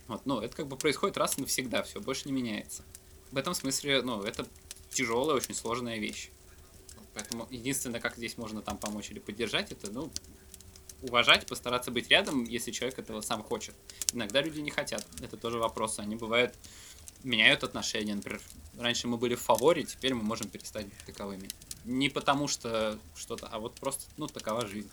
Вот, 0.08 0.26
ну, 0.26 0.40
это 0.40 0.56
как 0.56 0.66
бы 0.66 0.76
происходит 0.76 1.16
раз 1.16 1.38
и 1.38 1.40
навсегда, 1.40 1.82
все, 1.82 2.00
больше 2.00 2.22
не 2.26 2.32
меняется. 2.32 2.84
В 3.30 3.36
этом 3.36 3.54
смысле, 3.54 4.02
ну, 4.02 4.22
это 4.22 4.46
тяжелая, 4.90 5.36
очень 5.36 5.54
сложная 5.54 5.98
вещь. 5.98 6.30
Поэтому 7.14 7.46
единственное, 7.50 8.00
как 8.00 8.16
здесь 8.16 8.36
можно 8.36 8.60
там 8.60 8.76
помочь 8.76 9.10
или 9.10 9.20
поддержать, 9.20 9.72
это, 9.72 9.90
ну, 9.90 10.10
уважать, 11.02 11.46
постараться 11.46 11.90
быть 11.90 12.08
рядом, 12.08 12.44
если 12.44 12.70
человек 12.70 12.98
этого 12.98 13.20
сам 13.20 13.42
хочет. 13.42 13.74
Иногда 14.12 14.40
люди 14.40 14.60
не 14.60 14.70
хотят, 14.70 15.06
это 15.20 15.36
тоже 15.36 15.58
вопрос. 15.58 15.98
Они 15.98 16.16
бывают, 16.16 16.54
меняют 17.22 17.64
отношения. 17.64 18.14
Например, 18.14 18.40
раньше 18.78 19.08
мы 19.08 19.16
были 19.16 19.34
в 19.34 19.40
фаворе, 19.40 19.84
теперь 19.84 20.14
мы 20.14 20.22
можем 20.22 20.48
перестать 20.48 20.86
быть 20.86 20.98
таковыми. 21.06 21.48
Не 21.84 22.08
потому 22.08 22.48
что 22.48 22.98
что-то, 23.14 23.46
а 23.46 23.58
вот 23.58 23.74
просто, 23.76 24.04
ну, 24.16 24.26
такова 24.26 24.66
жизнь. 24.66 24.90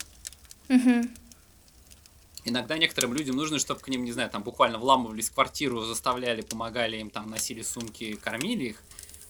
Иногда 2.45 2.77
некоторым 2.77 3.13
людям 3.13 3.35
нужно, 3.35 3.59
чтобы 3.59 3.81
к 3.81 3.89
ним, 3.89 4.05
не 4.05 4.13
знаю, 4.13 4.29
там 4.29 4.41
буквально 4.41 4.77
вламывались 4.77 5.29
в 5.29 5.33
квартиру, 5.33 5.83
заставляли, 5.83 6.41
помогали 6.41 6.97
им, 6.97 7.09
там 7.09 7.29
носили 7.29 7.61
сумки, 7.61 8.15
кормили 8.15 8.65
их. 8.65 8.83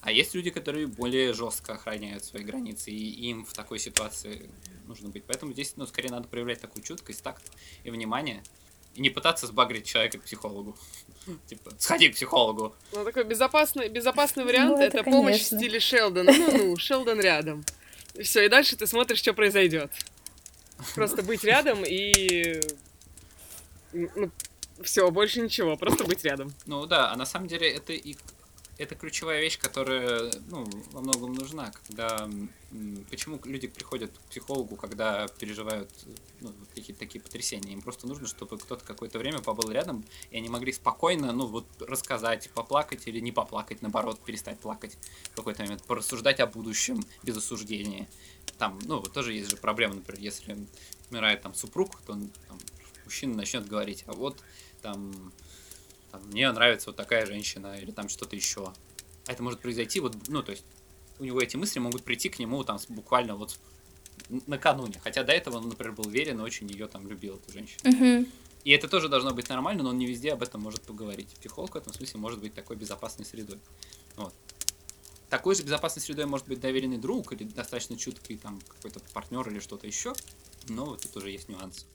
А 0.07 0.11
есть 0.11 0.33
люди, 0.33 0.51
которые 0.51 0.87
более 0.87 1.33
жестко 1.33 1.73
охраняют 1.73 2.23
свои 2.23 2.41
границы, 2.41 2.91
и 2.91 3.29
им 3.29 3.43
в 3.43 3.51
такой 3.51 3.77
ситуации 3.77 4.49
нужно 4.85 5.09
быть. 5.09 5.25
Поэтому 5.27 5.51
здесь, 5.51 5.73
ну, 5.75 5.85
скорее 5.85 6.11
надо 6.11 6.29
проявлять 6.29 6.61
такую 6.61 6.81
чуткость, 6.81 7.21
такт 7.21 7.43
и 7.83 7.89
внимание. 7.89 8.41
И 8.95 9.01
не 9.01 9.09
пытаться 9.09 9.47
сбагрить 9.47 9.85
человека 9.85 10.19
к 10.19 10.23
психологу. 10.23 10.77
Типа, 11.47 11.73
сходи 11.77 12.07
к 12.07 12.15
психологу. 12.15 12.73
Ну, 12.93 13.03
такой 13.03 13.25
безопасный, 13.25 13.89
безопасный 13.89 14.45
вариант 14.45 14.77
Ну, 14.77 14.81
это 14.81 14.99
это, 14.99 15.03
помощь 15.03 15.41
в 15.41 15.43
стиле 15.43 15.81
Шелдона. 15.81 16.31
Ну-ну, 16.31 16.77
Шелдон 16.77 17.19
рядом. 17.19 17.65
Все, 18.17 18.45
и 18.45 18.47
дальше 18.47 18.77
ты 18.77 18.87
смотришь, 18.87 19.19
что 19.19 19.33
произойдет. 19.33 19.91
Просто 20.95 21.21
быть 21.21 21.43
рядом 21.43 21.83
и... 21.85 22.61
Ну, 23.91 24.31
все, 24.81 25.11
больше 25.11 25.41
ничего, 25.41 25.75
просто 25.75 26.05
быть 26.05 26.23
рядом. 26.23 26.53
Ну 26.65 26.85
да, 26.85 27.11
а 27.11 27.17
на 27.17 27.25
самом 27.25 27.49
деле 27.49 27.69
это 27.69 27.91
и 27.91 28.15
это 28.77 28.95
ключевая 28.95 29.41
вещь, 29.41 29.57
которая 29.57 30.31
ну, 30.49 30.65
во 30.91 31.01
многом 31.01 31.33
нужна, 31.33 31.71
когда 31.71 32.29
почему 33.09 33.39
люди 33.45 33.67
приходят 33.67 34.11
к 34.11 34.29
психологу, 34.29 34.75
когда 34.75 35.27
переживают 35.27 35.89
ну, 36.41 36.53
какие-то 36.75 36.99
такие 36.99 37.19
потрясения. 37.21 37.73
Им 37.73 37.81
просто 37.81 38.07
нужно, 38.07 38.27
чтобы 38.27 38.57
кто-то 38.57 38.85
какое-то 38.85 39.17
время 39.17 39.39
побыл 39.39 39.71
рядом, 39.71 40.05
и 40.29 40.37
они 40.37 40.49
могли 40.49 40.71
спокойно, 40.71 41.31
ну 41.31 41.47
вот 41.47 41.65
рассказать, 41.79 42.49
поплакать 42.51 43.07
или 43.07 43.19
не 43.19 43.31
поплакать, 43.31 43.81
наоборот, 43.81 44.19
перестать 44.19 44.59
плакать 44.59 44.97
в 45.31 45.35
какой-то 45.35 45.63
момент, 45.63 45.83
порассуждать 45.83 46.39
о 46.39 46.47
будущем 46.47 47.03
без 47.23 47.37
осуждения. 47.37 48.07
Там, 48.57 48.79
ну, 48.85 49.01
тоже 49.01 49.33
есть 49.33 49.49
же 49.49 49.57
проблема, 49.57 49.95
например, 49.95 50.21
если 50.21 50.57
умирает 51.09 51.41
там 51.41 51.53
супруг, 51.53 51.99
то 52.05 52.13
он, 52.13 52.29
там, 52.47 52.57
мужчина 53.05 53.35
начнет 53.35 53.67
говорить, 53.67 54.03
а 54.07 54.13
вот 54.13 54.37
там 54.81 55.31
там, 56.17 56.27
мне 56.29 56.51
нравится 56.51 56.89
вот 56.89 56.95
такая 56.95 57.25
женщина 57.25 57.77
или 57.79 57.91
там 57.91 58.09
что-то 58.09 58.35
еще. 58.35 58.73
А 59.27 59.31
это 59.31 59.43
может 59.43 59.59
произойти 59.59 59.99
вот, 59.99 60.15
ну, 60.27 60.43
то 60.43 60.51
есть 60.51 60.63
у 61.19 61.23
него 61.23 61.41
эти 61.41 61.57
мысли 61.57 61.79
могут 61.79 62.03
прийти 62.03 62.29
к 62.29 62.39
нему 62.39 62.63
там 62.63 62.79
буквально 62.89 63.35
вот 63.35 63.57
накануне. 64.45 64.99
Хотя 65.03 65.23
до 65.23 65.31
этого 65.31 65.57
он, 65.57 65.69
например, 65.69 65.93
был 65.93 66.07
уверен 66.07 66.39
и 66.39 66.43
очень 66.43 66.67
ее 66.69 66.87
там 66.87 67.07
любил, 67.07 67.35
эту 67.35 67.51
женщину. 67.51 67.79
Мгм. 67.83 68.27
И 68.63 68.71
это 68.71 68.87
тоже 68.87 69.07
должно 69.07 69.33
быть 69.33 69.47
нормально, 69.49 69.83
но 69.83 69.89
он 69.89 69.97
не 69.97 70.05
везде 70.05 70.33
об 70.33 70.43
этом 70.43 70.61
может 70.61 70.81
поговорить. 70.81 71.29
Психолог 71.39 71.73
в 71.73 71.77
этом 71.77 71.93
смысле 71.93 72.19
может 72.19 72.39
быть 72.39 72.53
такой 72.53 72.75
безопасной 72.75 73.25
средой. 73.25 73.59
Вот. 74.15 74.33
Такой 75.29 75.55
же 75.55 75.63
безопасной 75.63 76.01
средой 76.01 76.25
может 76.25 76.47
быть 76.47 76.59
доверенный 76.59 76.97
друг 76.97 77.33
или 77.33 77.43
достаточно 77.43 77.97
чуткий 77.97 78.37
там 78.37 78.59
какой-то 78.67 78.99
партнер 79.13 79.47
или 79.49 79.59
что-то 79.59 79.87
еще. 79.87 80.13
Но 80.67 80.85
вот 80.85 81.01
тут 81.01 81.17
уже 81.17 81.31
есть 81.31 81.47
нюансы. 81.47 81.85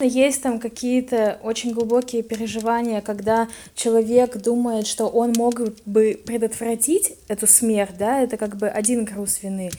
Есть 0.00 0.42
там 0.42 0.60
какие-то 0.60 1.40
очень 1.42 1.72
глубокие 1.72 2.22
переживания, 2.22 3.00
когда 3.00 3.48
человек 3.74 4.36
думает, 4.36 4.86
что 4.86 5.06
он 5.06 5.32
мог 5.36 5.60
бы 5.86 6.20
предотвратить 6.24 7.14
эту 7.26 7.48
смерть, 7.48 7.96
да, 7.98 8.20
это 8.20 8.36
как 8.36 8.56
бы 8.56 8.68
один 8.68 9.04
груз 9.04 9.42
вины. 9.42 9.70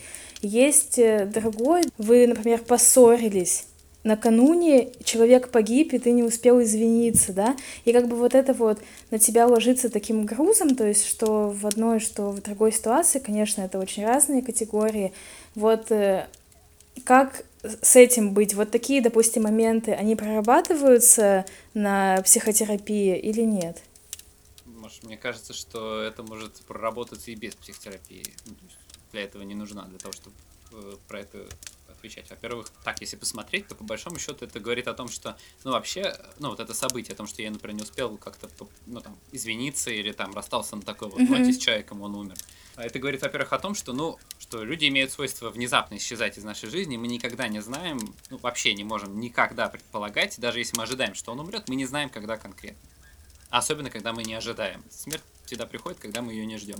Есть 0.42 0.98
э, 0.98 1.24
другой, 1.24 1.84
вы, 1.96 2.26
например, 2.26 2.60
поссорились, 2.60 3.64
накануне 4.04 4.90
человек 5.04 5.48
погиб, 5.48 5.94
и 5.94 5.98
ты 5.98 6.10
не 6.10 6.22
успел 6.22 6.62
извиниться, 6.62 7.32
да, 7.32 7.56
и 7.86 7.92
как 7.92 8.06
бы 8.06 8.16
вот 8.16 8.34
это 8.34 8.52
вот 8.52 8.78
на 9.10 9.18
тебя 9.18 9.46
ложится 9.46 9.88
таким 9.88 10.26
грузом, 10.26 10.74
то 10.74 10.86
есть 10.86 11.06
что 11.06 11.48
в 11.50 11.66
одной, 11.66 11.98
что 11.98 12.30
в 12.30 12.42
другой 12.42 12.72
ситуации, 12.72 13.20
конечно, 13.20 13.62
это 13.62 13.78
очень 13.78 14.04
разные 14.04 14.42
категории, 14.42 15.14
вот 15.54 15.90
э, 15.90 16.26
как 17.04 17.44
с 17.62 17.96
этим 17.96 18.34
быть? 18.34 18.54
Вот 18.54 18.70
такие, 18.70 19.02
допустим, 19.02 19.42
моменты, 19.42 19.92
они 19.92 20.16
прорабатываются 20.16 21.44
на 21.74 22.20
психотерапии 22.22 23.18
или 23.18 23.42
нет? 23.42 23.82
Может, 24.64 25.04
мне 25.04 25.16
кажется, 25.16 25.52
что 25.52 26.02
это 26.02 26.22
может 26.22 26.54
проработаться 26.62 27.30
и 27.30 27.34
без 27.34 27.54
психотерапии. 27.54 28.24
Ну, 28.46 28.54
для 29.12 29.22
этого 29.22 29.42
не 29.42 29.54
нужна, 29.54 29.84
для 29.84 29.98
того, 29.98 30.12
чтобы 30.12 30.36
э, 30.72 30.96
про 31.06 31.20
это 31.20 31.46
отвечать. 32.00 32.28
Во-первых, 32.30 32.70
так, 32.82 33.00
если 33.00 33.16
посмотреть, 33.16 33.68
то 33.68 33.74
по 33.74 33.84
большому 33.84 34.18
счету 34.18 34.44
это 34.44 34.58
говорит 34.58 34.88
о 34.88 34.94
том, 34.94 35.08
что, 35.08 35.36
ну, 35.64 35.72
вообще, 35.72 36.16
ну, 36.38 36.50
вот 36.50 36.60
это 36.60 36.74
событие, 36.74 37.12
о 37.12 37.16
том, 37.16 37.26
что 37.26 37.42
я, 37.42 37.50
например, 37.50 37.76
не 37.76 37.82
успел 37.82 38.16
как-то, 38.16 38.48
ну, 38.86 39.00
там, 39.00 39.18
извиниться 39.32 39.90
или 39.90 40.12
там 40.12 40.34
расстался 40.34 40.76
на 40.76 40.82
такой 40.82 41.08
вот 41.08 41.20
ноте 41.20 41.52
с 41.52 41.58
человеком, 41.58 42.02
он 42.02 42.16
умер. 42.16 42.36
А 42.76 42.84
это 42.84 42.98
говорит, 42.98 43.22
во-первых, 43.22 43.52
о 43.52 43.58
том, 43.58 43.74
что, 43.74 43.92
ну, 43.92 44.18
что 44.38 44.64
люди 44.64 44.88
имеют 44.88 45.12
свойство 45.12 45.50
внезапно 45.50 45.96
исчезать 45.96 46.38
из 46.38 46.44
нашей 46.44 46.70
жизни, 46.70 46.96
мы 46.96 47.06
никогда 47.06 47.46
не 47.48 47.60
знаем, 47.60 47.98
ну, 48.30 48.38
вообще 48.38 48.74
не 48.74 48.84
можем 48.84 49.20
никогда 49.20 49.68
предполагать, 49.68 50.40
даже 50.40 50.58
если 50.58 50.76
мы 50.76 50.84
ожидаем, 50.84 51.14
что 51.14 51.32
он 51.32 51.40
умрет, 51.40 51.68
мы 51.68 51.76
не 51.76 51.86
знаем, 51.86 52.08
когда 52.08 52.36
конкретно. 52.36 52.88
Особенно, 53.50 53.90
когда 53.90 54.12
мы 54.12 54.22
не 54.22 54.34
ожидаем. 54.34 54.84
Смерть 54.90 55.24
всегда 55.44 55.66
приходит, 55.66 55.98
когда 55.98 56.22
мы 56.22 56.32
ее 56.32 56.46
не 56.46 56.56
ждем. 56.56 56.78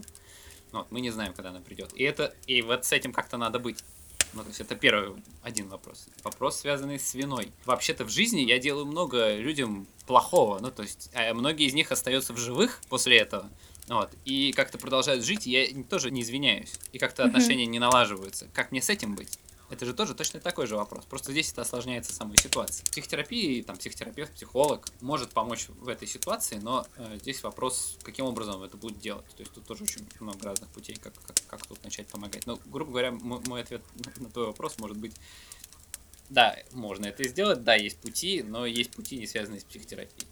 Вот, 0.70 0.90
мы 0.92 1.00
не 1.00 1.10
знаем, 1.10 1.34
когда 1.34 1.50
она 1.50 1.60
придет. 1.60 1.92
И 1.94 2.04
это, 2.04 2.32
и 2.46 2.62
вот 2.62 2.84
с 2.84 2.92
этим 2.92 3.12
как-то 3.12 3.36
надо 3.36 3.58
быть. 3.58 3.82
Ну, 4.32 4.42
то 4.42 4.48
есть 4.48 4.60
это 4.60 4.76
первый 4.76 5.22
один 5.42 5.68
вопрос. 5.68 6.06
Вопрос, 6.22 6.60
связанный 6.60 6.98
с 6.98 7.14
виной. 7.14 7.50
Вообще-то 7.64 8.04
в 8.04 8.10
жизни 8.10 8.40
я 8.40 8.58
делаю 8.58 8.86
много 8.86 9.36
людям 9.36 9.86
плохого. 10.06 10.58
Ну, 10.60 10.70
то 10.70 10.82
есть 10.82 11.10
а 11.14 11.34
многие 11.34 11.66
из 11.66 11.74
них 11.74 11.90
остаются 11.92 12.32
в 12.32 12.38
живых 12.38 12.80
после 12.88 13.18
этого. 13.18 13.50
Вот. 13.88 14.10
И 14.24 14.52
как-то 14.52 14.78
продолжают 14.78 15.24
жить, 15.24 15.46
и 15.46 15.50
я 15.50 15.82
тоже 15.82 16.10
не 16.12 16.22
извиняюсь. 16.22 16.74
И 16.92 16.98
как-то 16.98 17.24
отношения 17.24 17.66
не 17.66 17.80
налаживаются. 17.80 18.48
Как 18.54 18.70
мне 18.70 18.80
с 18.80 18.88
этим 18.88 19.16
быть? 19.16 19.38
Это 19.70 19.86
же 19.86 19.94
тоже 19.94 20.14
точно 20.14 20.40
такой 20.40 20.66
же 20.66 20.76
вопрос. 20.76 21.04
Просто 21.04 21.30
здесь 21.30 21.52
это 21.52 21.62
осложняется 21.62 22.12
самой 22.12 22.36
ситуацией. 22.36 22.84
Психотерапия, 22.90 23.62
там, 23.62 23.76
психотерапевт, 23.76 24.32
психолог 24.34 24.88
может 25.00 25.30
помочь 25.30 25.68
в 25.68 25.88
этой 25.88 26.08
ситуации, 26.08 26.56
но 26.56 26.86
э, 26.96 27.18
здесь 27.20 27.42
вопрос, 27.44 27.96
каким 28.02 28.26
образом 28.26 28.62
это 28.64 28.76
будет 28.76 28.98
делать. 28.98 29.26
То 29.36 29.40
есть 29.40 29.52
тут 29.52 29.64
тоже 29.64 29.84
очень 29.84 30.04
много 30.18 30.44
разных 30.44 30.68
путей, 30.70 30.96
как, 30.96 31.14
как, 31.24 31.36
как 31.46 31.66
тут 31.66 31.82
начать 31.84 32.08
помогать. 32.08 32.46
Но, 32.46 32.58
грубо 32.66 32.90
говоря, 32.90 33.12
мой, 33.12 33.40
мой 33.46 33.62
ответ 33.62 33.82
на 34.16 34.28
твой 34.28 34.46
вопрос 34.46 34.76
может 34.78 34.96
быть, 34.96 35.14
да, 36.28 36.56
можно 36.72 37.06
это 37.06 37.26
сделать, 37.28 37.62
да, 37.62 37.74
есть 37.76 37.98
пути, 37.98 38.42
но 38.42 38.66
есть 38.66 38.90
пути, 38.90 39.18
не 39.18 39.26
связанные 39.26 39.60
с 39.60 39.64
психотерапией. 39.64 40.26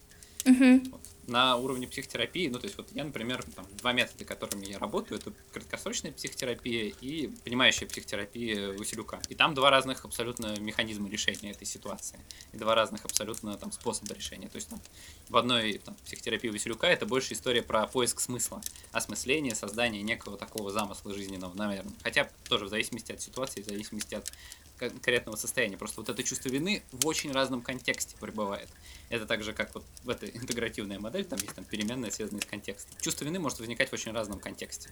Мгм. 0.44 0.90
Вот. 0.90 1.00
На 1.28 1.56
уровне 1.56 1.86
психотерапии, 1.86 2.48
ну, 2.48 2.58
то 2.58 2.64
есть 2.64 2.78
вот 2.78 2.88
я, 2.92 3.04
например, 3.04 3.44
там, 3.54 3.66
два 3.76 3.92
метода, 3.92 4.24
которыми 4.24 4.64
я 4.64 4.78
работаю, 4.78 5.20
это 5.20 5.30
краткосрочная 5.52 6.10
психотерапия 6.10 6.94
и 7.02 7.28
понимающая 7.44 7.86
психотерапия 7.86 8.72
Василюка. 8.72 9.20
И 9.28 9.34
там 9.34 9.52
два 9.54 9.68
разных 9.68 10.06
абсолютно 10.06 10.58
механизма 10.58 11.08
решения 11.10 11.50
этой 11.50 11.66
ситуации. 11.66 12.18
И 12.54 12.56
два 12.56 12.74
разных 12.74 13.04
абсолютно 13.04 13.58
там 13.58 13.72
способа 13.72 14.14
решения. 14.14 14.48
То 14.48 14.56
есть 14.56 14.70
там, 14.70 14.80
в 15.28 15.36
одной 15.36 15.74
там, 15.84 15.94
психотерапии 16.06 16.48
Василюка 16.48 16.86
это 16.86 17.04
больше 17.04 17.34
история 17.34 17.62
про 17.62 17.86
поиск 17.86 18.20
смысла, 18.20 18.62
осмысление, 18.92 19.54
создание 19.54 20.02
некого 20.02 20.38
такого 20.38 20.70
замысла 20.70 21.12
жизненного, 21.12 21.52
наверное. 21.54 21.92
Хотя 22.02 22.30
тоже 22.48 22.64
в 22.64 22.68
зависимости 22.70 23.12
от 23.12 23.20
ситуации, 23.20 23.60
в 23.60 23.66
зависимости 23.66 24.14
от 24.14 24.32
конкретного 24.78 25.36
состояния. 25.36 25.76
Просто 25.76 26.00
вот 26.00 26.08
это 26.08 26.22
чувство 26.22 26.48
вины 26.48 26.82
в 26.92 27.06
очень 27.06 27.32
разном 27.32 27.60
контексте 27.62 28.16
пребывает. 28.18 28.68
Это 29.10 29.26
так 29.26 29.42
же, 29.42 29.52
как 29.52 29.74
вот 29.74 29.84
в 30.04 30.08
этой 30.10 30.30
интегративной 30.30 30.98
модель, 30.98 31.24
там 31.24 31.38
есть 31.40 31.54
там 31.54 31.64
переменная, 31.64 32.10
связанная 32.10 32.42
с 32.42 32.46
контекстом. 32.46 32.96
Чувство 33.00 33.24
вины 33.24 33.38
может 33.38 33.58
возникать 33.58 33.90
в 33.90 33.92
очень 33.92 34.12
разном 34.12 34.38
контексте. 34.38 34.90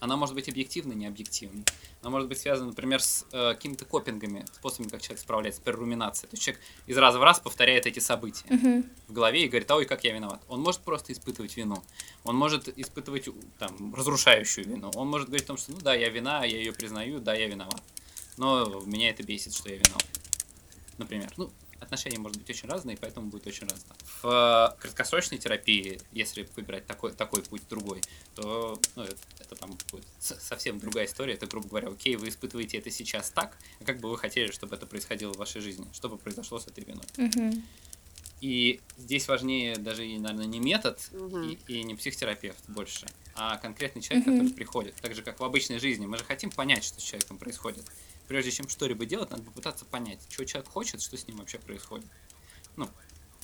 Она 0.00 0.16
может 0.16 0.36
быть 0.36 0.48
объективной, 0.48 0.94
не 0.94 1.06
объективной. 1.06 1.64
Она 2.02 2.10
может 2.10 2.28
быть 2.28 2.38
связана, 2.38 2.68
например, 2.68 3.02
с 3.02 3.26
э, 3.32 3.54
какими-то 3.54 3.84
копингами, 3.84 4.44
способами, 4.54 4.90
как 4.90 5.02
человек 5.02 5.20
справляется, 5.20 5.60
перруминацией. 5.60 6.30
То 6.30 6.34
есть 6.34 6.44
человек 6.44 6.62
из 6.86 6.96
раза 6.96 7.18
в 7.18 7.22
раз 7.24 7.40
повторяет 7.40 7.84
эти 7.86 7.98
события 7.98 8.44
Мгм. 8.48 8.88
в 9.08 9.12
голове 9.12 9.44
и 9.44 9.48
говорит, 9.48 9.68
ой, 9.72 9.86
как 9.86 10.04
я 10.04 10.14
виноват. 10.14 10.40
Он 10.46 10.60
может 10.60 10.82
просто 10.82 11.12
испытывать 11.12 11.56
вину. 11.56 11.82
Он 12.22 12.36
может 12.36 12.68
испытывать 12.78 13.28
там, 13.58 13.92
разрушающую 13.92 14.68
вину. 14.68 14.92
Он 14.94 15.08
может 15.08 15.26
говорить 15.28 15.46
о 15.46 15.48
том, 15.48 15.56
что 15.56 15.72
ну 15.72 15.78
да, 15.80 15.94
я 15.94 16.10
вина, 16.10 16.44
я 16.44 16.58
ее 16.58 16.72
признаю, 16.72 17.18
да, 17.18 17.34
я 17.34 17.48
виноват. 17.48 17.82
Но 18.38 18.80
меня 18.86 19.10
это 19.10 19.22
бесит, 19.22 19.54
что 19.54 19.68
я 19.68 19.76
виноват. 19.76 20.06
Например. 20.96 21.32
Ну, 21.36 21.50
отношения 21.80 22.18
может 22.18 22.38
быть 22.38 22.50
очень 22.50 22.68
разные, 22.68 22.96
поэтому 22.96 23.28
будет 23.28 23.46
очень 23.46 23.66
разно. 23.68 23.94
В 24.22 24.74
э, 24.76 24.80
краткосрочной 24.80 25.38
терапии, 25.38 26.00
если 26.12 26.48
выбирать 26.56 26.86
такой, 26.86 27.12
такой 27.12 27.42
путь 27.42 27.62
другой, 27.68 28.00
то 28.34 28.80
ну, 28.96 29.04
это, 29.04 29.16
это 29.38 29.54
там 29.54 29.76
будет 29.90 30.04
совсем 30.18 30.78
другая 30.78 31.06
история. 31.06 31.34
Это, 31.34 31.46
грубо 31.46 31.68
говоря, 31.68 31.88
окей, 31.88 32.16
вы 32.16 32.28
испытываете 32.28 32.78
это 32.78 32.90
сейчас 32.90 33.30
так, 33.30 33.56
а 33.80 33.84
как 33.84 34.00
бы 34.00 34.10
вы 34.10 34.18
хотели, 34.18 34.50
чтобы 34.50 34.76
это 34.76 34.86
происходило 34.86 35.32
в 35.32 35.36
вашей 35.36 35.60
жизни, 35.60 35.86
что 35.92 36.08
бы 36.08 36.16
произошло 36.16 36.58
с 36.58 36.66
этой 36.66 36.84
виной. 36.84 37.04
Мгм. 37.16 37.62
И 38.40 38.80
здесь 38.96 39.26
важнее 39.26 39.76
даже, 39.76 40.02
наверное, 40.02 40.46
не 40.46 40.60
метод 40.60 41.00
Мгм. 41.12 41.48
и, 41.48 41.58
и 41.66 41.82
не 41.82 41.96
психотерапевт 41.96 42.68
больше, 42.68 43.06
а 43.34 43.56
конкретный 43.56 44.00
человек, 44.00 44.26
Мгм. 44.26 44.36
который 44.38 44.54
приходит. 44.54 44.94
Так 44.96 45.14
же, 45.14 45.22
как 45.22 45.40
в 45.40 45.44
обычной 45.44 45.78
жизни. 45.80 46.06
Мы 46.06 46.18
же 46.18 46.24
хотим 46.24 46.50
понять, 46.50 46.84
что 46.84 47.00
с 47.00 47.02
человеком 47.02 47.38
происходит. 47.38 47.84
Прежде 48.28 48.50
чем 48.50 48.68
что-либо 48.68 49.06
делать, 49.06 49.30
надо 49.30 49.42
попытаться 49.42 49.86
понять, 49.86 50.20
что 50.28 50.44
человек 50.44 50.70
хочет, 50.70 51.00
что 51.00 51.16
с 51.16 51.26
ним 51.26 51.38
вообще 51.38 51.58
происходит. 51.58 52.06
Ну, 52.76 52.88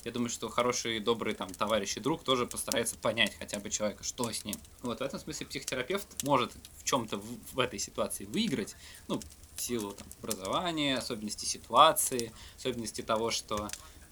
я 0.03 0.11
думаю, 0.11 0.29
что 0.29 0.47
хороший, 0.47 0.99
добрый 0.99 1.33
там 1.33 1.51
товарищ 1.51 1.97
и 1.97 1.99
друг 1.99 2.23
тоже 2.23 2.45
постарается 2.45 2.95
понять 2.95 3.35
хотя 3.37 3.59
бы 3.59 3.71
человека, 3.71 4.03
что 4.03 4.31
с 4.31 4.45
ним. 4.45 4.55
Вот 4.83 4.99
в 4.99 5.01
этом 5.01 5.19
смысле 5.19 5.47
психотерапевт 5.47 6.21
может 6.21 6.53
в 6.77 6.83
чем-то 6.83 7.17
в, 7.17 7.53
в 7.53 7.59
этой 7.59 7.79
ситуации 7.79 8.25
выиграть, 8.25 8.75
ну, 9.07 9.19
в 9.55 9.61
силу 9.61 9.93
там, 9.93 10.07
образования, 10.19 10.97
особенностей 10.97 11.47
ситуации, 11.47 12.31
особенности 12.55 13.01
того, 13.01 13.31
что 13.31 13.67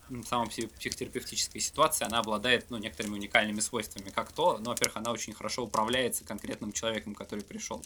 м, 0.09 0.23
сама 0.23 0.45
пси- 0.45 0.75
психотерапевтическая 0.79 1.61
ситуация, 1.61 2.07
она 2.07 2.17
обладает 2.17 2.71
ну, 2.71 2.77
некоторыми 2.77 3.13
уникальными 3.13 3.59
свойствами. 3.59 4.09
Как 4.09 4.31
то, 4.31 4.57
ну, 4.57 4.71
во-первых, 4.71 4.97
она 4.97 5.11
очень 5.11 5.33
хорошо 5.33 5.63
управляется 5.63 6.23
конкретным 6.23 6.71
человеком, 6.71 7.13
который 7.13 7.43
пришел. 7.43 7.83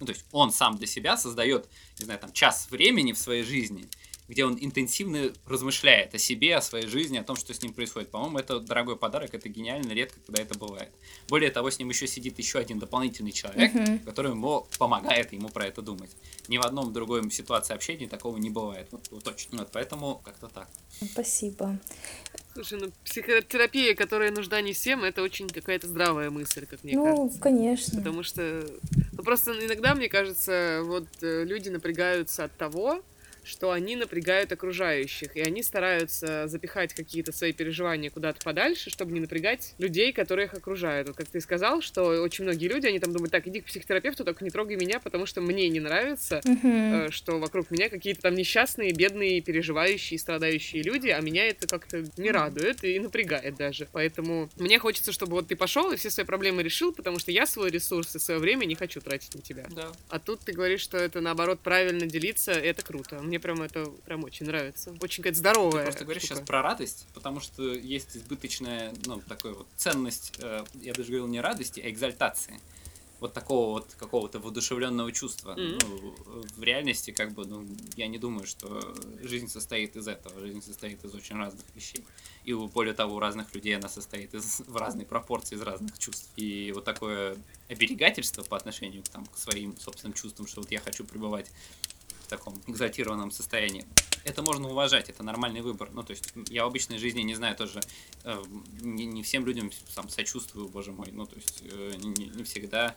Ну, 0.00 0.06
то 0.06 0.12
есть 0.12 0.24
он 0.32 0.50
сам 0.50 0.76
для 0.76 0.86
себя 0.86 1.16
создает, 1.16 1.68
не 1.98 2.06
знаю, 2.06 2.18
там, 2.18 2.32
час 2.32 2.68
времени 2.70 3.12
в 3.12 3.18
своей 3.18 3.44
жизни, 3.44 3.86
где 4.30 4.44
он 4.44 4.56
интенсивно 4.60 5.32
размышляет 5.44 6.14
о 6.14 6.18
себе, 6.18 6.54
о 6.54 6.62
своей 6.62 6.86
жизни, 6.86 7.18
о 7.18 7.24
том, 7.24 7.34
что 7.34 7.52
с 7.52 7.60
ним 7.62 7.72
происходит. 7.72 8.10
По-моему, 8.10 8.38
это 8.38 8.60
дорогой 8.60 8.96
подарок, 8.96 9.34
это 9.34 9.48
гениально, 9.48 9.90
редко, 9.92 10.20
когда 10.24 10.42
это 10.44 10.56
бывает. 10.56 10.88
Более 11.28 11.50
того, 11.50 11.68
с 11.68 11.80
ним 11.80 11.88
еще 11.88 12.06
сидит 12.06 12.38
еще 12.38 12.60
один 12.60 12.78
дополнительный 12.78 13.32
человек, 13.32 13.74
Мгм. 13.74 13.98
который 14.00 14.30
ему 14.30 14.68
помогает 14.78 15.32
ему 15.32 15.48
про 15.48 15.66
это 15.66 15.82
думать. 15.82 16.12
Ни 16.46 16.58
в 16.58 16.62
одном 16.62 16.92
другой 16.92 17.28
ситуации 17.32 17.74
общения 17.74 18.06
такого 18.06 18.36
не 18.36 18.50
бывает. 18.50 18.86
Вот, 18.92 19.08
вот 19.10 19.24
точно. 19.24 19.58
Вот, 19.58 19.70
поэтому 19.72 20.22
как-то 20.24 20.46
так. 20.46 20.68
Спасибо. 21.12 21.76
Слушай, 22.54 22.80
ну 22.80 22.92
психотерапия, 23.04 23.96
которая 23.96 24.30
нужна 24.30 24.60
не 24.60 24.72
всем, 24.72 25.02
это 25.02 25.22
очень 25.22 25.48
какая-то 25.48 25.88
здравая 25.88 26.30
мысль, 26.30 26.66
как 26.66 26.84
мне 26.84 26.94
ну, 26.94 27.04
кажется. 27.04 27.40
конечно. 27.40 27.98
Потому 27.98 28.22
что 28.22 28.64
ну, 29.12 29.24
просто 29.24 29.52
иногда, 29.64 29.96
мне 29.96 30.08
кажется, 30.08 30.82
вот 30.84 31.08
э, 31.20 31.42
люди 31.44 31.68
напрягаются 31.68 32.44
от 32.44 32.56
того, 32.56 33.02
что 33.44 33.72
они 33.72 33.96
напрягают 33.96 34.52
окружающих, 34.52 35.36
и 35.36 35.40
они 35.40 35.62
стараются 35.62 36.48
запихать 36.48 36.94
какие-то 36.94 37.32
свои 37.32 37.52
переживания 37.52 38.10
куда-то 38.10 38.42
подальше, 38.44 38.90
чтобы 38.90 39.12
не 39.12 39.20
напрягать 39.20 39.74
людей, 39.78 40.12
которые 40.12 40.46
их 40.46 40.54
окружают. 40.54 41.08
Вот 41.08 41.16
как 41.16 41.28
ты 41.28 41.40
сказал, 41.40 41.80
что 41.80 42.04
очень 42.22 42.44
многие 42.44 42.68
люди, 42.68 42.86
они 42.86 42.98
там 42.98 43.12
думают, 43.12 43.32
так, 43.32 43.46
иди 43.46 43.60
к 43.60 43.66
психотерапевту, 43.66 44.24
только 44.24 44.44
не 44.44 44.50
трогай 44.50 44.76
меня, 44.76 45.00
потому 45.00 45.26
что 45.26 45.40
мне 45.40 45.68
не 45.68 45.80
нравится, 45.80 46.40
э, 46.44 47.10
что 47.10 47.38
вокруг 47.38 47.70
меня 47.70 47.88
какие-то 47.88 48.22
там 48.22 48.34
несчастные, 48.34 48.92
бедные, 48.92 49.40
переживающие, 49.40 50.18
страдающие 50.18 50.82
люди, 50.82 51.08
а 51.08 51.20
меня 51.20 51.46
это 51.46 51.66
как-то 51.66 52.04
не 52.16 52.30
радует 52.30 52.84
и 52.84 52.98
напрягает 52.98 53.56
даже. 53.56 53.88
Поэтому 53.92 54.48
мне 54.56 54.78
хочется, 54.78 55.12
чтобы 55.12 55.32
вот 55.32 55.48
ты 55.48 55.56
пошел 55.56 55.90
и 55.92 55.96
все 55.96 56.10
свои 56.10 56.26
проблемы 56.26 56.62
решил, 56.62 56.92
потому 56.92 57.18
что 57.18 57.30
я 57.32 57.46
свой 57.46 57.70
ресурс 57.70 58.14
и 58.16 58.18
свое 58.18 58.40
время 58.40 58.64
не 58.64 58.74
хочу 58.74 59.00
тратить 59.00 59.34
на 59.34 59.42
тебя. 59.42 59.66
Да. 59.70 59.92
А 60.08 60.18
тут 60.18 60.40
ты 60.40 60.52
говоришь, 60.52 60.80
что 60.80 60.96
это 60.96 61.20
наоборот 61.20 61.60
правильно 61.60 62.06
делиться, 62.06 62.52
это 62.52 62.82
круто. 62.82 63.20
Мне 63.30 63.38
прям 63.38 63.62
это 63.62 63.86
прям 64.04 64.24
очень 64.24 64.44
нравится. 64.46 64.90
Очень 65.00 65.22
какая-то 65.22 65.36
Ты 65.36 65.38
здоровая. 65.38 65.84
просто 65.84 66.02
говоришь 66.02 66.24
штука. 66.24 66.34
сейчас 66.40 66.48
про 66.48 66.62
радость, 66.62 67.06
потому 67.14 67.38
что 67.38 67.62
есть 67.62 68.16
избыточная, 68.16 68.92
ну, 69.06 69.20
такая 69.20 69.52
вот 69.54 69.68
ценность, 69.76 70.32
э, 70.40 70.64
я 70.82 70.92
даже 70.94 71.10
говорил 71.10 71.28
не 71.28 71.40
радости, 71.40 71.78
а 71.78 71.88
экзальтации. 71.88 72.60
Вот 73.20 73.32
такого 73.32 73.70
вот 73.74 73.94
какого-то 73.96 74.40
воодушевленного 74.40 75.12
чувства. 75.12 75.52
Мгм. 75.52 75.78
Ну, 75.80 76.14
в 76.56 76.62
реальности, 76.64 77.12
как 77.12 77.30
бы, 77.30 77.46
ну, 77.46 77.64
я 77.94 78.08
не 78.08 78.18
думаю, 78.18 78.46
что 78.48 78.94
жизнь 79.22 79.46
состоит 79.46 79.94
из 79.94 80.08
этого. 80.08 80.40
Жизнь 80.40 80.62
состоит 80.62 81.04
из 81.04 81.14
очень 81.14 81.36
разных 81.36 81.64
вещей. 81.76 82.04
И 82.42 82.52
более 82.52 82.94
того, 82.94 83.14
у 83.14 83.20
разных 83.20 83.54
людей 83.54 83.76
она 83.76 83.88
состоит 83.88 84.34
из, 84.34 84.62
в 84.66 84.76
разной 84.76 85.06
пропорции 85.06 85.54
из 85.54 85.60
разных 85.62 85.96
чувств. 86.00 86.30
И 86.34 86.72
вот 86.74 86.84
такое 86.84 87.36
оберегательство 87.68 88.42
по 88.42 88.56
отношению 88.56 89.04
к, 89.04 89.08
там, 89.08 89.24
к 89.26 89.38
своим 89.38 89.78
собственным 89.78 90.14
чувствам, 90.14 90.48
что 90.48 90.62
вот 90.62 90.72
я 90.72 90.80
хочу 90.80 91.04
пребывать 91.04 91.46
таком 92.30 92.60
экзальтированном 92.66 93.30
состоянии. 93.30 93.86
Это 94.24 94.42
можно 94.42 94.68
уважать, 94.68 95.08
это 95.08 95.22
нормальный 95.22 95.60
выбор. 95.62 95.90
Ну, 95.92 96.02
то 96.02 96.10
есть 96.12 96.32
я 96.48 96.64
в 96.64 96.68
обычной 96.68 96.98
жизни 96.98 97.22
не 97.22 97.34
знаю 97.34 97.56
тоже, 97.56 97.80
э, 98.24 98.42
не, 98.80 99.06
не 99.06 99.22
всем 99.22 99.46
людям 99.46 99.70
сам 99.88 100.08
сочувствую, 100.08 100.68
боже 100.68 100.92
мой. 100.92 101.08
Ну, 101.12 101.26
то 101.26 101.36
есть 101.36 101.62
э, 101.62 101.94
не, 101.96 102.26
не 102.26 102.44
всегда 102.44 102.94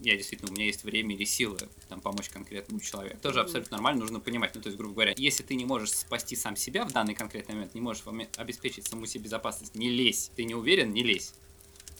я 0.00 0.16
действительно, 0.16 0.50
у 0.50 0.54
меня 0.54 0.66
есть 0.66 0.84
время 0.84 1.14
или 1.14 1.24
силы 1.24 1.58
там 1.88 2.00
помочь 2.00 2.28
конкретному 2.28 2.80
человеку. 2.80 3.18
Тоже 3.20 3.40
абсолютно 3.40 3.76
нормально, 3.76 4.00
нужно 4.00 4.20
понимать. 4.20 4.54
Ну, 4.54 4.60
то 4.60 4.68
есть, 4.68 4.78
грубо 4.78 4.94
говоря, 4.94 5.14
если 5.16 5.42
ты 5.42 5.54
не 5.54 5.64
можешь 5.64 5.92
спасти 5.92 6.36
сам 6.36 6.56
себя 6.56 6.84
в 6.84 6.92
данный 6.92 7.14
конкретный 7.14 7.54
момент, 7.54 7.74
не 7.74 7.80
можешь 7.80 8.02
обеспечить 8.36 8.86
саму 8.86 9.06
себе 9.06 9.24
безопасность, 9.24 9.74
не 9.74 9.90
лезь. 9.90 10.30
Ты 10.36 10.44
не 10.44 10.54
уверен, 10.54 10.92
не 10.92 11.02
лезь. 11.02 11.34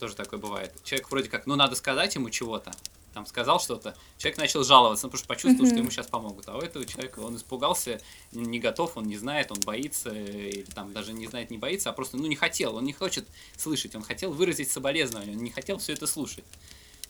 Тоже 0.01 0.17
такое 0.17 0.41
бывает. 0.41 0.73
Человек 0.83 1.11
вроде 1.11 1.29
как, 1.29 1.47
ну, 1.47 1.57
надо 1.57 1.77
сказать 1.77 2.15
ему 2.15 2.31
чего-то, 2.31 2.73
там 3.15 3.27
сказал 3.27 3.61
что-то, 3.61 3.97
человек 4.19 4.39
начал 4.39 4.65
жаловаться, 4.65 5.07
ну, 5.07 5.11
потому 5.11 5.19
что 5.19 5.29
почувствовал, 5.29 5.67
mm-hmm. 5.67 5.73
что 5.73 5.79
ему 5.79 5.91
сейчас 5.91 6.07
помогут. 6.09 6.49
А 6.49 6.57
у 6.57 6.61
этого 6.61 6.85
человека 6.85 7.21
он 7.21 7.37
испугался, 7.37 8.01
не 8.33 8.59
готов, 8.59 8.97
он 8.97 9.07
не 9.07 9.17
знает, 9.17 9.53
он 9.53 9.61
боится, 9.61 10.11
или 10.11 10.63
там 10.75 10.93
даже 10.93 11.13
не 11.13 11.27
знает, 11.27 11.51
не 11.51 11.59
боится, 11.59 11.91
а 11.91 11.93
просто, 11.93 12.17
ну, 12.17 12.27
не 12.27 12.37
хотел, 12.37 12.77
он 12.77 12.85
не 12.85 12.93
хочет 12.93 13.27
слышать, 13.57 13.95
он 13.95 14.03
хотел 14.03 14.33
выразить 14.33 14.71
соболезнование, 14.71 15.37
он 15.37 15.43
не 15.43 15.51
хотел 15.51 15.79
все 15.79 15.93
это 15.93 16.07
слушать. 16.07 16.45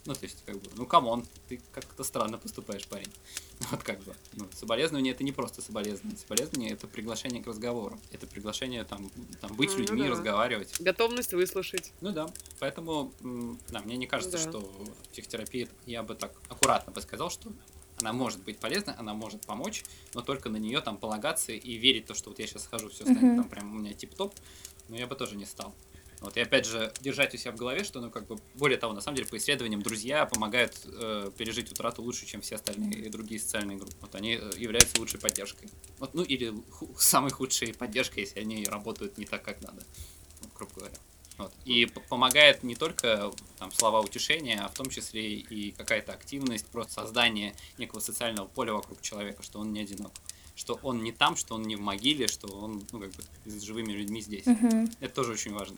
Ну, 0.07 0.12
то 0.12 0.22
есть, 0.22 0.44
как 0.44 0.61
бы, 0.61 0.70
ну, 0.76 0.86
come 0.86 1.08
on, 1.08 1.24
ты 1.48 1.61
как-то 1.72 2.05
странно 2.05 2.38
поступаешь, 2.38 2.86
парень. 2.86 3.12
Вот 3.70 3.82
как 3.82 4.02
бы. 4.02 4.14
Ну, 4.34 4.46
соболезнование 4.52 5.14
это 5.14 5.24
не 5.24 5.32
просто 5.32 5.62
соболезнование. 5.62 6.18
Соболезнование 6.18 6.72
это 6.72 6.86
приглашение 6.86 7.42
к 7.42 7.46
разговору. 7.46 7.98
Это 8.11 8.26
приглашение 8.26 8.84
там, 8.84 9.11
там 9.40 9.55
быть 9.55 9.70
ну, 9.70 9.78
людьми, 9.78 10.02
да. 10.02 10.11
разговаривать. 10.11 10.78
Готовность 10.80 11.32
выслушать. 11.32 11.92
Ну 12.00 12.12
да. 12.12 12.26
Поэтому, 12.59 13.12
да, 13.70 13.80
мне 13.80 13.96
не 13.96 14.07
кажется, 14.07 14.38
ну, 14.38 14.44
да. 14.44 14.50
что 14.50 14.86
психотерапия, 15.12 15.68
я 15.86 16.02
бы 16.02 16.14
так 16.14 16.32
аккуратно 16.48 16.92
бы 16.92 17.00
сказал, 17.00 17.30
что 17.30 17.52
она 18.00 18.12
может 18.12 18.42
быть 18.42 18.59
полезна, 18.59 18.94
она 18.98 19.14
может 19.14 19.46
помочь, 19.46 19.84
но 20.14 20.20
только 20.20 20.48
на 20.48 20.57
нее 20.57 20.80
там 20.80 20.98
полагаться 20.98 21.52
и 21.52 21.74
верить 21.74 22.07
то, 22.07 22.14
что 22.14 22.30
вот 22.30 22.38
я 22.38 22.46
сейчас 22.46 22.64
схожу, 22.64 22.88
все 22.88 23.05
станет 23.05 23.22
uh-huh. 23.22 23.36
там 23.36 23.48
прям 23.48 23.74
у 23.74 23.78
меня 23.78 23.92
тип-топ, 23.94 24.34
но 24.88 24.96
я 24.96 25.07
бы 25.07 25.14
тоже 25.14 25.36
не 25.36 25.46
стал. 25.46 25.74
Вот, 26.20 26.36
и 26.36 26.40
опять 26.40 26.66
же, 26.66 26.92
держать 27.00 27.34
у 27.34 27.36
себя 27.36 27.52
в 27.52 27.56
голове, 27.56 27.84
что, 27.84 28.00
ну, 28.00 28.10
как 28.10 28.26
бы, 28.26 28.38
более 28.54 28.78
того, 28.78 28.92
на 28.92 29.00
самом 29.00 29.16
деле, 29.16 29.28
по 29.28 29.36
исследованиям, 29.36 29.82
друзья 29.82 30.24
помогают 30.26 30.74
э, 30.86 31.30
пережить 31.36 31.70
утрату 31.70 32.02
лучше, 32.02 32.26
чем 32.26 32.40
все 32.40 32.54
остальные 32.54 33.10
другие 33.10 33.40
социальные 33.40 33.76
группы. 33.76 33.96
Вот 34.00 34.14
они 34.14 34.38
э, 34.40 34.50
являются 34.56 34.98
лучшей 34.98 35.20
поддержкой. 35.20 35.68
Вот, 35.98 36.14
ну, 36.14 36.22
или 36.22 36.54
ху- 36.70 36.94
самой 36.98 37.30
худшей 37.30 37.74
поддержкой, 37.74 38.20
если 38.20 38.40
они 38.40 38.64
работают 38.64 39.18
не 39.18 39.26
так, 39.26 39.42
как 39.42 39.60
надо, 39.60 39.84
вот, 40.40 40.52
грубо 40.54 40.72
говоря. 40.76 40.96
Вот. 41.36 41.52
И 41.64 41.86
помогает 42.08 42.62
не 42.62 42.76
только 42.76 43.32
там, 43.58 43.72
слова 43.72 44.00
утешения, 44.00 44.60
а 44.64 44.68
в 44.68 44.74
том 44.74 44.88
числе 44.88 45.34
и 45.34 45.72
какая-то 45.72 46.12
активность, 46.12 46.66
просто 46.66 46.92
создание 46.92 47.54
некого 47.76 48.00
социального 48.00 48.46
поля 48.46 48.72
вокруг 48.72 49.02
человека, 49.02 49.42
что 49.42 49.58
он 49.58 49.72
не 49.72 49.80
одинок 49.80 50.12
что 50.55 50.78
он 50.82 51.02
не 51.02 51.12
там, 51.12 51.36
что 51.36 51.55
он 51.55 51.62
не 51.62 51.76
в 51.76 51.80
могиле, 51.80 52.28
что 52.28 52.48
он, 52.48 52.84
ну, 52.92 53.00
как 53.00 53.11
бы, 53.11 53.22
с 53.46 53.62
живыми 53.62 53.92
людьми 53.92 54.20
здесь. 54.20 54.46
Угу. 54.46 54.88
Это 55.00 55.14
тоже 55.14 55.32
очень 55.32 55.52
важно. 55.52 55.76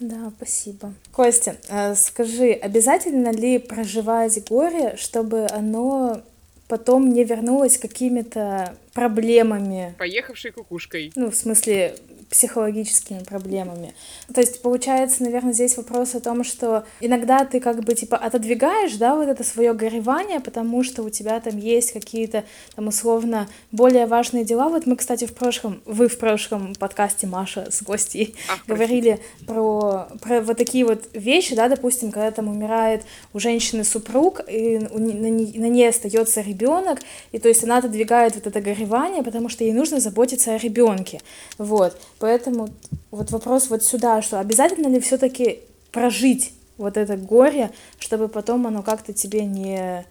Да, 0.00 0.30
спасибо. 0.36 0.92
Костя, 1.12 1.56
э, 1.68 1.94
скажи, 1.94 2.52
обязательно 2.52 3.30
ли 3.30 3.58
проживать 3.58 4.46
горе, 4.46 4.96
чтобы 4.98 5.46
оно 5.50 6.22
потом 6.68 7.12
не 7.12 7.24
вернулось 7.24 7.78
какими-то 7.78 8.76
проблемами? 8.92 9.94
Поехавшей 9.98 10.50
кукушкой. 10.50 11.12
Ну, 11.14 11.30
в 11.30 11.34
смысле, 11.34 11.96
психологическими 12.30 13.20
проблемами. 13.20 13.94
То 14.32 14.40
есть 14.40 14.62
получается, 14.62 15.22
наверное, 15.22 15.52
здесь 15.52 15.76
вопрос 15.76 16.14
о 16.14 16.20
том, 16.20 16.44
что 16.44 16.84
иногда 17.00 17.44
ты 17.44 17.60
как 17.60 17.84
бы 17.84 17.94
типа 17.94 18.16
отодвигаешь, 18.16 18.94
да, 18.94 19.14
вот 19.14 19.28
это 19.28 19.44
свое 19.44 19.72
горевание, 19.74 20.40
потому 20.40 20.82
что 20.82 21.02
у 21.02 21.10
тебя 21.10 21.38
там 21.40 21.56
есть 21.56 21.92
какие-то 21.92 22.44
там 22.74 22.88
условно 22.88 23.48
более 23.70 24.06
важные 24.06 24.44
дела. 24.44 24.68
Вот 24.68 24.86
мы, 24.86 24.96
кстати, 24.96 25.26
в 25.26 25.34
прошлом, 25.34 25.80
вы 25.84 26.08
в 26.08 26.18
прошлом 26.18 26.74
подкасте 26.74 27.26
Маша 27.26 27.70
с 27.70 27.82
гостей 27.82 28.34
Ах, 28.50 28.66
говорили 28.66 29.20
про, 29.46 30.08
про 30.20 30.40
вот 30.40 30.56
такие 30.56 30.84
вот 30.84 31.08
вещи, 31.12 31.54
да, 31.54 31.68
допустим, 31.68 32.10
когда 32.10 32.30
там 32.30 32.48
умирает 32.48 33.02
у 33.32 33.38
женщины 33.38 33.84
супруг, 33.84 34.40
и 34.48 34.78
у, 34.90 34.98
на, 34.98 35.28
на 35.28 35.68
ней 35.68 35.88
остается 35.88 36.40
ребенок, 36.40 37.00
и 37.32 37.38
то 37.38 37.48
есть 37.48 37.62
она 37.64 37.78
отодвигает 37.78 38.34
вот 38.34 38.46
это 38.46 38.60
горевание, 38.60 39.22
потому 39.22 39.48
что 39.48 39.64
ей 39.64 39.72
нужно 39.72 40.00
заботиться 40.00 40.54
о 40.54 40.58
ребенке. 40.58 41.20
Вот. 41.58 41.96
Поэтому 42.18 42.68
вот 43.10 43.30
вопрос 43.30 43.68
вот 43.68 43.82
сюда, 43.82 44.22
что 44.22 44.40
обязательно 44.40 44.88
ли 44.88 45.00
все-таки 45.00 45.60
прожить 45.92 46.52
вот 46.78 46.96
это 46.96 47.16
горе, 47.16 47.70
чтобы 47.98 48.28
потом 48.28 48.66
оно 48.66 48.82
как-то 48.82 49.12
тебе 49.12 49.44
не 49.44 50.04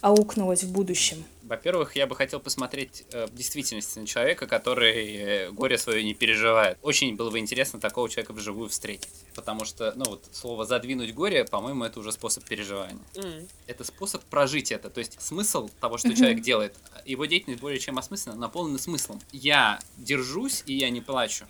аукнулось 0.00 0.64
в 0.64 0.72
будущем? 0.72 1.24
Во-первых, 1.44 1.94
я 1.94 2.06
бы 2.06 2.16
хотел 2.16 2.40
посмотреть 2.40 3.04
э, 3.12 3.26
в 3.26 3.34
действительности 3.34 3.98
на 3.98 4.06
человека, 4.06 4.46
который 4.46 5.16
э, 5.16 5.50
горе 5.50 5.76
свое 5.76 6.02
не 6.02 6.14
переживает. 6.14 6.78
Очень 6.80 7.16
было 7.16 7.30
бы 7.30 7.38
интересно 7.38 7.78
такого 7.78 8.08
человека 8.08 8.32
вживую 8.32 8.70
встретить. 8.70 9.12
Потому 9.34 9.66
что, 9.66 9.92
ну 9.94 10.06
вот, 10.06 10.24
слово 10.32 10.64
«задвинуть 10.64 11.12
горе», 11.12 11.44
по-моему, 11.44 11.84
это 11.84 12.00
уже 12.00 12.12
способ 12.12 12.44
переживания. 12.44 13.02
Mm. 13.14 13.48
Это 13.66 13.84
способ 13.84 14.24
прожить 14.24 14.72
это. 14.72 14.88
То 14.88 15.00
есть 15.00 15.20
смысл 15.20 15.68
того, 15.80 15.98
что 15.98 16.08
mm-hmm. 16.08 16.16
человек 16.16 16.40
делает, 16.40 16.76
его 17.04 17.26
деятельность 17.26 17.60
более 17.60 17.78
чем 17.78 17.98
осмысленно, 17.98 18.36
наполнена 18.36 18.78
смыслом. 18.78 19.20
Я 19.30 19.80
держусь, 19.98 20.62
и 20.64 20.74
я 20.74 20.88
не 20.88 21.02
плачу. 21.02 21.44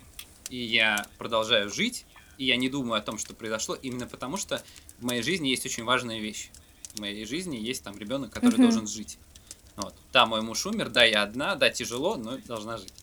И 0.49 0.57
я 0.57 1.07
продолжаю 1.17 1.69
жить, 1.69 2.05
и 2.37 2.45
я 2.45 2.57
не 2.57 2.67
думаю 2.67 2.99
о 2.99 3.01
том, 3.01 3.17
что 3.17 3.33
произошло, 3.33 3.75
именно 3.75 4.07
потому 4.07 4.35
что 4.35 4.61
в 4.99 5.05
моей 5.05 5.21
жизни 5.21 5.47
есть 5.47 5.65
очень 5.65 5.85
важная 5.85 6.19
вещь. 6.19 6.49
В 6.95 6.99
моей 6.99 7.25
жизни 7.25 7.55
есть 7.55 7.83
там 7.83 7.97
ребенок, 7.97 8.31
который 8.31 8.55
mm-hmm. 8.55 8.61
должен 8.61 8.87
жить. 8.87 9.17
Вот. 9.75 9.93
Да, 10.13 10.25
мой 10.25 10.41
муж 10.41 10.65
умер, 10.65 10.89
да, 10.89 11.03
я 11.03 11.23
одна, 11.23 11.55
да, 11.55 11.69
тяжело, 11.69 12.15
но 12.15 12.37
должна 12.37 12.77
жить. 12.77 12.93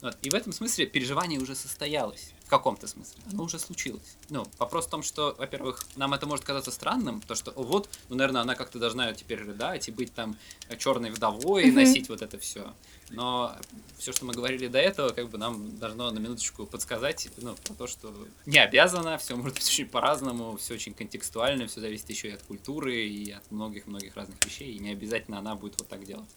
Вот. 0.00 0.16
И 0.22 0.30
в 0.30 0.34
этом 0.34 0.52
смысле 0.52 0.86
переживание 0.86 1.40
уже 1.40 1.54
состоялось. 1.54 2.32
В 2.44 2.48
каком-то 2.52 2.86
смысле. 2.86 3.22
Оно 3.32 3.44
уже 3.44 3.58
случилось. 3.58 4.16
Ну, 4.28 4.46
вопрос 4.58 4.86
в 4.86 4.90
том, 4.90 5.02
что, 5.02 5.34
во-первых, 5.38 5.86
нам 5.96 6.12
это 6.12 6.26
может 6.26 6.44
казаться 6.44 6.70
странным, 6.70 7.22
то, 7.22 7.34
что 7.34 7.50
вот, 7.56 7.88
ну, 8.10 8.16
наверное, 8.16 8.42
она 8.42 8.54
как-то 8.54 8.78
должна 8.78 9.14
теперь 9.14 9.38
рыдать 9.38 9.88
и 9.88 9.92
быть 9.92 10.12
там 10.12 10.36
черной 10.78 11.10
вдовой, 11.10 11.64
и 11.64 11.70
носить 11.70 12.10
вот 12.10 12.20
это 12.20 12.38
все. 12.38 12.74
Но 13.12 13.56
все, 13.98 14.12
что 14.12 14.24
мы 14.24 14.32
говорили 14.32 14.68
до 14.68 14.78
этого, 14.78 15.10
как 15.10 15.28
бы 15.28 15.38
нам 15.38 15.78
должно 15.78 16.10
на 16.10 16.18
минуточку 16.18 16.66
подсказать, 16.66 17.28
ну, 17.38 17.54
про 17.54 17.74
то, 17.74 17.86
что 17.86 18.12
не 18.46 18.58
обязано, 18.58 19.18
все 19.18 19.36
может 19.36 19.54
быть 19.54 19.64
очень 19.68 19.86
по-разному, 19.86 20.56
все 20.56 20.74
очень 20.74 20.94
контекстуально, 20.94 21.66
все 21.66 21.80
зависит 21.80 22.10
еще 22.10 22.28
и 22.28 22.32
от 22.32 22.42
культуры, 22.42 23.06
и 23.06 23.30
от 23.30 23.50
многих-многих 23.50 24.16
разных 24.16 24.44
вещей, 24.44 24.72
и 24.72 24.78
не 24.78 24.90
обязательно 24.90 25.38
она 25.38 25.54
будет 25.54 25.78
вот 25.78 25.88
так 25.88 26.04
делать. 26.04 26.28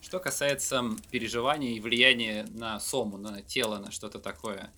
Что 0.00 0.20
касается 0.20 0.84
переживаний 1.10 1.76
и 1.76 1.80
влияния 1.80 2.46
на 2.52 2.78
сому, 2.78 3.16
на 3.16 3.42
тело, 3.42 3.78
на 3.78 3.90
что-то 3.90 4.18
такое, 4.18 4.70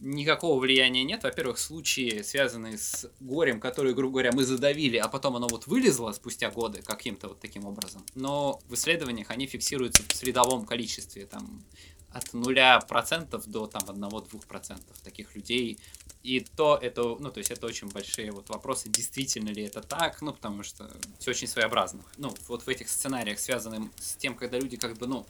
никакого 0.00 0.60
влияния 0.60 1.04
нет. 1.04 1.22
Во-первых, 1.22 1.58
случаи, 1.58 2.22
связанные 2.22 2.78
с 2.78 3.10
горем, 3.20 3.60
которые, 3.60 3.94
грубо 3.94 4.12
говоря, 4.14 4.32
мы 4.32 4.44
задавили, 4.44 4.96
а 4.96 5.08
потом 5.08 5.36
оно 5.36 5.48
вот 5.48 5.66
вылезло 5.66 6.12
спустя 6.12 6.50
годы 6.50 6.82
каким-то 6.82 7.28
вот 7.28 7.40
таким 7.40 7.64
образом. 7.64 8.04
Но 8.14 8.60
в 8.68 8.74
исследованиях 8.74 9.30
они 9.30 9.46
фиксируются 9.46 10.02
в 10.08 10.14
средовом 10.14 10.66
количестве, 10.66 11.26
там, 11.26 11.64
от 12.10 12.24
0% 12.32 13.42
до 13.46 13.66
там 13.66 13.82
1-2% 13.82 14.80
таких 15.02 15.34
людей. 15.34 15.78
И 16.22 16.40
то 16.40 16.78
это, 16.80 17.16
ну, 17.18 17.30
то 17.30 17.38
есть 17.38 17.50
это 17.50 17.66
очень 17.66 17.88
большие 17.88 18.32
вот 18.32 18.48
вопросы, 18.48 18.88
действительно 18.88 19.50
ли 19.50 19.62
это 19.62 19.80
так, 19.80 20.20
ну, 20.20 20.32
потому 20.32 20.62
что 20.62 20.90
все 21.18 21.30
очень 21.30 21.46
своеобразно. 21.46 22.02
Ну, 22.16 22.34
вот 22.48 22.62
в 22.64 22.68
этих 22.68 22.88
сценариях, 22.88 23.38
связанных 23.38 23.90
с 23.98 24.16
тем, 24.16 24.34
когда 24.34 24.58
люди 24.58 24.76
как 24.76 24.96
бы, 24.98 25.06
ну, 25.06 25.26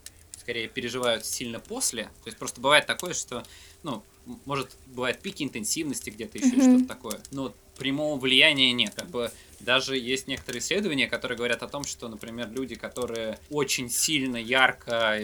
скорее 0.49 0.67
переживают 0.67 1.27
сильно 1.27 1.61
после, 1.61 2.05
то 2.05 2.27
есть 2.27 2.39
просто 2.39 2.59
бывает 2.63 2.87
такое, 2.87 3.13
что, 3.13 3.45
ну, 3.83 4.03
может, 4.47 4.79
бывает 4.87 5.21
пики 5.21 5.43
интенсивности 5.43 6.09
где-то 6.09 6.39
еще, 6.39 6.57
mm-hmm. 6.57 6.79
что-то 6.79 6.89
такое. 6.89 7.21
Но 7.33 7.55
прямого 7.77 8.19
влияния 8.19 8.73
нет. 8.73 8.95
Как 8.95 9.11
бы 9.11 9.31
даже 9.61 9.99
есть 9.99 10.27
некоторые 10.27 10.61
исследования, 10.61 11.07
которые 11.07 11.37
говорят 11.37 11.63
о 11.63 11.69
том, 11.69 11.85
что, 11.85 12.09
например, 12.09 12.51
люди, 12.51 12.77
которые 12.77 13.39
очень 13.51 13.91
сильно, 13.91 14.39
ярко, 14.39 15.21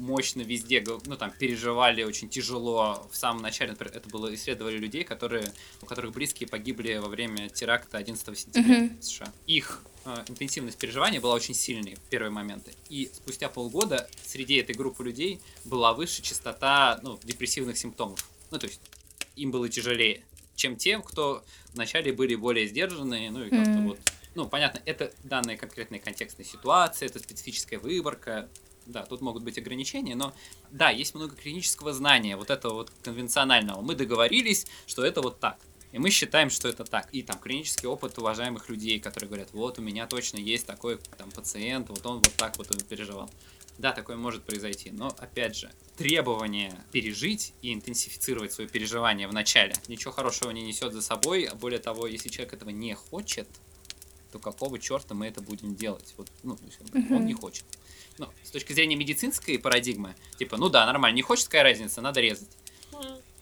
мощно 0.00 0.42
везде, 0.42 0.84
ну, 1.06 1.16
там, 1.16 1.30
переживали 1.30 2.02
очень 2.02 2.28
тяжело 2.28 3.08
в 3.10 3.16
самом 3.16 3.40
начале, 3.40 3.70
например, 3.70 3.96
это 3.96 4.10
было 4.10 4.34
исследовали 4.34 4.76
людей, 4.76 5.02
которые, 5.02 5.50
у 5.80 5.86
которых 5.86 6.12
близкие 6.12 6.46
погибли 6.46 6.98
во 6.98 7.08
время 7.08 7.48
теракта 7.48 7.96
11 7.96 8.38
сентября 8.38 8.80
mm-hmm. 8.80 9.00
в 9.00 9.02
США. 9.02 9.32
Их 9.46 9.82
интенсивность 10.28 10.78
переживания 10.78 11.20
была 11.20 11.34
очень 11.34 11.54
сильной 11.54 11.94
в 11.94 12.00
первые 12.00 12.30
моменты. 12.30 12.74
И 12.88 13.10
спустя 13.12 13.48
полгода 13.48 14.08
среди 14.24 14.56
этой 14.56 14.74
группы 14.74 15.04
людей 15.04 15.40
была 15.64 15.92
выше 15.92 16.22
частота 16.22 17.00
ну, 17.02 17.18
депрессивных 17.24 17.76
симптомов. 17.76 18.28
Ну, 18.50 18.58
то 18.58 18.66
есть 18.66 18.80
им 19.36 19.50
было 19.50 19.68
тяжелее, 19.68 20.24
чем 20.54 20.76
тем, 20.76 21.02
кто 21.02 21.44
вначале 21.74 22.12
были 22.12 22.34
более 22.34 22.66
сдержанные, 22.66 23.30
ну 23.30 23.44
и 23.44 23.50
как-то 23.50 23.70
mm. 23.70 23.88
вот. 23.88 23.98
Ну, 24.34 24.48
понятно, 24.48 24.80
это 24.84 25.12
данная 25.24 25.56
конкретная 25.56 25.98
контекстная 25.98 26.44
ситуация, 26.44 27.06
это 27.06 27.18
специфическая 27.18 27.78
выборка. 27.78 28.48
Да, 28.86 29.04
тут 29.04 29.20
могут 29.20 29.42
быть 29.42 29.58
ограничения, 29.58 30.14
но 30.14 30.32
да, 30.70 30.88
есть 30.88 31.14
много 31.14 31.36
клинического 31.36 31.92
знания, 31.92 32.36
вот 32.36 32.48
этого 32.48 32.72
вот 32.72 32.92
конвенционального. 33.02 33.82
Мы 33.82 33.94
договорились, 33.94 34.66
что 34.86 35.04
это 35.04 35.20
вот 35.20 35.40
так. 35.40 35.58
И 35.92 35.98
мы 35.98 36.10
считаем, 36.10 36.50
что 36.50 36.68
это 36.68 36.84
так. 36.84 37.08
И 37.12 37.22
там 37.22 37.38
клинический 37.38 37.88
опыт 37.88 38.18
уважаемых 38.18 38.68
людей, 38.68 39.00
которые 39.00 39.28
говорят, 39.28 39.48
вот 39.52 39.78
у 39.78 39.82
меня 39.82 40.06
точно 40.06 40.38
есть 40.38 40.66
такой 40.66 40.98
там 41.16 41.30
пациент, 41.30 41.88
вот 41.88 42.04
он 42.04 42.16
вот 42.16 42.34
так 42.34 42.56
вот 42.58 42.68
переживал. 42.86 43.30
Да, 43.78 43.92
такое 43.92 44.16
может 44.16 44.42
произойти, 44.42 44.90
но 44.90 45.14
опять 45.18 45.54
же, 45.54 45.70
требование 45.96 46.74
пережить 46.90 47.54
и 47.62 47.72
интенсифицировать 47.72 48.52
свое 48.52 48.68
переживание 48.68 49.28
в 49.28 49.32
начале 49.32 49.72
ничего 49.86 50.12
хорошего 50.12 50.50
не 50.50 50.62
несет 50.62 50.92
за 50.92 51.00
собой, 51.00 51.44
а 51.44 51.54
более 51.54 51.78
того, 51.78 52.08
если 52.08 52.28
человек 52.28 52.54
этого 52.54 52.70
не 52.70 52.94
хочет, 52.94 53.48
то 54.32 54.40
какого 54.40 54.80
черта 54.80 55.14
мы 55.14 55.26
это 55.28 55.40
будем 55.40 55.76
делать? 55.76 56.12
Вот, 56.16 56.28
ну, 56.42 56.58
он 57.10 57.24
не 57.24 57.34
хочет. 57.34 57.64
Ну, 58.18 58.28
с 58.42 58.50
точки 58.50 58.72
зрения 58.72 58.96
медицинской 58.96 59.60
парадигмы, 59.60 60.16
типа, 60.38 60.56
ну 60.56 60.68
да, 60.68 60.84
нормально, 60.84 61.14
не 61.14 61.22
хочет, 61.22 61.46
какая 61.46 61.62
разница, 61.62 62.00
надо 62.00 62.20
резать. 62.20 62.50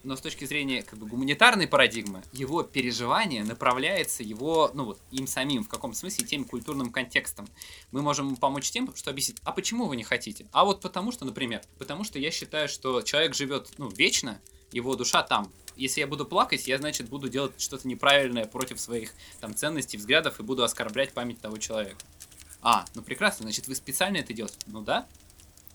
Но 0.07 0.15
с 0.15 0.21
точки 0.21 0.45
зрения 0.45 0.83
как 0.83 0.97
бы 0.99 1.05
гуманитарной 1.05 1.67
парадигмы, 1.67 2.23
его 2.31 2.63
переживание 2.63 3.43
направляется 3.43 4.23
его, 4.23 4.71
ну 4.73 4.85
вот, 4.85 5.01
им 5.11 5.27
самим, 5.27 5.65
в 5.65 5.67
каком 5.67 5.93
смысле, 5.93 6.25
тем 6.25 6.45
культурным 6.45 6.93
контекстом. 6.93 7.45
Мы 7.91 8.01
можем 8.01 8.37
помочь 8.37 8.71
тем, 8.71 8.95
что 8.95 9.09
объяснить, 9.09 9.39
а 9.43 9.51
почему 9.51 9.85
вы 9.85 9.97
не 9.97 10.05
хотите? 10.05 10.47
А 10.53 10.63
вот 10.63 10.79
потому 10.79 11.11
что, 11.11 11.25
например, 11.25 11.61
потому 11.77 12.05
что 12.05 12.19
я 12.19 12.31
считаю, 12.31 12.69
что 12.69 13.01
человек 13.01 13.35
живет, 13.35 13.71
ну, 13.77 13.89
вечно, 13.89 14.39
его 14.71 14.95
душа 14.95 15.23
там. 15.23 15.51
Если 15.75 15.99
я 15.99 16.07
буду 16.07 16.23
плакать, 16.23 16.69
я, 16.69 16.77
значит, 16.77 17.09
буду 17.09 17.27
делать 17.27 17.59
что-то 17.59 17.85
неправильное 17.85 18.45
против 18.45 18.79
своих 18.79 19.11
там 19.41 19.53
ценностей, 19.55 19.97
взглядов 19.97 20.39
и 20.39 20.43
буду 20.43 20.63
оскорблять 20.63 21.11
память 21.11 21.41
того 21.41 21.57
человека. 21.57 21.97
А, 22.61 22.85
ну 22.95 23.01
прекрасно, 23.01 23.43
значит, 23.43 23.67
вы 23.67 23.75
специально 23.75 24.15
это 24.15 24.31
делаете? 24.31 24.57
Ну 24.67 24.79
да, 24.79 25.05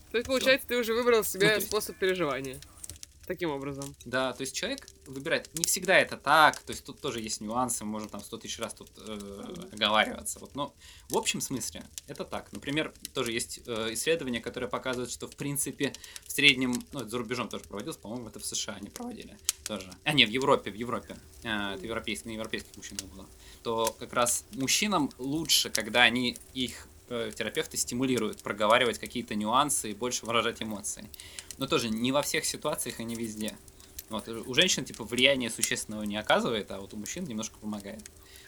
То 0.09 0.17
есть, 0.17 0.27
получается, 0.27 0.67
ты 0.67 0.77
уже 0.77 0.95
выбрал 0.95 1.23
себе 1.23 1.49
Ну, 1.49 1.53
есть- 1.53 1.67
способ 1.67 1.95
переживания. 1.97 2.59
Таким 3.25 3.51
образом. 3.51 3.95
Да, 4.05 4.33
то 4.33 4.41
есть 4.41 4.53
человек 4.55 4.87
выбирает. 5.05 5.49
Не 5.53 5.63
всегда 5.63 5.97
это 5.97 6.17
так, 6.17 6.59
то 6.59 6.71
есть 6.71 6.83
тут 6.83 6.99
тоже 6.99 7.21
есть 7.21 7.39
нюансы, 7.39 7.85
можем 7.85 8.09
там 8.09 8.21
сто 8.21 8.37
тысяч 8.37 8.59
раз 8.59 8.73
тут 8.73 8.89
э, 8.97 9.67
оговариваться. 9.71 10.39
Вот, 10.39 10.55
но 10.55 10.73
в 11.09 11.17
общем 11.17 11.39
смысле 11.39 11.83
это 12.07 12.25
так. 12.25 12.51
Например, 12.51 12.93
тоже 13.13 13.31
есть 13.31 13.61
э, 13.65 13.93
исследования, 13.93 14.41
которые 14.41 14.69
показывают, 14.69 15.09
что 15.09 15.27
в 15.27 15.35
принципе 15.35 15.93
в 16.25 16.31
среднем, 16.31 16.83
ну 16.91 16.99
это 16.99 17.09
за 17.09 17.17
рубежом 17.17 17.47
тоже 17.47 17.63
проводилось, 17.63 17.97
по-моему, 17.97 18.27
это 18.27 18.39
в 18.39 18.45
США 18.45 18.75
они 18.75 18.89
проводили 18.89 19.37
тоже. 19.63 19.91
А 20.03 20.13
нет, 20.13 20.29
в 20.29 20.31
Европе, 20.31 20.71
в 20.71 20.75
Европе. 20.75 21.17
Э, 21.43 21.75
это 21.75 21.85
европейский, 21.85 22.29
на 22.29 22.33
европейских 22.33 22.75
мужчинах 22.75 23.05
было. 23.05 23.25
То 23.63 23.95
как 23.99 24.11
раз 24.11 24.45
мужчинам 24.51 25.09
лучше, 25.17 25.69
когда 25.69 26.03
они 26.03 26.37
их 26.53 26.87
терапевты 27.35 27.77
стимулируют 27.77 28.41
проговаривать 28.41 28.99
какие-то 28.99 29.35
нюансы 29.35 29.91
и 29.91 29.93
больше 29.93 30.25
выражать 30.25 30.61
эмоции. 30.61 31.09
Но 31.57 31.67
тоже 31.67 31.89
не 31.89 32.11
во 32.11 32.21
всех 32.21 32.45
ситуациях 32.45 32.99
и 32.99 33.03
не 33.03 33.15
везде. 33.15 33.57
Вот, 34.09 34.27
у 34.27 34.53
женщин, 34.53 34.85
типа, 34.85 35.05
влияние 35.05 35.49
существенного 35.49 36.03
не 36.03 36.17
оказывает, 36.17 36.69
а 36.71 36.79
вот 36.79 36.93
у 36.93 36.97
мужчин 36.97 37.23
немножко 37.23 37.57
помогает. 37.57 38.03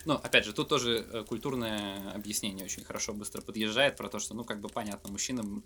Но, 0.06 0.16
опять 0.16 0.46
же, 0.46 0.54
тут 0.54 0.70
тоже 0.70 1.06
э, 1.12 1.24
культурное 1.28 2.12
объяснение 2.12 2.66
очень 2.66 2.84
хорошо 2.84 3.14
быстро 3.14 3.42
подъезжает 3.42 3.98
про 3.98 4.08
то, 4.08 4.20
что, 4.20 4.36
ну, 4.36 4.44
как 4.44 4.60
бы 4.60 4.70
понятно, 4.70 5.12
мужчинам 5.12 5.64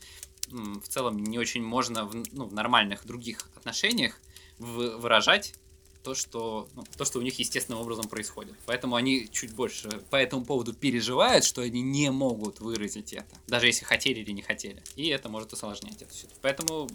в 0.47 0.87
целом 0.87 1.21
не 1.21 1.37
очень 1.37 1.63
можно 1.63 2.05
в, 2.05 2.15
ну, 2.31 2.45
в 2.45 2.53
нормальных 2.53 3.05
других 3.05 3.49
отношениях 3.55 4.19
вы- 4.57 4.97
выражать 4.97 5.55
то, 6.03 6.15
что, 6.15 6.67
ну, 6.75 6.83
то, 6.97 7.05
что 7.05 7.19
у 7.19 7.21
них 7.21 7.37
естественным 7.39 7.81
образом 7.81 8.07
происходит. 8.07 8.55
Поэтому 8.65 8.95
они 8.95 9.27
чуть 9.31 9.53
больше 9.53 9.89
по 10.09 10.15
этому 10.15 10.45
поводу 10.45 10.73
переживают, 10.73 11.43
что 11.43 11.61
они 11.61 11.81
не 11.81 12.09
могут 12.11 12.59
выразить 12.59 13.13
это, 13.13 13.35
даже 13.47 13.67
если 13.67 13.85
хотели 13.85 14.19
или 14.19 14.31
не 14.31 14.41
хотели. 14.41 14.81
И 14.95 15.07
это 15.07 15.29
может 15.29 15.53
усложнять 15.53 16.01
эту 16.01 16.13
ситуацию. 16.13 16.39
Поэтому, 16.41 16.89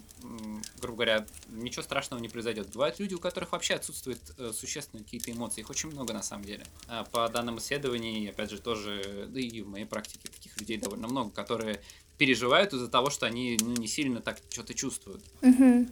грубо 0.79 0.97
говоря, 0.97 1.27
ничего 1.49 1.83
страшного 1.83 2.19
не 2.19 2.29
произойдет. 2.29 2.69
Бывают 2.71 2.99
люди, 2.99 3.13
у 3.13 3.19
которых 3.19 3.51
вообще 3.51 3.75
отсутствуют 3.75 4.19
э, 4.37 4.51
существенные 4.53 5.03
какие-то 5.03 5.31
эмоции. 5.31 5.61
Их 5.61 5.69
очень 5.69 5.89
много 5.89 6.13
на 6.13 6.23
самом 6.23 6.45
деле. 6.45 6.65
А 6.87 7.03
по 7.03 7.27
данным 7.29 7.59
исследований, 7.59 8.27
опять 8.27 8.49
же, 8.49 8.59
тоже, 8.59 9.27
да 9.29 9.39
и 9.39 9.61
в 9.61 9.67
моей 9.67 9.85
практике 9.85 10.29
таких 10.29 10.57
людей 10.59 10.77
довольно 10.77 11.07
много, 11.07 11.29
которые 11.31 11.81
переживают 12.17 12.73
из-за 12.73 12.87
того, 12.87 13.09
что 13.09 13.25
они 13.25 13.57
ну, 13.61 13.73
не 13.73 13.87
сильно 13.87 14.21
так 14.21 14.39
что-то 14.49 14.73
чувствуют. 14.73 15.23
Мгм. 15.41 15.91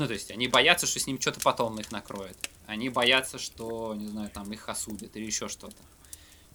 Ну, 0.00 0.06
то 0.06 0.14
есть 0.14 0.30
они 0.30 0.48
боятся, 0.48 0.86
что 0.86 0.98
с 0.98 1.06
ним 1.06 1.20
что-то 1.20 1.40
потом 1.40 1.78
их 1.78 1.92
накроет. 1.92 2.36
Они 2.66 2.88
боятся, 2.88 3.38
что, 3.38 3.94
не 3.94 4.08
знаю, 4.08 4.30
там 4.30 4.50
их 4.50 4.66
осудят 4.66 5.14
или 5.14 5.26
еще 5.26 5.48
что-то. 5.48 5.76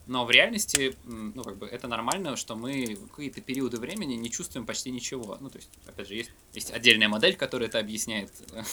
Но 0.07 0.25
в 0.25 0.31
реальности, 0.31 0.95
ну, 1.03 1.43
как 1.43 1.57
бы, 1.57 1.67
это 1.67 1.87
нормально, 1.87 2.37
что 2.37 2.55
мы 2.55 2.97
какие-то 3.15 3.41
периоды 3.41 3.77
времени 3.77 4.15
не 4.15 4.31
чувствуем 4.31 4.65
почти 4.65 4.89
ничего. 4.89 5.37
Ну, 5.39 5.51
то 5.51 5.59
есть, 5.59 5.69
опять 5.85 6.07
же, 6.07 6.15
есть, 6.15 6.31
есть 6.53 6.71
отдельная 6.71 7.07
модель, 7.07 7.35
которая 7.35 7.69
это 7.69 7.79
объясняет. 7.79 8.31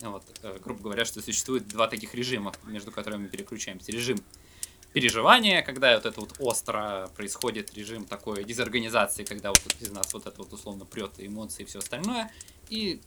Вот, 0.00 0.22
э, 0.44 0.58
грубо 0.62 0.80
говоря, 0.80 1.04
что 1.04 1.20
существует 1.20 1.66
два 1.66 1.88
таких 1.88 2.14
режима, 2.14 2.52
между 2.62 2.92
которыми 2.92 3.22
мы 3.22 3.28
переключаемся. 3.28 3.90
Режим 3.90 4.20
переживания, 4.92 5.60
когда 5.62 5.96
вот 5.96 6.06
это 6.06 6.20
вот 6.20 6.36
остро 6.38 7.10
происходит, 7.16 7.74
режим 7.74 8.04
такой 8.04 8.44
дезорганизации, 8.44 9.24
когда 9.24 9.48
вот 9.48 9.60
из 9.80 9.90
нас 9.90 10.14
вот 10.14 10.28
это 10.28 10.38
вот 10.38 10.52
условно 10.52 10.84
прет 10.84 11.14
эмоции 11.18 11.64
и 11.64 11.66
все 11.66 11.80
остальное. 11.80 12.30
И 12.68 13.00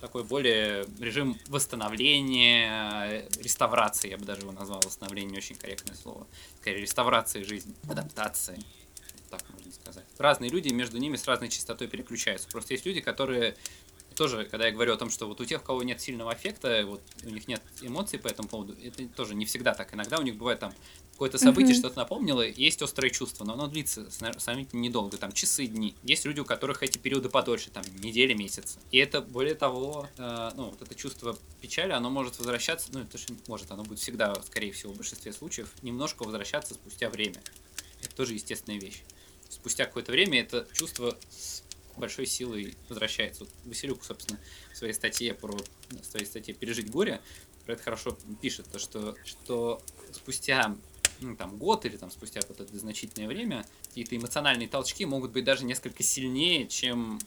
такой 0.00 0.24
более 0.24 0.86
режим 0.98 1.38
восстановления, 1.48 3.26
реставрации, 3.38 4.10
я 4.10 4.18
бы 4.18 4.24
даже 4.24 4.42
его 4.42 4.52
назвал, 4.52 4.80
восстановление 4.80 5.32
не 5.32 5.38
очень 5.38 5.56
корректное 5.56 5.96
слово, 5.96 6.26
скорее 6.60 6.82
реставрации 6.82 7.42
жизни, 7.42 7.74
адаптации, 7.88 8.62
так 9.30 9.42
можно 9.50 9.72
сказать. 9.72 10.04
Разные 10.18 10.50
люди 10.50 10.68
между 10.68 10.98
ними 10.98 11.16
с 11.16 11.26
разной 11.26 11.48
частотой 11.48 11.88
переключаются. 11.88 12.48
Просто 12.48 12.74
есть 12.74 12.86
люди, 12.86 13.00
которые 13.00 13.56
тоже, 14.16 14.46
когда 14.46 14.66
я 14.66 14.72
говорю 14.72 14.94
о 14.94 14.96
том, 14.96 15.10
что 15.10 15.26
вот 15.26 15.40
у 15.40 15.44
тех, 15.44 15.62
у 15.62 15.64
кого 15.64 15.82
нет 15.82 16.00
сильного 16.00 16.32
аффекта, 16.32 16.84
вот 16.86 17.02
у 17.22 17.28
них 17.28 17.46
нет 17.48 17.62
эмоций 17.82 18.18
по 18.18 18.28
этому 18.28 18.48
поводу, 18.48 18.74
это 18.82 19.06
тоже 19.08 19.34
не 19.34 19.44
всегда 19.44 19.74
так. 19.74 19.94
Иногда 19.94 20.18
у 20.18 20.22
них 20.22 20.36
бывает 20.36 20.58
там 20.58 20.72
какое-то 21.16 21.38
событие, 21.38 21.72
Мгм. 21.72 21.78
что-то 21.78 21.96
напомнило, 21.96 22.46
есть 22.46 22.82
острое 22.82 23.08
чувство, 23.08 23.44
но 23.44 23.54
оно 23.54 23.68
длится 23.68 24.06
сравнительно 24.10 24.80
недолго, 24.80 25.16
там 25.16 25.32
часы, 25.32 25.66
дни. 25.66 25.94
Есть 26.02 26.26
люди, 26.26 26.40
у 26.40 26.44
которых 26.44 26.82
эти 26.82 26.98
периоды 26.98 27.30
подольше, 27.30 27.70
там 27.70 27.82
недели, 28.02 28.34
месяцы. 28.34 28.78
И 28.90 28.98
это, 28.98 29.22
более 29.22 29.54
того, 29.54 30.08
э, 30.18 30.50
ну, 30.56 30.64
вот 30.68 30.82
это 30.82 30.94
чувство 30.94 31.38
печали, 31.62 31.92
оно 31.92 32.10
может 32.10 32.38
возвращаться, 32.38 32.88
ну, 32.92 33.00
это 33.00 33.16
же 33.16 33.28
может, 33.48 33.70
оно 33.70 33.82
будет 33.82 33.98
всегда, 33.98 34.34
скорее 34.42 34.72
всего, 34.72 34.92
в 34.92 34.96
большинстве 34.98 35.32
случаев, 35.32 35.70
немножко 35.80 36.22
возвращаться 36.22 36.74
спустя 36.74 37.08
время. 37.08 37.42
Это 38.02 38.14
тоже 38.14 38.34
естественная 38.34 38.78
вещь. 38.78 39.02
Спустя 39.48 39.86
какое-то 39.86 40.12
время 40.12 40.40
это 40.40 40.68
чувство 40.74 41.16
с 41.30 41.62
большой 41.96 42.26
силой 42.26 42.76
возвращается. 42.90 43.44
Вот 43.44 43.52
Василюк, 43.64 44.04
собственно, 44.04 44.38
в 44.70 44.76
своей 44.76 44.92
статье 44.92 45.32
про 45.32 45.56
в 45.56 46.04
своей 46.04 46.26
статье 46.26 46.52
«Пережить 46.52 46.90
горе» 46.90 47.22
про 47.64 47.72
это 47.72 47.82
хорошо 47.82 48.16
пишет, 48.40 48.66
то 48.70 48.78
что, 48.78 49.16
что 49.24 49.82
спустя 50.12 50.76
ну, 51.20 51.36
там, 51.36 51.56
год 51.56 51.84
или 51.84 51.96
там, 51.96 52.10
спустя 52.10 52.40
какое-то 52.40 52.76
значительное 52.76 53.28
время 53.28 53.66
какие-то 53.88 54.16
эмоциональные 54.16 54.68
толчки 54.68 55.04
могут 55.04 55.32
быть 55.32 55.44
даже 55.44 55.64
несколько 55.64 56.02
сильнее, 56.02 56.66
чем 56.66 57.18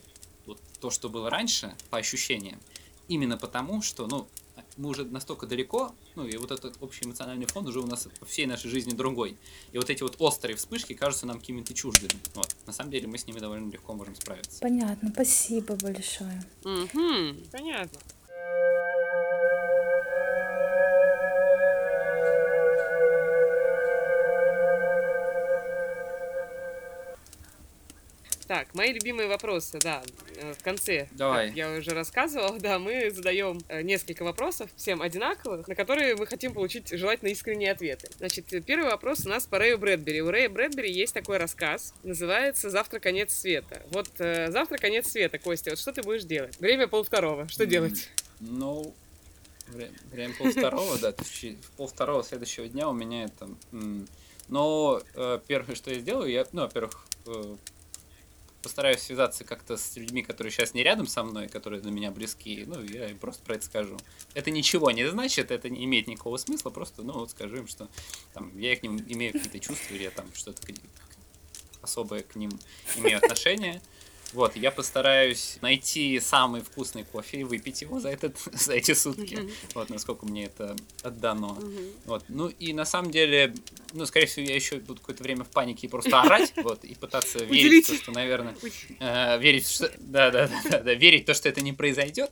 вот 0.45 0.59
то, 0.79 0.89
что 0.89 1.09
было 1.09 1.29
раньше, 1.29 1.75
по 1.89 1.97
ощущениям. 1.97 2.59
Именно 3.07 3.37
потому, 3.37 3.81
что, 3.81 4.07
ну, 4.07 4.27
мы 4.77 4.89
уже 4.89 5.03
настолько 5.05 5.45
далеко, 5.45 5.93
ну, 6.15 6.25
и 6.25 6.35
вот 6.37 6.51
этот 6.51 6.77
общий 6.81 7.05
эмоциональный 7.05 7.45
фон 7.45 7.67
уже 7.67 7.79
у 7.79 7.85
нас 7.85 8.07
во 8.19 8.25
всей 8.25 8.45
нашей 8.45 8.69
жизни 8.69 8.93
другой. 8.93 9.37
И 9.71 9.77
вот 9.77 9.89
эти 9.89 10.03
вот 10.03 10.15
острые 10.19 10.55
вспышки 10.55 10.93
кажутся 10.93 11.25
нам 11.25 11.39
какими-то 11.39 11.73
чуждыми. 11.73 12.19
Вот. 12.33 12.55
На 12.65 12.73
самом 12.73 12.91
деле 12.91 13.07
мы 13.07 13.17
с 13.17 13.27
ними 13.27 13.39
довольно 13.39 13.69
легко 13.69 13.93
можем 13.93 14.15
справиться. 14.15 14.59
Понятно, 14.61 15.11
спасибо 15.13 15.75
большое. 15.75 16.43
Угу, 16.63 17.49
понятно. 17.51 17.99
Так, 28.49 28.73
мои 28.73 28.91
любимые 28.91 29.27
вопросы, 29.27 29.77
да, 29.77 30.01
э, 30.37 30.55
в 30.55 30.63
конце. 30.63 31.07
Давай. 31.11 31.49
Как 31.49 31.55
я 31.55 31.71
уже 31.71 31.91
рассказывал, 31.91 32.57
да, 32.59 32.79
мы 32.79 33.11
задаем 33.11 33.61
э, 33.67 33.83
несколько 33.83 34.23
вопросов, 34.23 34.71
всем 34.75 35.03
одинаковых, 35.03 35.67
на 35.67 35.75
которые 35.75 36.15
мы 36.15 36.25
хотим 36.25 36.55
получить 36.55 36.89
желательно 36.89 37.29
искренние 37.29 37.71
ответы. 37.71 38.09
Значит, 38.17 38.51
э, 38.51 38.61
первый 38.61 38.89
вопрос 38.89 39.23
у 39.27 39.29
нас 39.29 39.45
по 39.45 39.59
Рэю 39.59 39.77
Брэдбери. 39.77 40.23
У 40.23 40.31
Рэя 40.31 40.49
Брэдбери 40.49 40.91
есть 40.91 41.13
такой 41.13 41.37
рассказ, 41.37 41.93
называется 42.01 42.71
«Завтра 42.71 42.97
конец 42.99 43.35
света». 43.35 43.83
Вот 43.91 44.09
э, 44.17 44.49
завтра 44.49 44.79
конец 44.79 45.11
света, 45.11 45.37
Костя, 45.37 45.69
вот 45.69 45.77
что 45.77 45.93
ты 45.93 46.01
будешь 46.01 46.23
делать? 46.23 46.59
Время 46.59 46.87
полвторого, 46.87 47.47
что 47.49 47.65
М. 47.65 47.69
делать? 47.69 48.09
Ну, 48.39 48.95
время, 49.67 49.93
время 50.11 50.33
полвторого, 50.33 50.97
да, 50.97 51.13
полвторого 51.77 52.23
следующего 52.23 52.67
дня 52.67 52.89
у 52.89 52.93
меня 52.93 53.25
это... 53.25 53.47
Но 54.47 55.03
первое, 55.47 55.75
что 55.75 55.91
я 55.91 55.99
сделаю, 55.99 56.31
я, 56.31 56.47
ну, 56.51 56.63
во-первых, 56.63 57.05
постараюсь 58.61 59.01
связаться 59.01 59.43
как-то 59.43 59.77
с 59.77 59.95
людьми, 59.95 60.21
которые 60.21 60.51
сейчас 60.51 60.73
не 60.73 60.83
рядом 60.83 61.07
со 61.07 61.23
мной, 61.23 61.47
которые 61.47 61.81
для 61.81 61.91
меня 61.91 62.11
близки, 62.11 62.65
ну, 62.67 62.81
я 62.83 63.09
им 63.09 63.17
просто 63.17 63.43
про 63.43 63.55
это 63.55 63.65
скажу. 63.65 63.97
Это 64.33 64.51
ничего 64.51 64.91
не 64.91 65.09
значит, 65.09 65.51
это 65.51 65.69
не 65.69 65.85
имеет 65.85 66.07
никакого 66.07 66.37
смысла, 66.37 66.69
просто, 66.69 67.03
ну, 67.03 67.13
вот 67.13 67.31
скажу 67.31 67.57
им, 67.57 67.67
что 67.67 67.89
там, 68.33 68.57
я 68.57 68.75
к 68.75 68.83
ним 68.83 68.97
имею 69.07 69.33
какие-то 69.33 69.59
чувства, 69.59 69.93
или 69.93 70.03
я 70.03 70.11
там 70.11 70.25
что-то 70.33 70.61
особое 71.81 72.23
к 72.23 72.35
ним 72.35 72.51
имею 72.97 73.17
отношение. 73.17 73.81
Вот, 74.33 74.55
я 74.55 74.71
постараюсь 74.71 75.57
найти 75.61 76.19
самый 76.19 76.61
вкусный 76.61 77.03
кофе 77.03 77.39
и 77.39 77.43
выпить 77.43 77.81
его 77.81 77.99
за, 77.99 78.09
этот, 78.09 78.37
за 78.53 78.73
эти 78.73 78.93
сутки. 78.93 79.49
Вот, 79.73 79.89
насколько 79.89 80.25
мне 80.25 80.45
это 80.45 80.75
отдано. 81.03 81.57
Вот. 82.05 82.23
Ну 82.27 82.47
и 82.47 82.73
на 82.73 82.85
самом 82.85 83.11
деле 83.11 83.53
ну, 83.93 84.05
скорее 84.05 84.27
всего, 84.27 84.45
я 84.45 84.55
еще 84.55 84.77
буду 84.77 84.99
какое-то 84.99 85.23
время 85.23 85.43
в 85.43 85.49
панике 85.49 85.87
и 85.87 85.89
просто 85.89 86.21
орать, 86.21 86.53
вот, 86.57 86.83
и 86.83 86.95
пытаться 86.95 87.43
верить, 87.43 88.01
что, 88.01 88.11
наверное, 88.11 88.55
э, 88.99 89.39
верить, 89.39 89.67
что, 89.67 89.91
да, 89.99 90.31
да, 90.31 90.47
да, 90.47 90.61
да, 90.69 90.79
да, 90.81 90.93
верить 90.93 91.25
то, 91.25 91.33
что 91.33 91.49
это 91.49 91.61
не 91.61 91.73
произойдет. 91.73 92.31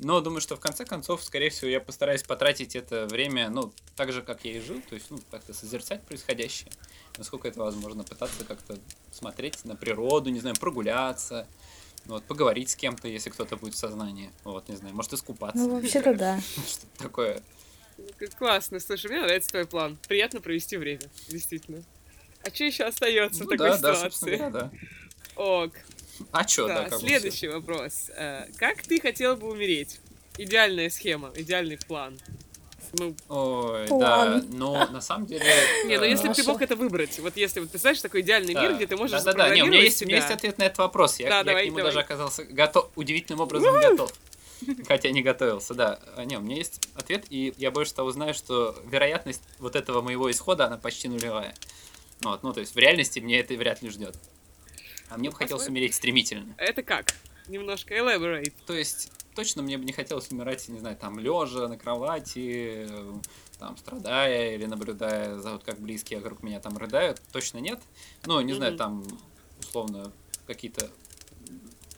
Но 0.00 0.20
думаю, 0.20 0.40
что 0.40 0.56
в 0.56 0.60
конце 0.60 0.84
концов, 0.84 1.24
скорее 1.24 1.50
всего, 1.50 1.68
я 1.68 1.80
постараюсь 1.80 2.22
потратить 2.22 2.76
это 2.76 3.06
время, 3.06 3.50
ну, 3.50 3.72
так 3.96 4.12
же, 4.12 4.22
как 4.22 4.44
я 4.44 4.52
и 4.52 4.60
жил, 4.60 4.80
то 4.88 4.94
есть, 4.94 5.10
ну, 5.10 5.18
как-то 5.30 5.52
созерцать 5.52 6.02
происходящее, 6.04 6.70
насколько 7.16 7.48
это 7.48 7.60
возможно, 7.60 8.04
пытаться 8.04 8.44
как-то 8.44 8.78
смотреть 9.10 9.64
на 9.64 9.74
природу, 9.74 10.30
не 10.30 10.38
знаю, 10.38 10.54
прогуляться, 10.56 11.48
вот, 12.06 12.22
поговорить 12.24 12.70
с 12.70 12.76
кем-то, 12.76 13.08
если 13.08 13.30
кто-то 13.30 13.56
будет 13.56 13.74
в 13.74 13.78
сознании, 13.78 14.30
вот, 14.44 14.68
не 14.68 14.76
знаю, 14.76 14.94
может, 14.94 15.12
искупаться. 15.12 15.58
Ну, 15.58 15.74
вообще-то 15.74 16.14
да. 16.14 16.40
Что-то 16.66 17.02
такое. 17.02 17.42
Классно, 18.38 18.78
слушай, 18.78 19.10
мне 19.10 19.20
нравится 19.20 19.50
твой 19.50 19.66
план. 19.66 19.98
Приятно 20.06 20.40
провести 20.40 20.76
время, 20.76 21.10
действительно. 21.26 21.82
А 22.44 22.54
что 22.54 22.64
еще 22.64 22.84
остается 22.84 23.40
в 23.40 23.46
Ну 23.46 23.50
такой 23.50 23.70
да, 23.70 23.78
да, 23.78 23.94
ситуации? 23.94 24.36
говоря, 24.36 24.50
да. 24.50 24.70
Ок. 25.34 25.72
А 26.32 26.44
чё, 26.44 26.66
да, 26.68 26.74
Да, 26.74 26.88
как 26.88 27.00
бы 27.00 27.06
следующий 27.06 27.48
вопрос. 27.48 28.10
Э, 28.16 28.46
Как 28.56 28.82
ты 28.82 29.00
хотел 29.00 29.36
бы 29.36 29.50
умереть? 29.50 30.00
Идеальная 30.36 30.90
схема, 30.90 31.32
идеальный 31.34 31.78
план. 31.78 32.18
Всё. 32.94 33.14
Ой, 33.28 33.86
да, 33.88 33.96
План. 33.96 34.46
но 34.50 34.86
на 34.86 35.00
самом 35.00 35.26
деле... 35.26 35.44
Не, 35.84 35.98
ну 35.98 36.04
если 36.04 36.28
бы 36.28 36.34
ты 36.34 36.42
мог 36.44 36.62
это 36.62 36.74
выбрать, 36.76 37.18
вот 37.18 37.36
если 37.36 37.60
вот 37.60 37.70
представляешь 37.70 38.00
такой 38.00 38.22
идеальный 38.22 38.54
мир, 38.54 38.70
да. 38.70 38.76
где 38.76 38.86
ты 38.86 38.96
можешь 38.96 39.22
Да-да-да, 39.22 39.48
у 39.62 39.66
меня 39.66 39.80
есть, 39.80 40.02
у 40.02 40.06
меня 40.06 40.16
есть 40.16 40.28
себя. 40.28 40.36
ответ 40.36 40.58
на 40.58 40.62
этот 40.64 40.78
вопрос. 40.78 41.18
Я, 41.18 41.42
Да, 41.42 41.54
к 41.54 41.64
нему 41.64 41.78
даже 41.78 42.00
оказался 42.00 42.44
готов, 42.44 42.90
удивительным 42.96 43.40
образом 43.40 43.74
готов. 43.74 44.12
Хотя 44.86 45.10
не 45.10 45.22
готовился, 45.22 45.74
да. 45.74 46.00
А, 46.16 46.24
Не, 46.24 46.36
у 46.36 46.40
меня 46.40 46.56
есть 46.56 46.88
ответ, 46.94 47.26
и 47.30 47.54
я 47.58 47.70
больше 47.70 47.94
того 47.94 48.10
знаю, 48.10 48.34
что 48.34 48.76
вероятность 48.90 49.42
вот 49.58 49.76
этого 49.76 50.02
моего 50.02 50.30
исхода, 50.30 50.66
она 50.66 50.76
почти 50.78 51.08
нулевая. 51.08 51.54
Вот, 52.22 52.42
ну, 52.42 52.52
то 52.52 52.60
есть 52.60 52.74
в 52.74 52.78
реальности 52.78 53.20
мне 53.20 53.38
это 53.38 53.54
вряд 53.54 53.82
ли 53.82 53.90
ждет. 53.90 54.16
А 55.10 55.16
мне 55.16 55.30
бы 55.30 55.36
хотелось 55.36 55.68
умереть 55.68 55.94
стремительно. 55.94 56.54
А 56.58 56.64
Это 56.64 56.82
как? 56.82 57.14
Немножко 57.48 57.94
elaborate. 57.94 58.52
То 58.66 58.74
есть 58.74 59.10
точно 59.34 59.62
мне 59.62 59.78
бы 59.78 59.84
не 59.84 59.92
хотелось 59.92 60.30
умирать, 60.30 60.68
не 60.68 60.80
знаю, 60.80 60.96
там 60.96 61.18
лежа 61.18 61.68
на 61.68 61.78
кровати, 61.78 62.88
там 63.58 63.76
страдая 63.76 64.54
или 64.54 64.66
наблюдая 64.66 65.36
за 65.38 65.52
вот 65.52 65.64
как 65.64 65.78
близкие 65.80 66.18
вокруг 66.18 66.42
меня 66.42 66.60
там 66.60 66.76
рыдают. 66.76 67.20
Точно 67.32 67.58
нет. 67.58 67.80
Ну, 68.26 68.40
не 68.40 68.52
знаю, 68.52 68.76
там 68.76 69.04
условно 69.60 70.12
какие-то 70.46 70.90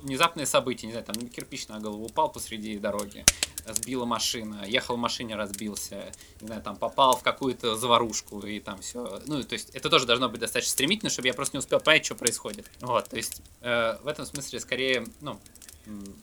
внезапные 0.03 0.46
события, 0.46 0.86
не 0.86 0.92
знаю, 0.92 1.07
там 1.07 1.28
кирпич 1.28 1.68
на 1.68 1.80
голову 1.80 2.07
упал 2.07 2.30
посреди 2.30 2.78
дороги, 2.78 3.24
сбила 3.66 4.05
машина, 4.05 4.64
ехал 4.66 4.96
в 4.96 4.98
машине, 4.98 5.36
разбился, 5.36 6.12
не 6.40 6.46
знаю, 6.46 6.62
там 6.62 6.76
попал 6.76 7.16
в 7.16 7.22
какую-то 7.22 7.76
заварушку 7.76 8.40
и 8.40 8.61
там 8.61 8.80
все. 8.80 9.20
Ну, 9.26 9.42
то 9.42 9.53
есть 9.53 9.70
это 9.70 9.90
тоже 9.90 10.07
должно 10.07 10.28
быть 10.28 10.40
достаточно 10.40 10.72
стремительно, 10.72 11.11
чтобы 11.11 11.28
я 11.28 11.34
просто 11.34 11.57
не 11.57 11.61
успел 11.61 11.80
понять, 11.80 12.05
что 12.05 12.14
происходит. 12.14 12.66
Вот, 12.80 13.09
то 13.09 13.16
есть 13.16 13.42
э, 13.61 13.98
в 14.03 14.07
этом 14.07 14.26
смысле 14.26 14.61
скорее, 14.61 15.07
ну, 15.20 15.38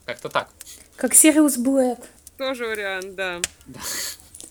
как-то 0.06 0.30
так. 0.30 0.50
Как 0.96 1.14
Сириус 1.14 1.58
Блэк. 1.58 2.00
Тоже 2.38 2.68
вариант, 2.68 3.16
да. 3.16 3.42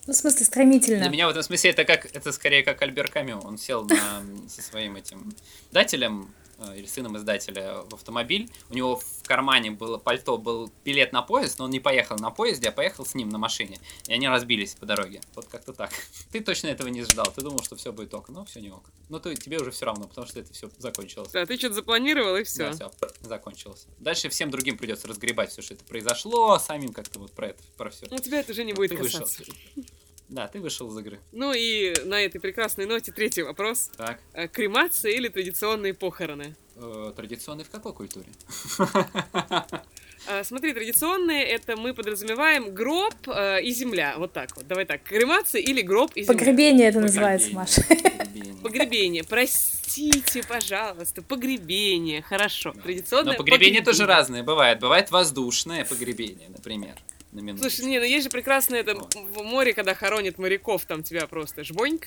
Ну, 0.06 0.12
в 0.12 0.16
смысле, 0.16 0.46
стремительно. 0.46 1.00
Для 1.00 1.08
меня 1.08 1.26
в 1.26 1.30
этом 1.30 1.42
смысле 1.42 1.70
это 1.70 1.84
как 1.84 2.06
это 2.06 2.32
скорее 2.32 2.62
как 2.62 2.80
Альбер 2.82 3.08
Камю. 3.08 3.40
Он 3.40 3.58
сел 3.58 3.84
на, 3.84 4.22
со 4.48 4.62
своим 4.62 4.96
этим 4.96 5.34
издателем 5.68 6.22
э, 6.22 6.45
или 6.74 6.86
сыном 6.86 7.16
издателя 7.16 7.82
в 7.82 7.94
автомобиль. 7.94 8.50
У 8.70 8.74
него 8.74 8.96
в 8.96 9.22
кармане 9.24 9.70
было 9.70 9.98
пальто, 9.98 10.38
был 10.38 10.70
билет 10.84 11.12
на 11.12 11.22
поезд, 11.22 11.58
но 11.58 11.66
он 11.66 11.70
не 11.70 11.80
поехал 11.80 12.16
на 12.16 12.30
поезде, 12.30 12.68
а 12.68 12.72
поехал 12.72 13.04
с 13.04 13.14
ним 13.14 13.28
на 13.28 13.38
машине. 13.38 13.78
И 14.06 14.12
они 14.12 14.28
разбились 14.28 14.74
по 14.74 14.86
дороге. 14.86 15.20
Вот 15.34 15.46
как-то 15.46 15.72
так. 15.72 15.90
Ты 16.32 16.40
точно 16.40 16.68
этого 16.68 16.88
не 16.88 17.02
ждал. 17.02 17.26
Ты 17.34 17.42
думал, 17.42 17.62
что 17.62 17.76
все 17.76 17.92
будет 17.92 18.14
ок. 18.14 18.28
Но 18.28 18.44
все 18.44 18.60
не 18.60 18.70
ок. 18.70 18.84
Но 19.08 19.18
ты, 19.18 19.34
тебе 19.36 19.58
уже 19.58 19.70
все 19.70 19.86
равно, 19.86 20.08
потому 20.08 20.26
что 20.26 20.40
это 20.40 20.52
все 20.52 20.70
закончилось. 20.78 21.30
Да, 21.32 21.46
ты 21.46 21.56
что-то 21.56 21.74
запланировал, 21.74 22.36
и 22.36 22.42
все. 22.42 22.72
Да, 22.72 22.90
все, 22.90 22.90
закончилось. 23.20 23.86
Дальше 23.98 24.28
всем 24.28 24.50
другим 24.50 24.76
придется 24.76 25.06
разгребать 25.06 25.50
все, 25.50 25.62
что 25.62 25.74
это 25.74 25.84
произошло, 25.84 26.58
самим 26.58 26.92
как-то 26.92 27.20
вот 27.20 27.32
про 27.32 27.48
это, 27.48 27.62
про 27.76 27.90
все. 27.90 28.06
Ну, 28.10 28.18
тебя 28.18 28.40
это 28.40 28.52
уже 28.52 28.64
не 28.64 28.72
будет 28.72 28.90
ты 28.90 28.96
вышел. 28.96 29.26
Да, 30.28 30.48
ты 30.48 30.60
вышел 30.60 30.88
из 30.90 30.98
игры. 30.98 31.20
Ну 31.32 31.52
и 31.52 31.94
на 32.04 32.20
этой 32.20 32.40
прекрасной 32.40 32.86
ноте 32.86 33.12
третий 33.12 33.42
вопрос. 33.42 33.90
Так. 33.96 34.18
Э, 34.32 34.48
Кремация 34.48 35.12
или 35.12 35.28
традиционные 35.28 35.94
похороны? 35.94 36.56
Э, 36.74 37.12
традиционный 37.14 37.64
в 37.64 37.70
какой 37.70 37.92
культуре? 37.92 38.26
А, 40.28 40.42
Смотри, 40.44 40.72
традиционные 40.72 41.44
это 41.44 41.76
мы 41.76 41.94
подразумеваем 41.94 42.74
гроб 42.74 43.14
э, 43.28 43.62
и 43.62 43.70
земля. 43.70 44.14
Вот 44.18 44.32
так 44.32 44.56
вот. 44.56 44.66
Давай 44.66 44.84
так. 44.84 45.02
Кремация 45.04 45.60
или 45.60 45.80
гроб 45.80 46.10
и 46.16 46.24
земля. 46.24 46.38
Погребение 46.38 46.88
это 46.88 47.00
называется, 47.00 47.52
Маша. 47.52 47.82
погребение. 47.82 48.62
Погребение. 48.62 49.24
Простите, 49.24 50.42
пожалуйста. 50.42 51.22
Погребение. 51.22 52.22
Хорошо. 52.22 52.72
Традиционное 52.72 53.34
Но 53.34 53.38
погребение 53.38 53.82
тоже 53.82 54.06
разное 54.06 54.42
бывает. 54.42 54.80
Бывает 54.80 55.12
воздушное 55.12 55.84
погребение, 55.84 56.48
например. 56.48 56.96
На 57.32 57.40
минуточку. 57.40 57.70
Слушай, 57.70 57.88
не, 57.88 57.98
ну 57.98 58.04
есть 58.04 58.24
же 58.24 58.30
прекрасное 58.30 58.80
это 58.80 58.94
Вот. 58.94 59.14
в 59.14 59.42
море, 59.42 59.74
когда 59.74 59.94
хоронят 59.94 60.38
моряков, 60.38 60.84
там 60.86 61.02
тебя 61.02 61.26
просто 61.26 61.64
жбоньк, 61.64 62.06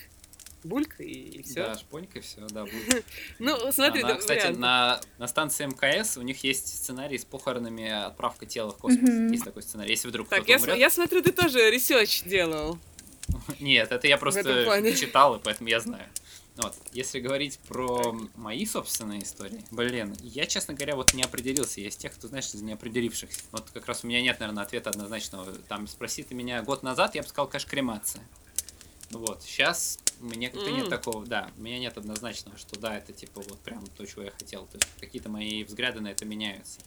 бульк 0.64 1.00
и, 1.00 1.42
все. 1.44 1.66
Да, 1.66 1.78
шпонька, 1.78 2.22
все, 2.22 2.42
да, 2.50 2.64
будет. 2.64 3.06
Ну, 3.40 3.72
смотри, 3.72 4.02
Она, 4.02 4.14
да, 4.14 4.20
кстати, 4.20 4.40
вариант. 4.40 4.60
на, 4.60 5.02
на 5.18 5.28
станции 5.28 5.66
мкс 5.66 6.18
у 6.18 6.22
них 6.22 6.44
есть 6.44 6.68
сценарий 6.68 7.18
с 7.18 7.26
похоронами 7.26 7.90
отправка 7.90 8.46
тела 8.46 8.72
в 8.72 8.78
космос. 8.78 9.32
Есть 9.32 9.44
такой 9.46 9.62
сценарий. 9.64 9.92
Если 9.92 10.08
вдруг 10.08 10.28
Так, 10.30 10.40
кто-то 10.40 10.52
я, 10.52 10.58
умрет. 10.58 10.78
я 10.78 10.90
смотрю, 10.90 11.22
ты 11.22 11.32
тоже 11.32 11.70
research 11.70 12.24
делал. 12.24 12.78
Нет, 13.60 13.92
это 13.92 14.08
я 14.08 14.18
просто 14.18 14.42
читал, 14.96 15.36
и 15.36 15.40
поэтому 15.44 15.70
я 15.70 15.80
знаю. 15.80 16.06
Вот. 16.60 16.76
Если 16.92 17.22
говорить 17.22 17.58
про 17.70 18.14
мои 18.36 18.66
собственные 18.66 19.24
истории, 19.24 19.64
блин, 19.72 20.14
я, 20.22 20.46
честно 20.46 20.74
говоря, 20.74 20.98
вот 20.98 21.14
не 21.14 21.24
определился. 21.24 21.80
Я 21.80 21.88
из 21.88 21.96
тех, 21.96 22.14
кто, 22.14 22.28
знаешь, 22.28 22.54
из 22.54 22.62
неопределившихся. 22.62 23.40
Вот 23.52 23.70
как 23.72 23.86
раз 23.86 24.04
у 24.04 24.08
меня 24.08 24.22
нет, 24.22 24.42
наверное, 24.42 24.64
ответа 24.64 24.90
однозначного. 24.90 25.54
Там, 25.70 25.88
спроси 25.88 26.22
ты 26.24 26.36
меня 26.36 26.62
год 26.62 26.84
назад, 26.84 27.16
я 27.16 27.22
бы 27.22 27.30
сказал, 27.30 27.48
конечно, 27.48 27.70
кремация. 27.70 28.28
Вот, 29.12 29.42
сейчас 29.42 30.00
меня 30.20 30.50
как-то 30.50 30.70
нет 30.70 30.84
М. 30.84 30.90
такого, 30.90 31.26
да, 31.26 31.50
у 31.58 31.62
меня 31.62 31.80
нет 31.80 31.98
однозначного, 31.98 32.58
что 32.58 32.78
да, 32.78 32.98
это 32.98 33.14
типа 33.14 33.42
вот 33.42 33.58
прям 33.60 33.88
то, 33.88 34.06
чего 34.06 34.24
я 34.24 34.32
хотел. 34.32 34.68
То 34.68 34.78
есть 34.78 34.88
какие-то 35.00 35.30
мои 35.30 35.64
взгляды 35.64 36.02
на 36.02 36.10
это 36.10 36.26
меняются. 36.26 36.82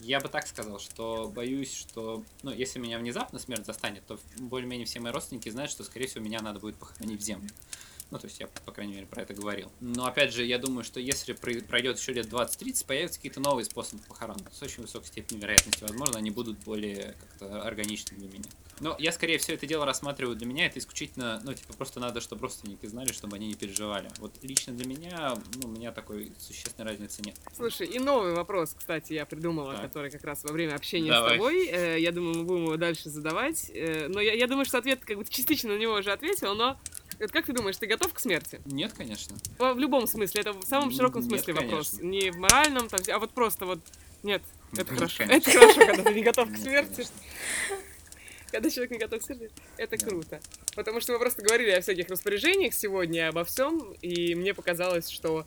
Я 0.00 0.20
бы 0.20 0.28
так 0.28 0.46
сказал, 0.46 0.78
что 0.78 1.28
боюсь, 1.34 1.74
что, 1.74 2.22
ну, 2.44 2.52
если 2.52 2.78
меня 2.78 3.00
внезапно 3.00 3.40
смерть 3.40 3.66
застанет, 3.66 4.06
то 4.06 4.20
более-менее 4.38 4.86
все 4.86 5.00
мои 5.00 5.12
родственники 5.12 5.48
знают, 5.48 5.72
что, 5.72 5.82
скорее 5.82 6.06
всего, 6.06 6.22
меня 6.22 6.40
надо 6.40 6.60
будет 6.60 6.76
похоронить 6.76 7.20
в 7.20 7.24
землю. 7.24 7.50
Ну, 8.10 8.18
то 8.18 8.26
есть 8.26 8.40
я, 8.40 8.46
по 8.64 8.72
крайней 8.72 8.94
мере, 8.94 9.06
про 9.06 9.22
это 9.22 9.34
говорил. 9.34 9.70
Но, 9.80 10.06
опять 10.06 10.32
же, 10.32 10.44
я 10.44 10.58
думаю, 10.58 10.82
что 10.84 10.98
если 10.98 11.34
прой- 11.34 11.62
пройдет 11.62 11.98
еще 11.98 12.12
лет 12.14 12.26
20-30, 12.26 12.86
появятся 12.86 13.18
какие-то 13.18 13.40
новые 13.40 13.64
способы 13.66 14.02
похорон. 14.08 14.38
С 14.50 14.62
очень 14.62 14.82
высокой 14.82 15.06
степенью 15.06 15.42
вероятности, 15.42 15.82
возможно, 15.82 16.18
они 16.18 16.30
будут 16.30 16.58
более 16.60 17.14
как-то 17.20 17.62
органичны 17.62 18.16
для 18.16 18.28
меня. 18.28 18.48
Но 18.80 18.94
я, 18.98 19.10
скорее, 19.12 19.38
все 19.38 19.54
это 19.54 19.66
дело 19.66 19.84
рассматриваю 19.84 20.36
для 20.36 20.46
меня, 20.46 20.66
это 20.66 20.78
исключительно, 20.78 21.40
ну, 21.44 21.52
типа, 21.52 21.72
просто 21.74 21.98
надо, 22.00 22.20
чтобы 22.20 22.42
родственники 22.42 22.86
знали, 22.86 23.12
чтобы 23.12 23.36
они 23.36 23.48
не 23.48 23.54
переживали. 23.54 24.08
Вот 24.18 24.32
лично 24.42 24.72
для 24.72 24.86
меня, 24.86 25.34
ну, 25.56 25.68
у 25.68 25.70
меня 25.70 25.90
такой 25.92 26.32
существенной 26.38 26.90
разницы 26.92 27.20
нет. 27.22 27.34
Слушай, 27.56 27.88
и 27.88 27.98
новый 27.98 28.34
вопрос, 28.34 28.74
кстати, 28.78 29.12
я 29.14 29.26
придумала, 29.26 29.72
Так. 29.74 29.82
который 29.82 30.10
как 30.10 30.22
раз 30.24 30.44
во 30.44 30.52
время 30.52 30.74
общения 30.76 31.10
Давай. 31.10 31.30
с 31.30 31.32
тобой. 31.32 31.66
Э, 31.66 32.00
я 32.00 32.12
думаю, 32.12 32.38
мы 32.38 32.44
будем 32.44 32.64
его 32.64 32.76
дальше 32.76 33.10
задавать. 33.10 33.68
Э, 33.74 34.06
но 34.08 34.20
я, 34.20 34.32
я 34.34 34.46
думаю, 34.46 34.64
что 34.64 34.78
ответ, 34.78 35.04
как 35.04 35.16
бы, 35.18 35.24
частично 35.24 35.74
на 35.74 35.78
него 35.78 35.94
уже 35.94 36.12
ответил, 36.12 36.54
но 36.54 36.78
вот 37.20 37.32
как 37.32 37.46
ты 37.46 37.52
думаешь, 37.52 37.76
ты 37.76 37.86
готов 37.86 38.12
к 38.14 38.20
смерти? 38.20 38.60
Нет, 38.64 38.92
конечно. 38.96 39.36
В, 39.58 39.74
в 39.74 39.78
любом 39.78 40.06
смысле, 40.06 40.40
это 40.40 40.52
в 40.52 40.64
самом 40.64 40.90
широком 40.92 41.22
Нет, 41.22 41.30
смысле 41.30 41.54
вопрос. 41.54 41.90
конечно. 41.90 42.06
Не 42.06 42.30
в 42.30 42.36
моральном, 42.36 42.88
там, 42.88 43.00
а 43.12 43.18
вот 43.18 43.30
просто 43.32 43.66
вот... 43.66 43.80
Нет, 44.22 44.42
это 44.72 44.82
Нет, 44.82 44.88
хорошо. 44.88 45.24
конечно. 45.24 45.50
Это 45.50 45.58
хорошо, 45.58 45.86
когда 45.86 46.02
ты 46.04 46.14
не 46.14 46.22
готов 46.22 46.48
к 46.48 46.52
Нет, 46.52 46.60
смерти. 46.60 47.06
Когда 48.50 48.70
человек 48.70 48.90
не 48.92 48.98
готов 48.98 49.20
к 49.20 49.24
смерти, 49.24 49.50
это 49.76 49.96
круто. 49.98 50.40
Потому 50.74 51.00
что 51.00 51.12
мы 51.12 51.18
просто 51.18 51.42
говорили 51.42 51.70
о 51.70 51.80
всяких 51.80 52.08
распоряжениях 52.08 52.72
сегодня, 52.72 53.28
обо 53.28 53.44
всем, 53.44 53.92
и 54.00 54.34
мне 54.34 54.54
показалось, 54.54 55.08
что 55.08 55.44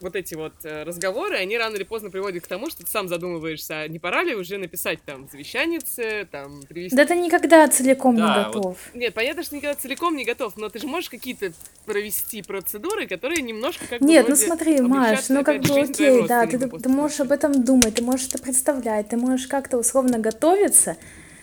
вот 0.00 0.16
эти 0.16 0.34
вот 0.34 0.52
э, 0.64 0.82
разговоры, 0.82 1.36
они 1.36 1.56
рано 1.58 1.76
или 1.76 1.84
поздно 1.84 2.10
приводят 2.10 2.44
к 2.44 2.46
тому, 2.46 2.70
что 2.70 2.84
ты 2.84 2.90
сам 2.90 3.08
задумываешься, 3.08 3.80
а 3.80 3.88
не 3.88 3.98
пора 3.98 4.22
ли 4.22 4.34
уже 4.34 4.58
написать 4.58 5.00
там 5.04 5.28
завещанице, 5.30 6.26
там 6.30 6.62
привести... 6.68 6.96
Да 6.96 7.04
ты 7.04 7.16
никогда 7.16 7.68
целиком 7.68 8.16
Да, 8.16 8.22
не 8.22 8.44
вот 8.44 8.54
готов. 8.54 8.78
Нет, 8.94 9.14
понятно, 9.14 9.42
что 9.42 9.56
никогда 9.56 9.74
целиком 9.74 10.16
не 10.16 10.24
готов, 10.24 10.56
но 10.56 10.68
ты 10.68 10.78
же 10.78 10.86
можешь 10.86 11.10
какие-то 11.10 11.52
провести 11.84 12.42
процедуры, 12.42 13.06
которые 13.06 13.42
немножко 13.42 13.86
как 13.86 14.00
Нет, 14.00 14.28
ну 14.28 14.36
смотри, 14.36 14.80
Маш, 14.80 15.28
ну 15.28 15.44
как 15.44 15.60
бы 15.60 15.80
окей, 15.80 16.26
да, 16.26 16.46
ты, 16.46 16.58
ты 16.58 16.88
можешь 16.88 17.20
об 17.20 17.32
этом 17.32 17.64
думать, 17.64 17.94
ты 17.94 18.02
можешь 18.02 18.28
это 18.28 18.38
представлять, 18.38 19.08
ты 19.08 19.16
можешь 19.16 19.46
как-то 19.46 19.78
условно 19.78 20.18
готовиться. 20.18 20.96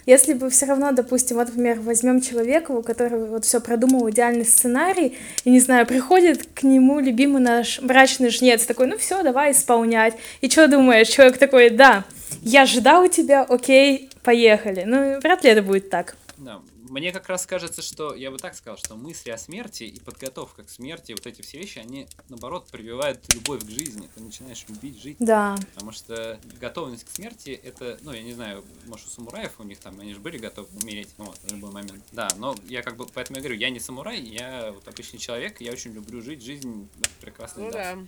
Если 0.07 0.33
бы 0.33 0.49
все 0.49 0.65
равно, 0.65 0.93
допустим, 0.93 1.35
вот, 1.35 1.49
например, 1.49 1.81
возьмем 1.81 2.21
человека, 2.21 2.71
у 2.71 2.81
которого 2.81 3.25
вот 3.25 3.43
все 3.43 3.59
продумал 3.59 4.09
идеальный 4.09 4.45
сценарий, 4.45 5.17
и, 5.43 5.49
не 5.49 5.59
знаю, 5.59 5.85
приходит 5.85 6.47
к 6.53 6.63
нему 6.63 7.01
любимый 7.01 7.41
наш 7.41 7.81
брачный 7.81 8.29
жнец, 8.29 8.65
такой, 8.65 8.87
ну 8.87 8.97
все, 8.97 9.21
давай 9.21 9.51
исполнять. 9.51 10.13
И 10.39 10.49
что 10.49 10.69
думаешь? 10.69 11.09
Человек 11.09 11.37
такой, 11.37 11.69
да, 11.69 12.05
я 12.41 12.65
ждал 12.65 13.09
тебя, 13.09 13.43
окей, 13.43 14.09
поехали. 14.23 14.85
Ну, 14.85 15.19
вряд 15.19 15.43
ли 15.43 15.49
это 15.49 15.61
будет 15.61 15.89
так. 15.89 16.15
Да, 16.37 16.61
Мне 16.89 17.11
как 17.11 17.27
раз 17.29 17.45
кажется, 17.45 17.81
что 17.81 18.13
я 18.15 18.31
бы 18.31 18.37
так 18.37 18.55
сказал, 18.55 18.77
что 18.77 18.95
мысли 18.95 19.29
о 19.29 19.37
смерти 19.37 19.83
и 19.83 19.99
подготовка 19.99 20.63
к 20.63 20.69
смерти, 20.69 21.11
вот 21.11 21.25
эти 21.27 21.41
все 21.41 21.59
вещи, 21.59 21.79
они 21.79 22.07
наоборот 22.29 22.67
прививают 22.71 23.21
любовь 23.33 23.63
к 23.65 23.69
жизни. 23.69 24.09
Ты 24.15 24.21
начинаешь 24.21 24.65
любить 24.67 25.01
жить. 25.01 25.17
Да, 25.19 25.55
Потому 25.73 25.91
что 25.91 26.39
готовность 26.59 27.03
к 27.05 27.09
смерти 27.09 27.59
это, 27.63 27.97
ну, 28.01 28.11
я 28.13 28.21
не 28.23 28.33
знаю, 28.33 28.63
может, 28.85 29.07
у 29.07 29.09
самураев 29.09 29.59
у 29.59 29.63
них 29.63 29.79
там, 29.79 29.99
они 29.99 30.13
же 30.13 30.19
были 30.19 30.37
готовы 30.37 30.67
умереть, 30.81 31.09
ну, 31.17 31.25
вот, 31.25 31.37
в 31.43 31.51
любой 31.51 31.71
момент. 31.71 32.03
Да, 32.11 32.27
но 32.37 32.55
я 32.67 32.81
как 32.81 32.97
бы, 32.97 33.05
поэтому 33.05 33.37
я 33.37 33.43
говорю, 33.43 33.59
я 33.59 33.69
не 33.69 33.79
самурай, 33.79 34.19
я 34.21 34.71
вот 34.71 34.87
обычный 34.87 35.19
человек, 35.19 35.61
я 35.61 35.71
очень 35.71 35.93
люблю 35.93 36.21
жить, 36.21 36.41
жизнь 36.43 36.89
это 36.99 37.09
прекрасный 37.21 37.63
Ну 37.65 37.71
дар. 37.71 37.95
да. 37.97 38.03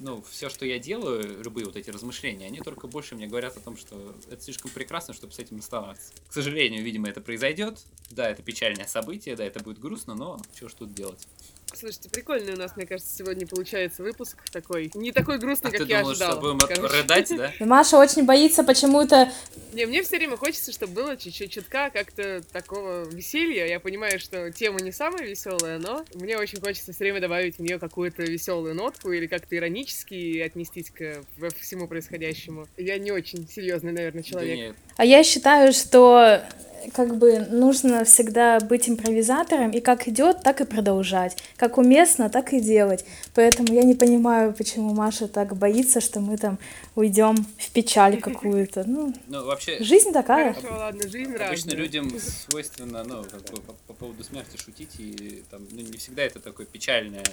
Ну, 0.00 0.22
все, 0.30 0.48
что 0.48 0.66
я 0.66 0.78
делаю, 0.78 1.42
любые 1.42 1.66
вот 1.66 1.76
эти 1.76 1.90
размышления, 1.90 2.46
они 2.46 2.60
только 2.60 2.86
больше 2.86 3.14
мне 3.14 3.26
говорят 3.26 3.56
о 3.56 3.60
том, 3.60 3.76
что 3.76 4.14
это 4.30 4.42
слишком 4.42 4.70
прекрасно, 4.70 5.14
чтобы 5.14 5.32
с 5.32 5.38
этим 5.38 5.58
оставаться. 5.58 6.12
К 6.28 6.32
сожалению, 6.32 6.82
видимо, 6.82 7.08
это 7.08 7.20
произойдет. 7.20 7.78
Да, 8.10 8.28
это 8.28 8.42
печальное 8.42 8.86
событие, 8.86 9.36
да, 9.36 9.44
это 9.44 9.60
будет 9.60 9.78
грустно, 9.78 10.14
но 10.14 10.40
что 10.54 10.68
ж 10.68 10.74
тут 10.74 10.94
делать? 10.94 11.26
Слушайте, 11.74 12.08
прикольный 12.08 12.54
у 12.54 12.56
нас, 12.56 12.76
мне 12.76 12.86
кажется, 12.86 13.12
сегодня 13.14 13.44
получается 13.46 14.02
выпуск 14.02 14.36
такой. 14.52 14.90
Не 14.94 15.10
такой 15.12 15.38
грустный, 15.38 15.68
А 15.70 15.72
как 15.72 15.82
ты 15.82 15.88
я 15.88 15.98
думала, 15.98 16.12
ожидала. 16.12 16.32
что 16.32 16.40
будем 16.40 16.58
короче. 16.60 16.94
рыдать, 16.96 17.28
да? 17.36 17.52
Маша 17.66 17.98
очень 17.98 18.24
боится 18.24 18.62
почему-то 18.62 19.30
Не, 19.72 19.84
мне 19.84 20.02
все 20.02 20.16
время 20.16 20.36
хочется, 20.36 20.70
чтобы 20.72 20.92
было 20.94 21.16
чуть-чуть 21.16 21.52
чутка 21.52 21.90
как-то 21.90 22.40
такого 22.52 23.04
веселья. 23.10 23.66
Я 23.66 23.80
понимаю, 23.80 24.18
что 24.20 24.50
тема 24.52 24.80
не 24.80 24.92
самая 24.92 25.24
веселая, 25.24 25.78
но 25.78 26.04
мне 26.14 26.38
очень 26.38 26.60
хочется 26.60 26.92
все 26.92 27.04
время 27.04 27.20
добавить 27.20 27.56
в 27.56 27.60
нее 27.60 27.78
какую-то 27.80 28.22
веселую 28.22 28.74
нотку 28.74 29.10
или 29.12 29.26
как-то 29.26 29.54
иронически 29.56 30.38
отнестись 30.38 30.90
к 30.90 31.22
всему 31.60 31.88
происходящему. 31.88 32.68
Я 32.76 32.96
не 32.98 33.10
очень 33.10 33.46
серьезный, 33.48 33.92
наверное, 33.92 34.22
Да 34.22 34.28
человек. 34.28 34.56
нет, 34.56 34.76
А 34.96 35.04
я 35.04 35.22
считаю, 35.24 35.72
что 35.72 36.42
как 36.92 37.16
бы 37.16 37.40
нужно 37.50 38.04
всегда 38.04 38.58
быть 38.60 38.88
импровизатором, 38.88 39.70
и 39.70 39.80
как 39.80 40.08
идет, 40.08 40.42
так 40.42 40.60
и 40.60 40.64
продолжать. 40.64 41.36
Как 41.56 41.78
уместно, 41.78 42.28
так 42.30 42.52
и 42.52 42.60
делать. 42.60 43.04
Поэтому 43.34 43.72
я 43.72 43.82
не 43.82 43.94
понимаю, 43.94 44.52
почему 44.52 44.94
Маша 44.94 45.28
так 45.28 45.56
боится, 45.56 46.00
что 46.00 46.20
мы 46.20 46.36
там 46.36 46.58
уйдем 46.94 47.36
в 47.58 47.70
печаль 47.72 48.20
какую-то. 48.20 48.84
Ну, 48.86 49.12
Ну, 49.28 49.44
вообще, 49.44 49.82
жизнь 49.82 50.12
такая. 50.12 50.54
Хорошо, 50.54 50.74
ладно, 50.76 51.02
жизнь 51.08 51.34
Обычно 51.34 51.48
разная. 51.48 51.76
людям 51.76 52.12
свойственно, 52.20 53.04
ну, 53.04 53.24
как 53.24 53.42
бы 53.50 53.60
по, 53.62 53.72
по 53.86 53.92
поводу 53.92 54.24
смерти 54.24 54.56
шутить, 54.56 54.94
и 54.98 55.42
там, 55.50 55.62
ну, 55.70 55.80
не 55.80 55.96
всегда 55.98 56.22
это 56.22 56.40
такое 56.40 56.66
печальное 56.66 57.24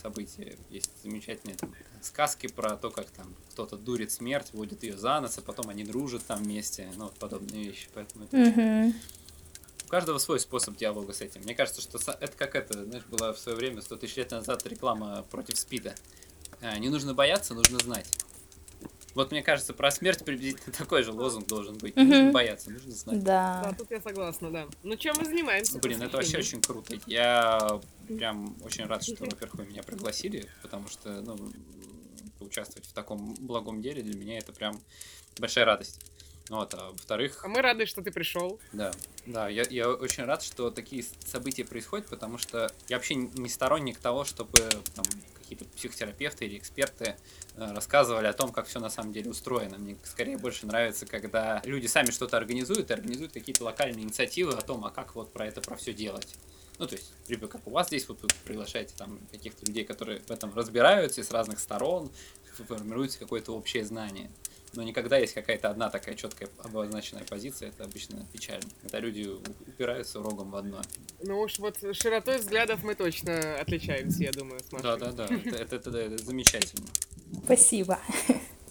событие. 0.00 0.56
Есть 0.70 0.90
замечательные 1.02 1.56
там, 1.56 1.72
сказки 2.00 2.46
про 2.46 2.76
то, 2.76 2.90
как 2.90 3.06
там 3.10 3.34
кто-то 3.52 3.76
дурит 3.76 4.12
смерть, 4.12 4.48
водит 4.52 4.82
ее 4.84 4.96
за 4.96 5.20
нос, 5.20 5.36
а 5.38 5.40
потом 5.40 5.68
они 5.68 5.84
дружат 5.84 6.22
там 6.26 6.42
вместе, 6.42 6.88
ну, 6.96 7.04
вот 7.04 7.14
подобные 7.14 7.64
вещи. 7.64 7.88
Поэтому 7.94 8.24
это 8.24 8.36
Мгм. 8.36 8.94
У 9.88 9.90
каждого 9.90 10.18
свой 10.18 10.38
способ 10.38 10.76
диалога 10.76 11.14
с 11.14 11.22
этим. 11.22 11.40
Мне 11.40 11.54
кажется, 11.54 11.80
что 11.80 11.98
это 12.12 12.36
как 12.36 12.54
это, 12.54 12.84
знаешь, 12.84 13.04
была 13.06 13.32
в 13.32 13.38
свое 13.38 13.56
время, 13.56 13.80
100 13.80 13.96
тысяч 13.96 14.16
лет 14.16 14.30
назад, 14.30 14.66
реклама 14.66 15.24
против 15.30 15.58
СПИДа. 15.58 15.94
А, 16.60 16.78
Не 16.78 16.90
нужно 16.90 17.14
бояться, 17.14 17.54
нужно 17.54 17.78
знать. 17.78 18.06
Вот 19.14 19.30
мне 19.30 19.42
кажется, 19.42 19.72
про 19.72 19.90
смерть 19.90 20.22
приблизительно 20.26 20.72
такой 20.78 21.02
же 21.04 21.12
лозунг 21.12 21.46
должен 21.46 21.78
быть. 21.78 21.96
Не 21.96 22.04
нужно 22.04 22.32
бояться, 22.32 22.70
нужно 22.70 22.92
знать. 22.92 23.24
Да, 23.24 23.62
Да. 23.64 23.72
тут 23.78 23.90
я 23.90 24.02
согласна, 24.02 24.50
да. 24.50 24.66
Ну, 24.82 24.94
чем 24.96 25.16
мы 25.16 25.24
занимаемся? 25.24 25.78
Блин, 25.78 26.02
это 26.02 26.18
вообще 26.18 26.36
очень 26.36 26.60
круто. 26.60 26.94
Я 27.06 27.80
прям 28.08 28.54
очень 28.62 28.84
рад, 28.84 29.02
что, 29.02 29.24
во-первых, 29.24 29.54
вы 29.54 29.66
меня 29.68 29.82
пригласили, 29.82 30.50
потому 30.60 30.86
что, 30.88 31.22
ну, 31.22 31.50
поучаствовать 32.38 32.86
в 32.86 32.92
таком 32.92 33.34
благом 33.36 33.80
деле 33.80 34.02
для 34.02 34.18
меня 34.18 34.36
это 34.36 34.52
прям 34.52 34.78
большая 35.38 35.64
радость. 35.64 35.98
Вот, 36.48 36.72
а 36.74 36.90
во-вторых, 36.92 37.44
А 37.44 37.48
мы 37.48 37.60
рады, 37.60 37.84
что 37.86 38.02
ты 38.02 38.10
пришел. 38.10 38.58
да, 38.72 38.90
да, 39.26 39.48
я, 39.48 39.64
я 39.68 39.90
очень 39.90 40.24
рад, 40.24 40.42
что 40.42 40.70
такие 40.70 41.04
события 41.26 41.64
происходят, 41.64 42.06
потому 42.06 42.38
что 42.38 42.72
я 42.88 42.96
вообще 42.96 43.14
не 43.16 43.48
сторонник 43.48 43.98
того, 43.98 44.24
чтобы 44.24 44.68
там 44.94 45.04
какие-то 45.34 45.64
психотерапевты 45.76 46.46
или 46.46 46.58
эксперты 46.58 47.16
э, 47.56 47.72
рассказывали 47.74 48.26
о 48.26 48.32
том, 48.32 48.52
как 48.52 48.66
все 48.66 48.80
на 48.80 48.90
самом 48.90 49.12
деле 49.12 49.30
устроено. 49.30 49.78
Мне 49.78 49.96
скорее 50.04 50.38
больше 50.38 50.66
нравится, 50.66 51.06
когда 51.06 51.62
люди 51.64 51.86
сами 51.86 52.10
что-то 52.10 52.36
организуют 52.36 52.90
и 52.90 52.94
организуют 52.94 53.32
какие-то 53.32 53.64
локальные 53.64 54.04
инициативы 54.04 54.52
о 54.52 54.60
том, 54.60 54.84
а 54.84 54.90
как 54.90 55.14
вот 55.14 55.32
про 55.32 55.46
это, 55.46 55.60
про 55.60 55.76
все 55.76 55.92
делать. 55.92 56.34
Ну, 56.78 56.86
то 56.86 56.94
есть, 56.94 57.12
либо 57.28 57.48
как 57.48 57.66
у 57.66 57.70
вас 57.70 57.88
здесь, 57.88 58.08
вот 58.08 58.22
вы 58.22 58.28
приглашаете 58.44 58.94
там 58.96 59.18
каких-то 59.32 59.66
людей, 59.66 59.84
которые 59.84 60.20
в 60.20 60.30
этом 60.30 60.54
разбираются 60.54 61.20
и 61.20 61.24
с 61.24 61.30
разных 61.30 61.58
сторон, 61.60 62.10
формируется 62.66 63.18
какое-то 63.18 63.52
общее 63.52 63.84
знание. 63.84 64.30
Но 64.74 64.82
никогда 64.82 65.16
есть 65.18 65.34
какая-то 65.34 65.70
одна 65.70 65.88
такая 65.90 66.14
четкая 66.14 66.48
обозначенная 66.58 67.24
позиция, 67.24 67.70
это 67.70 67.84
обычно 67.84 68.26
печально. 68.32 68.68
Когда 68.82 69.00
люди 69.00 69.26
упираются 69.66 70.20
рогом 70.20 70.50
в 70.50 70.56
одно. 70.56 70.82
Ну 71.22 71.40
уж 71.40 71.58
вот 71.58 71.78
широтой 71.96 72.38
взглядов 72.38 72.82
мы 72.84 72.94
точно 72.94 73.56
отличаемся, 73.60 74.24
я 74.24 74.32
думаю, 74.32 74.60
с 74.60 74.70
Машей. 74.70 74.82
Да, 74.82 74.96
да, 74.96 75.12
да. 75.12 75.24
Это, 75.34 75.56
это- 75.56 75.76
это- 75.76 75.98
это 75.98 76.18
замечательно. 76.24 76.86
Спасибо. 77.44 77.98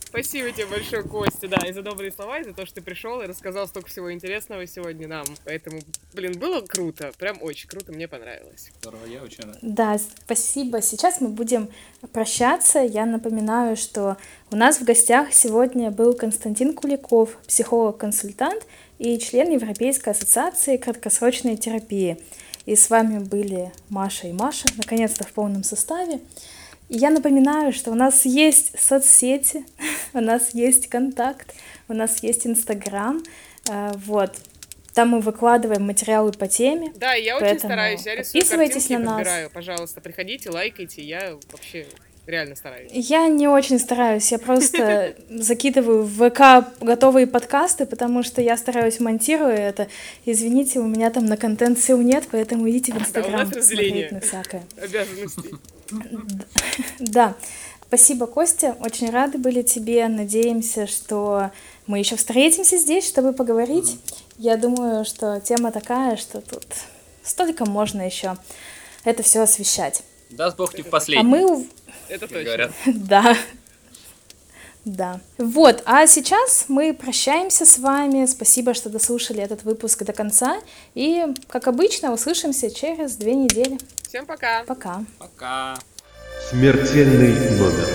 Спасибо 0.07 0.51
тебе 0.51 0.67
большое, 0.67 1.03
Костя, 1.03 1.49
да, 1.49 1.67
и 1.67 1.73
за 1.73 1.81
добрые 1.81 2.13
слова, 2.13 2.39
и 2.39 2.43
за 2.45 2.53
то, 2.53 2.65
что 2.65 2.75
ты 2.75 2.81
пришел 2.81 3.21
и 3.21 3.25
рассказал 3.25 3.67
столько 3.67 3.89
всего 3.89 4.13
интересного 4.13 4.65
сегодня 4.65 5.05
нам. 5.05 5.25
Поэтому, 5.43 5.81
блин, 6.13 6.39
было 6.39 6.61
круто, 6.61 7.11
прям 7.17 7.37
очень 7.41 7.67
круто, 7.67 7.91
мне 7.91 8.07
понравилось. 8.07 8.71
Здорово, 8.79 9.05
я 9.05 9.21
очень 9.21 9.43
рад. 9.43 9.57
Да, 9.61 9.99
спасибо. 10.23 10.81
Сейчас 10.81 11.19
мы 11.19 11.27
будем 11.27 11.69
прощаться. 12.13 12.79
Я 12.79 13.05
напоминаю, 13.05 13.75
что 13.75 14.15
у 14.49 14.55
нас 14.55 14.79
в 14.79 14.85
гостях 14.85 15.33
сегодня 15.33 15.91
был 15.91 16.13
Константин 16.13 16.73
Куликов, 16.73 17.37
психолог-консультант 17.45 18.65
и 18.99 19.19
член 19.19 19.51
Европейской 19.51 20.11
ассоциации 20.11 20.77
краткосрочной 20.77 21.57
терапии. 21.57 22.17
И 22.65 22.77
с 22.77 22.89
вами 22.89 23.19
были 23.19 23.73
Маша 23.89 24.27
и 24.27 24.31
Маша, 24.31 24.67
наконец-то 24.77 25.25
в 25.25 25.33
полном 25.33 25.63
составе. 25.63 26.21
Я 26.89 27.09
напоминаю, 27.09 27.73
что 27.73 27.91
у 27.91 27.95
нас 27.95 28.25
есть 28.25 28.79
соцсети, 28.81 29.65
у 30.13 30.21
нас 30.21 30.53
есть 30.53 30.87
контакт, 30.87 31.53
у 31.87 31.93
нас 31.93 32.23
есть 32.23 32.47
Инстаграм. 32.47 33.21
э, 33.69 33.91
Вот. 34.05 34.35
Там 34.93 35.09
мы 35.09 35.19
выкладываем 35.19 35.85
материалы 35.85 36.31
по 36.31 36.47
теме. 36.47 36.91
Да, 36.95 37.13
я 37.13 37.37
очень 37.37 37.59
стараюсь, 37.59 38.03
я 38.05 38.15
рисую 38.15 38.33
подписывайтесь 38.41 38.73
картинки, 38.87 38.93
на 38.93 38.99
нас. 39.05 39.15
подбираю. 39.17 39.49
Пожалуйста, 39.51 40.01
приходите, 40.01 40.49
лайкайте, 40.49 41.03
я 41.03 41.37
вообще 41.51 41.85
реально 42.27 42.55
стараюсь. 42.55 42.91
Я 42.93 43.27
не 43.27 43.47
очень 43.47 43.79
стараюсь, 43.79 44.31
я 44.31 44.39
просто 44.39 45.15
закидываю 45.29 46.03
в 46.03 46.29
ВК 46.29 46.67
готовые 46.81 47.25
подкасты, 47.27 47.85
потому 47.85 48.23
что 48.23 48.41
я 48.41 48.57
стараюсь 48.57 48.99
монтируя 48.99 49.55
это. 49.55 49.87
Извините, 50.25 50.79
у 50.79 50.87
меня 50.87 51.09
там 51.09 51.25
на 51.25 51.37
контент 51.37 51.79
сил 51.79 51.99
нет, 52.01 52.25
поэтому 52.31 52.69
идите 52.69 52.93
в 52.93 52.97
Инстаграм 52.97 53.47
нас 53.47 53.51
разделение. 53.51 54.09
смотреть 54.09 54.11
на 54.11 54.19
всякое. 54.41 54.63
Обязанности. 54.81 55.49
Да, 56.99 57.35
спасибо, 57.87 58.27
Костя, 58.27 58.75
очень 58.79 59.09
рады 59.09 59.37
были 59.37 59.61
тебе. 59.61 60.07
Надеемся, 60.07 60.87
что 60.87 61.51
мы 61.87 61.99
еще 61.99 62.15
встретимся 62.17 62.77
здесь, 62.77 63.07
чтобы 63.07 63.33
поговорить. 63.33 63.97
Я 64.37 64.57
думаю, 64.57 65.05
что 65.05 65.39
тема 65.39 65.71
такая, 65.71 66.17
что 66.17 66.41
тут 66.41 66.65
столько 67.23 67.65
можно 67.65 68.01
еще 68.01 68.37
это 69.03 69.23
все 69.23 69.41
освещать. 69.41 70.03
Даст 70.29 70.57
Бог 70.57 70.73
не 70.75 70.83
в 70.83 70.87
А 70.87 70.89
последний, 70.89 71.23
мы 71.23 71.45
ув- 71.45 71.67
Это 72.09 72.19
как 72.21 72.29
точно. 72.29 72.43
говорят. 72.43 72.71
Да. 72.85 73.37
Да. 74.85 75.19
Вот, 75.37 75.83
а 75.85 76.07
сейчас 76.07 76.65
мы 76.69 76.93
прощаемся 76.93 77.65
с 77.65 77.77
вами. 77.77 78.25
Спасибо, 78.25 78.73
что 78.73 78.89
дослушали 78.89 79.43
этот 79.43 79.63
выпуск 79.63 80.03
до 80.03 80.13
конца. 80.13 80.61
И, 80.95 81.25
как 81.49 81.67
обычно, 81.67 82.13
услышимся 82.13 82.71
через 82.71 83.17
две 83.17 83.33
недели. 83.35 83.77
Всем 84.07 84.25
пока. 84.25 84.63
Пока. 84.63 85.03
Пока. 85.19 85.77
Смертельный 86.49 87.33
номер. 87.57 87.87